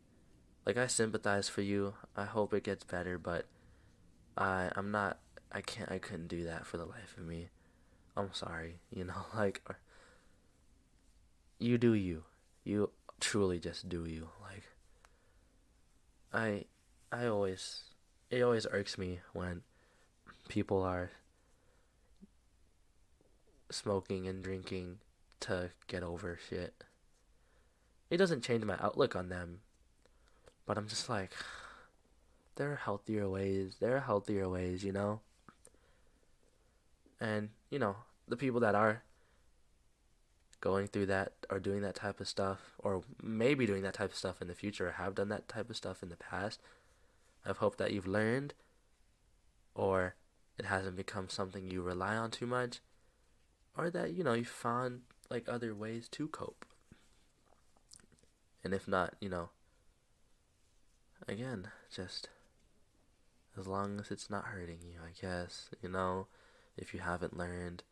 Like 0.66 0.78
I 0.78 0.88
sympathize 0.88 1.49
for 1.49 1.62
you. 1.62 1.95
I 2.16 2.26
hope 2.26 2.53
it 2.53 2.64
gets 2.64 2.84
better, 2.84 3.18
but 3.18 3.45
I 4.38 4.70
I'm 4.76 4.91
not. 4.91 5.20
I 5.52 5.62
can't. 5.62 5.91
I 5.91 5.97
couldn't 5.97 6.28
do 6.28 6.45
that 6.45 6.66
for 6.66 6.78
the 6.78 6.86
life 6.86 7.16
of 7.18 7.26
me. 7.26 7.49
I'm 8.16 8.34
sorry. 8.34 8.80
You 8.89 9.06
know, 9.06 9.26
like 9.36 9.62
uh, 9.70 9.74
you 11.60 11.78
do 11.78 11.93
you. 11.93 12.24
You 12.64 12.91
truly 13.20 13.60
just 13.60 13.89
do 13.89 14.06
you. 14.06 14.30
Like 14.41 14.64
I 16.34 16.66
I 17.12 17.28
always 17.28 17.84
it 18.30 18.41
always 18.41 18.66
irks 18.72 18.97
me 18.97 19.20
when 19.34 19.62
people 20.47 20.82
are 20.84 21.12
smoking 23.70 24.28
and 24.28 24.43
drinking 24.43 24.99
to 25.41 25.72
get 25.88 26.04
over 26.04 26.39
shit. 26.49 26.84
It 28.10 28.18
doesn't 28.18 28.43
change 28.43 28.64
my 28.66 28.78
outlook 28.82 29.16
on 29.16 29.30
them, 29.30 29.60
but 30.66 30.78
I'm 30.78 30.88
just 30.88 31.10
like, 31.10 31.32
there 32.56 32.72
are 32.72 32.78
healthier 32.78 33.30
ways. 33.30 33.78
There 33.80 33.95
are 33.95 34.02
healthier 34.02 34.49
ways, 34.49 34.84
you 34.84 34.91
know? 34.91 35.22
And, 37.22 37.50
you 37.70 37.80
know, 37.80 37.96
the 38.28 38.36
people 38.36 38.60
that 38.60 38.76
are 38.76 39.04
going 40.60 40.88
through 40.88 41.06
that 41.06 41.34
or 41.50 41.60
doing 41.60 41.82
that 41.82 41.96
type 41.96 42.20
of 42.20 42.28
stuff, 42.28 42.74
or 42.80 43.04
maybe 43.24 43.66
doing 43.66 43.84
that 43.84 43.94
type 43.94 44.12
of 44.12 44.18
stuff 44.18 44.42
in 44.42 44.48
the 44.48 44.56
future, 44.56 44.90
or 44.90 44.92
have 44.92 45.16
done 45.16 45.30
that 45.30 45.48
type 45.48 45.70
of 45.70 45.78
stuff 45.78 46.04
in 46.04 46.10
the 46.10 46.18
past, 46.18 46.60
I've 47.46 47.58
hoped 47.58 47.78
that 47.78 47.92
you've 47.92 48.08
learned 48.08 48.54
or 49.74 50.16
it 50.58 50.66
hasn't 50.66 50.96
become 50.96 51.30
something 51.30 51.70
you 51.70 51.82
rely 51.82 52.16
on 52.16 52.30
too 52.30 52.46
much, 52.46 52.82
or 53.78 53.90
that, 53.90 54.14
you 54.14 54.24
know, 54.24 54.34
you 54.34 54.46
found 54.46 55.02
like 55.30 55.48
other 55.48 55.74
ways 55.74 56.08
to 56.10 56.28
cope. 56.28 56.66
And 58.64 58.74
if 58.74 58.88
not, 58.88 59.16
you 59.20 59.30
know, 59.30 59.50
again, 61.28 61.70
just 61.94 62.30
as 63.58 63.66
long 63.66 64.00
as 64.00 64.12
it's 64.12 64.30
not 64.30 64.46
hurting 64.46 64.80
you, 64.84 65.00
I 65.04 65.20
guess, 65.20 65.70
you 65.82 65.90
know, 65.90 66.28
if 66.78 66.94
you 66.94 67.00
haven't 67.02 67.38
learned, 67.38 67.84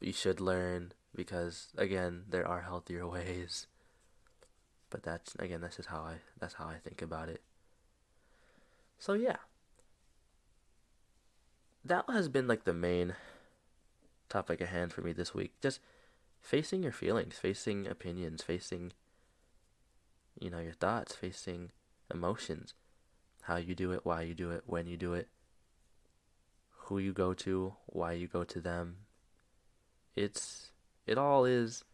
you 0.00 0.12
should 0.12 0.40
learn 0.40 0.92
because 1.14 1.68
again, 1.76 2.24
there 2.28 2.46
are 2.46 2.62
healthier 2.62 3.06
ways. 3.08 3.66
But 4.90 5.02
that's 5.02 5.34
again, 5.36 5.60
that's 5.60 5.76
just 5.76 5.88
how 5.88 6.00
I 6.00 6.16
that's 6.38 6.54
how 6.54 6.66
I 6.66 6.76
think 6.76 7.02
about 7.02 7.28
it. 7.28 7.42
So 8.98 9.14
yeah. 9.14 9.36
That 11.84 12.04
has 12.08 12.28
been 12.28 12.46
like 12.46 12.64
the 12.64 12.74
main 12.74 13.14
topic 14.28 14.60
at 14.60 14.68
hand 14.68 14.92
for 14.92 15.00
me 15.00 15.12
this 15.12 15.34
week. 15.34 15.52
Just 15.62 15.80
facing 16.40 16.82
your 16.82 16.92
feelings, 16.92 17.36
facing 17.36 17.86
opinions, 17.86 18.42
facing 18.42 18.92
you 20.40 20.50
know, 20.50 20.58
your 20.58 20.72
thoughts, 20.72 21.14
facing 21.14 21.70
emotions, 22.12 22.74
how 23.42 23.56
you 23.56 23.74
do 23.74 23.92
it, 23.92 24.00
why 24.04 24.22
you 24.22 24.34
do 24.34 24.50
it, 24.50 24.62
when 24.66 24.86
you 24.86 24.96
do 24.96 25.14
it, 25.14 25.28
who 26.90 26.98
you 26.98 27.12
go 27.12 27.32
to, 27.32 27.72
why 27.86 28.10
you 28.10 28.26
go 28.26 28.42
to 28.42 28.60
them. 28.60 28.96
It's 30.16 30.72
it 31.06 31.16
all 31.16 31.44
is 31.44 31.84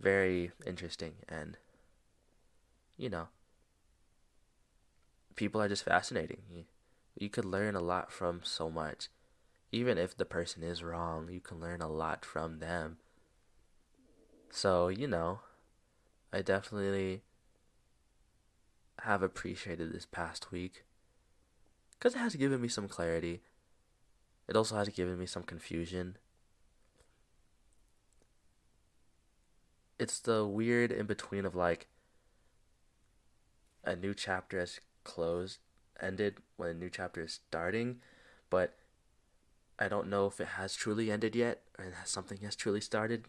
very 0.00 0.52
interesting 0.64 1.14
and 1.28 1.56
you 2.96 3.08
know 3.10 3.26
people 5.34 5.60
are 5.60 5.68
just 5.68 5.84
fascinating. 5.84 6.42
You, 6.48 6.64
you 7.18 7.28
could 7.28 7.44
learn 7.44 7.74
a 7.74 7.80
lot 7.80 8.12
from 8.12 8.42
so 8.44 8.70
much. 8.70 9.08
Even 9.72 9.98
if 9.98 10.16
the 10.16 10.24
person 10.24 10.62
is 10.62 10.84
wrong 10.84 11.28
you 11.28 11.40
can 11.40 11.58
learn 11.58 11.82
a 11.82 11.90
lot 11.90 12.24
from 12.24 12.60
them. 12.60 12.98
So 14.50 14.88
you 14.88 15.08
know 15.08 15.40
i 16.32 16.42
definitely 16.42 17.22
have 19.00 19.22
appreciated 19.22 19.92
this 19.92 20.06
past 20.06 20.52
week 20.52 20.84
because 21.98 22.14
it 22.14 22.18
has 22.18 22.36
given 22.36 22.60
me 22.60 22.68
some 22.68 22.88
clarity. 22.88 23.42
It 24.48 24.56
also 24.56 24.76
has 24.76 24.88
given 24.88 25.18
me 25.18 25.26
some 25.26 25.42
confusion. 25.42 26.16
It's 29.98 30.20
the 30.20 30.46
weird 30.46 30.92
in 30.92 31.06
between 31.06 31.44
of 31.44 31.54
like 31.54 31.88
a 33.84 33.96
new 33.96 34.14
chapter 34.14 34.60
has 34.60 34.80
closed 35.04 35.58
ended 36.00 36.36
when 36.56 36.70
a 36.70 36.74
new 36.74 36.90
chapter 36.90 37.22
is 37.22 37.40
starting 37.48 38.00
but 38.50 38.74
i 39.78 39.88
don't 39.88 40.08
know 40.08 40.26
if 40.26 40.40
it 40.40 40.46
has 40.46 40.74
truly 40.74 41.10
ended 41.10 41.34
yet 41.34 41.62
or 41.78 41.92
something 42.04 42.38
has 42.38 42.54
truly 42.54 42.80
started. 42.80 43.26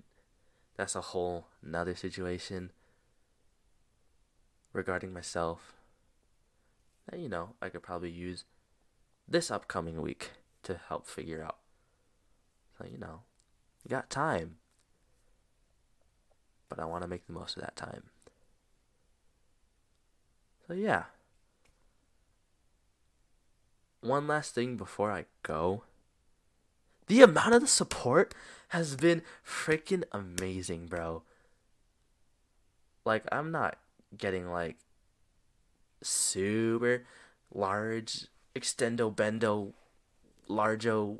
That's 0.75 0.95
a 0.95 1.01
whole 1.01 1.47
another 1.63 1.95
situation 1.95 2.71
regarding 4.73 5.13
myself. 5.13 5.73
That 7.09 7.19
you 7.19 7.29
know 7.29 7.55
i 7.61 7.69
could 7.69 7.83
probably 7.83 8.11
use 8.11 8.43
this 9.29 9.51
upcoming 9.51 10.01
week 10.01 10.31
to 10.63 10.79
help 10.89 11.07
figure 11.07 11.43
out 11.43 11.57
so 12.77 12.85
you 12.91 12.97
know 12.97 13.21
you 13.83 13.89
got 13.89 14.09
time 14.09 14.57
but 16.69 16.79
I 16.79 16.85
want 16.85 17.01
to 17.01 17.07
make 17.07 17.25
the 17.25 17.33
most 17.33 17.57
of 17.57 17.63
that 17.63 17.75
time. 17.75 18.03
So, 20.67 20.73
yeah. 20.73 21.05
One 24.01 24.27
last 24.27 24.53
thing 24.53 24.77
before 24.77 25.11
I 25.11 25.25
go. 25.43 25.83
The 27.07 27.23
amount 27.23 27.55
of 27.55 27.61
the 27.61 27.67
support 27.67 28.35
has 28.69 28.95
been 28.95 29.23
freaking 29.45 30.03
amazing, 30.11 30.85
bro. 30.85 31.23
Like, 33.03 33.23
I'm 33.31 33.51
not 33.51 33.77
getting 34.15 34.49
like 34.49 34.77
super 36.03 37.03
large 37.51 38.27
extendo 38.55 39.13
bendo 39.13 39.73
largo 40.47 41.19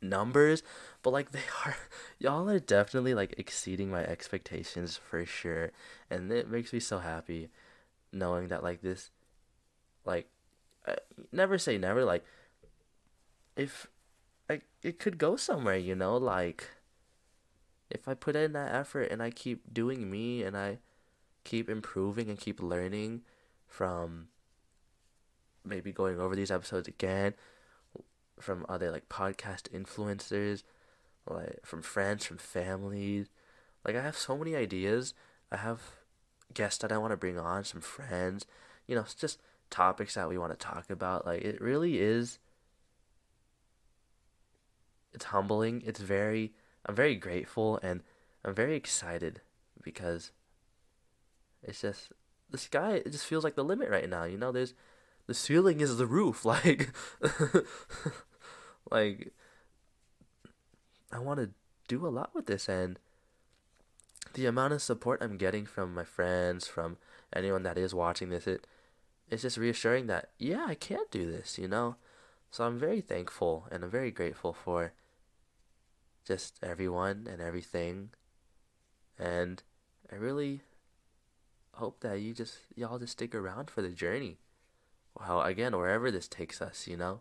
numbers, 0.00 0.62
but 1.02 1.10
like 1.10 1.32
they 1.32 1.40
are 1.64 1.76
y'all 2.18 2.48
are 2.48 2.58
definitely 2.58 3.14
like 3.14 3.34
exceeding 3.38 3.90
my 3.90 4.04
expectations 4.04 4.96
for 4.96 5.24
sure. 5.24 5.72
And 6.10 6.30
it 6.30 6.50
makes 6.50 6.72
me 6.72 6.80
so 6.80 6.98
happy 6.98 7.48
knowing 8.12 8.48
that 8.48 8.62
like 8.62 8.80
this 8.80 9.10
like 10.04 10.28
I, 10.86 10.96
never 11.32 11.58
say 11.58 11.78
never 11.78 12.04
like 12.04 12.24
if 13.56 13.88
I 14.48 14.60
it 14.82 14.98
could 14.98 15.18
go 15.18 15.36
somewhere, 15.36 15.76
you 15.76 15.94
know, 15.94 16.16
like 16.16 16.70
if 17.90 18.08
I 18.08 18.14
put 18.14 18.36
in 18.36 18.52
that 18.52 18.74
effort 18.74 19.10
and 19.10 19.22
I 19.22 19.30
keep 19.30 19.72
doing 19.72 20.10
me 20.10 20.42
and 20.42 20.56
I 20.56 20.78
keep 21.44 21.68
improving 21.68 22.28
and 22.28 22.38
keep 22.38 22.60
learning 22.62 23.22
from 23.66 24.28
maybe 25.64 25.92
going 25.92 26.20
over 26.20 26.36
these 26.36 26.50
episodes 26.50 26.88
again 26.88 27.34
from 28.40 28.66
other 28.68 28.90
like 28.90 29.08
podcast 29.08 29.68
influencers, 29.70 30.62
like 31.28 31.60
from 31.64 31.82
friends, 31.82 32.24
from 32.24 32.38
families. 32.38 33.28
Like 33.84 33.96
I 33.96 34.02
have 34.02 34.16
so 34.16 34.36
many 34.36 34.56
ideas. 34.56 35.14
I 35.52 35.56
have 35.56 35.80
guests 36.52 36.78
that 36.82 36.92
I 36.92 36.98
want 36.98 37.12
to 37.12 37.16
bring 37.16 37.38
on, 37.38 37.64
some 37.64 37.80
friends. 37.80 38.46
You 38.86 38.94
know, 38.94 39.02
it's 39.02 39.14
just 39.14 39.40
topics 39.70 40.14
that 40.14 40.28
we 40.28 40.38
want 40.38 40.52
to 40.52 40.66
talk 40.66 40.90
about. 40.90 41.26
Like 41.26 41.42
it 41.42 41.60
really 41.60 41.98
is. 41.98 42.38
It's 45.12 45.26
humbling. 45.26 45.82
It's 45.86 46.00
very. 46.00 46.52
I'm 46.86 46.94
very 46.94 47.14
grateful 47.14 47.78
and 47.82 48.02
I'm 48.44 48.54
very 48.54 48.76
excited 48.76 49.40
because 49.82 50.32
it's 51.62 51.80
just 51.80 52.12
the 52.50 52.58
sky. 52.58 52.96
It 52.96 53.10
just 53.10 53.24
feels 53.24 53.42
like 53.42 53.54
the 53.54 53.64
limit 53.64 53.88
right 53.88 54.08
now. 54.08 54.24
You 54.24 54.36
know, 54.36 54.52
there's 54.52 54.74
the 55.26 55.34
ceiling 55.34 55.80
is 55.80 55.96
the 55.96 56.06
roof. 56.06 56.44
Like, 56.54 56.90
like 58.90 59.32
I 61.12 61.18
want 61.18 61.40
to 61.40 61.50
do 61.88 62.06
a 62.06 62.08
lot 62.08 62.30
with 62.34 62.46
this, 62.46 62.68
and 62.68 62.98
the 64.34 64.46
amount 64.46 64.72
of 64.72 64.82
support 64.82 65.22
I'm 65.22 65.36
getting 65.36 65.66
from 65.66 65.94
my 65.94 66.04
friends, 66.04 66.66
from 66.66 66.98
anyone 67.32 67.62
that 67.62 67.78
is 67.78 67.94
watching 67.94 68.30
this, 68.30 68.46
it 68.46 68.66
it's 69.30 69.42
just 69.42 69.56
reassuring 69.56 70.06
that 70.08 70.30
yeah, 70.38 70.66
I 70.68 70.74
can 70.74 71.04
do 71.10 71.30
this. 71.30 71.58
You 71.58 71.68
know, 71.68 71.96
so 72.50 72.64
I'm 72.64 72.78
very 72.78 73.00
thankful 73.00 73.66
and 73.70 73.84
I'm 73.84 73.90
very 73.90 74.10
grateful 74.10 74.52
for 74.52 74.92
just 76.26 76.58
everyone 76.62 77.26
and 77.30 77.40
everything, 77.40 78.10
and 79.18 79.62
I 80.12 80.16
really 80.16 80.60
hope 81.74 82.00
that 82.00 82.20
you 82.20 82.34
just 82.34 82.58
y'all 82.76 82.98
just 82.98 83.12
stick 83.12 83.34
around 83.34 83.70
for 83.70 83.82
the 83.82 83.88
journey 83.88 84.38
how 85.22 85.40
again 85.40 85.76
wherever 85.76 86.10
this 86.10 86.28
takes 86.28 86.60
us, 86.60 86.86
you 86.86 86.96
know. 86.96 87.20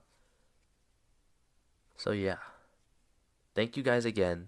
So 1.96 2.12
yeah. 2.12 2.38
Thank 3.56 3.78
you 3.78 3.84
guys 3.84 4.06
again. 4.06 4.48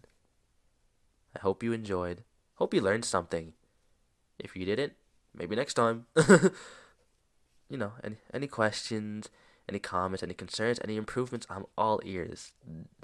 I 1.35 1.39
hope 1.39 1.61
you 1.61 1.73
enjoyed. 1.73 2.23
Hope 2.55 2.73
you 2.73 2.81
learned 2.81 3.05
something. 3.05 3.53
If 4.39 4.55
you 4.55 4.65
didn't, 4.65 4.93
maybe 5.33 5.55
next 5.55 5.75
time. 5.75 6.05
you 7.69 7.77
know, 7.77 7.93
any 8.03 8.17
any 8.33 8.47
questions, 8.47 9.29
any 9.69 9.79
comments, 9.79 10.23
any 10.23 10.33
concerns, 10.33 10.79
any 10.83 10.97
improvements, 10.97 11.45
I'm 11.49 11.65
all 11.77 12.01
ears. 12.03 12.53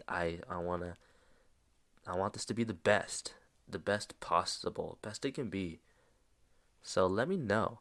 I 0.08 0.40
I 0.50 0.58
want 0.58 0.82
to 0.84 0.96
I 2.08 2.16
want 2.16 2.34
this 2.34 2.46
to 2.46 2.54
be 2.54 2.64
the 2.64 2.74
best, 2.74 3.36
the 3.70 3.80
best 3.80 4.20
possible, 4.20 4.98
best 5.02 5.24
it 5.26 5.36
can 5.36 5.50
be. 5.50 5.82
So 6.82 7.06
let 7.06 7.28
me 7.28 7.38
know. 7.38 7.80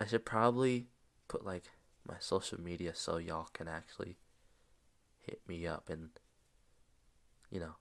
I 0.00 0.06
should 0.06 0.24
probably 0.24 0.86
put 1.34 1.44
like 1.44 1.64
my 2.06 2.14
social 2.20 2.60
media 2.60 2.92
so 2.94 3.16
y'all 3.16 3.48
can 3.52 3.66
actually 3.66 4.16
hit 5.20 5.40
me 5.48 5.66
up 5.66 5.88
and 5.88 6.10
you 7.50 7.58
know 7.58 7.74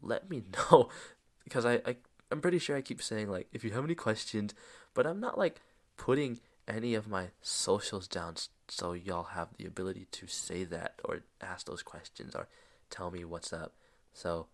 let 0.00 0.30
me 0.30 0.42
know 0.70 0.88
because 1.42 1.64
I, 1.64 1.80
I 1.84 1.96
I'm 2.30 2.40
pretty 2.40 2.58
sure 2.58 2.76
I 2.76 2.82
keep 2.82 3.02
saying 3.02 3.28
like 3.28 3.48
if 3.52 3.64
you 3.64 3.70
have 3.72 3.84
any 3.84 3.94
questions, 3.94 4.54
but 4.94 5.06
I'm 5.06 5.20
not 5.20 5.38
like 5.38 5.60
putting 5.96 6.40
any 6.68 6.94
of 6.94 7.08
my 7.08 7.28
socials 7.40 8.08
down 8.08 8.34
so 8.68 8.92
y'all 8.92 9.22
have 9.24 9.48
the 9.56 9.66
ability 9.66 10.06
to 10.10 10.26
say 10.26 10.64
that 10.64 11.00
or 11.04 11.20
ask 11.40 11.66
those 11.66 11.82
questions 11.82 12.34
or 12.34 12.48
tell 12.90 13.10
me 13.10 13.24
what's 13.24 13.52
up. 13.52 13.74
So 14.12 14.46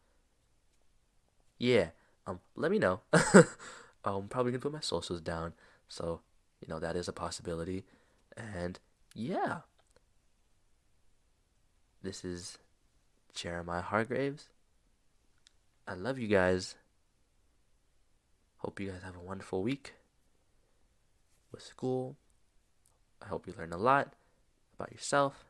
yeah, 1.58 1.88
um 2.26 2.40
let 2.56 2.70
me 2.70 2.78
know. 2.78 3.00
I'm 4.04 4.28
probably 4.28 4.52
gonna 4.52 4.60
put 4.60 4.72
my 4.72 4.80
socials 4.80 5.20
down, 5.20 5.52
so 5.88 6.20
you 6.60 6.68
know 6.68 6.78
that 6.78 6.96
is 6.96 7.08
a 7.08 7.12
possibility. 7.12 7.84
And 8.36 8.78
yeah, 9.14 9.58
this 12.02 12.24
is 12.24 12.58
Jeremiah 13.34 13.82
Hargraves. 13.82 14.48
I 15.86 15.94
love 15.94 16.18
you 16.18 16.28
guys. 16.28 16.76
Hope 18.58 18.80
you 18.80 18.90
guys 18.90 19.02
have 19.04 19.16
a 19.16 19.20
wonderful 19.20 19.62
week 19.62 19.94
with 21.50 21.62
school. 21.62 22.16
I 23.20 23.26
hope 23.26 23.46
you 23.46 23.54
learn 23.56 23.72
a 23.72 23.78
lot 23.78 24.14
about 24.74 24.92
yourself, 24.92 25.44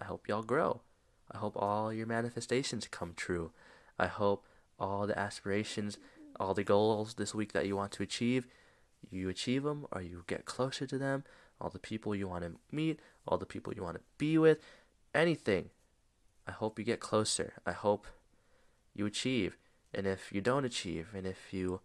I 0.00 0.04
hope 0.04 0.28
y'all 0.28 0.42
grow. 0.42 0.82
I 1.30 1.38
hope 1.38 1.56
all 1.56 1.92
your 1.92 2.06
manifestations 2.06 2.86
come 2.90 3.12
true. 3.14 3.50
I 3.98 4.06
hope 4.06 4.46
all 4.78 5.06
the 5.06 5.18
aspirations, 5.18 5.98
all 6.38 6.54
the 6.54 6.64
goals 6.64 7.14
this 7.14 7.34
week 7.34 7.52
that 7.52 7.66
you 7.66 7.76
want 7.76 7.92
to 7.92 8.02
achieve, 8.02 8.46
you 9.10 9.28
achieve 9.28 9.62
them 9.62 9.86
or 9.92 10.00
you 10.00 10.24
get 10.26 10.44
closer 10.44 10.86
to 10.86 10.98
them. 10.98 11.24
All 11.60 11.70
the 11.70 11.78
people 11.78 12.14
you 12.14 12.28
want 12.28 12.44
to 12.44 12.52
meet, 12.70 13.00
all 13.26 13.38
the 13.38 13.46
people 13.46 13.74
you 13.74 13.82
want 13.82 13.96
to 13.96 14.02
be 14.16 14.38
with, 14.38 14.60
anything. 15.14 15.70
I 16.46 16.52
hope 16.52 16.78
you 16.78 16.84
get 16.84 17.00
closer. 17.00 17.54
I 17.66 17.72
hope 17.72 18.06
you 18.94 19.06
achieve. 19.06 19.56
And 19.92 20.06
if 20.06 20.32
you 20.32 20.40
don't 20.40 20.64
achieve, 20.64 21.08
and 21.14 21.26
if 21.26 21.52
you 21.52 21.80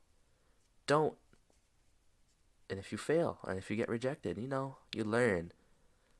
don't, 0.87 1.15
and 2.69 2.79
if 2.79 2.91
you 2.91 2.97
fail, 2.97 3.39
and 3.47 3.57
if 3.57 3.69
you 3.69 3.75
get 3.75 3.89
rejected, 3.89 4.37
you 4.37 4.47
know, 4.47 4.77
you 4.93 5.03
learn. 5.03 5.51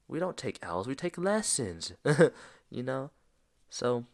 We 0.08 0.20
don't 0.20 0.38
take 0.38 0.60
L's, 0.62 0.88
we 0.88 0.95
take 0.95 1.18
lessons, 1.18 1.93
you 2.70 2.84
know? 2.84 3.12
So, 3.70 4.06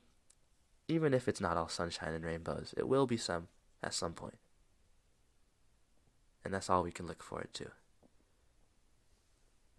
even 0.87 1.13
if 1.13 1.27
it's 1.27 1.41
not 1.41 1.57
all 1.57 1.67
sunshine 1.67 2.13
and 2.13 2.23
rainbows, 2.23 2.73
it 2.77 2.87
will 2.87 3.05
be 3.05 3.17
some 3.17 3.47
at 3.83 3.93
some 3.93 4.13
point. 4.13 4.37
And 6.43 6.53
that's 6.53 6.69
all 6.69 6.83
we 6.83 6.91
can 6.91 7.05
look 7.05 7.21
forward 7.21 7.53
to. 7.55 7.71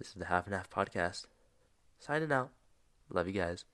This 0.00 0.08
is 0.08 0.14
the 0.14 0.24
Half 0.24 0.46
and 0.46 0.54
Half 0.54 0.70
Podcast. 0.70 1.26
Signing 1.98 2.32
out. 2.32 2.48
Love 3.10 3.26
you 3.26 3.34
guys. 3.34 3.66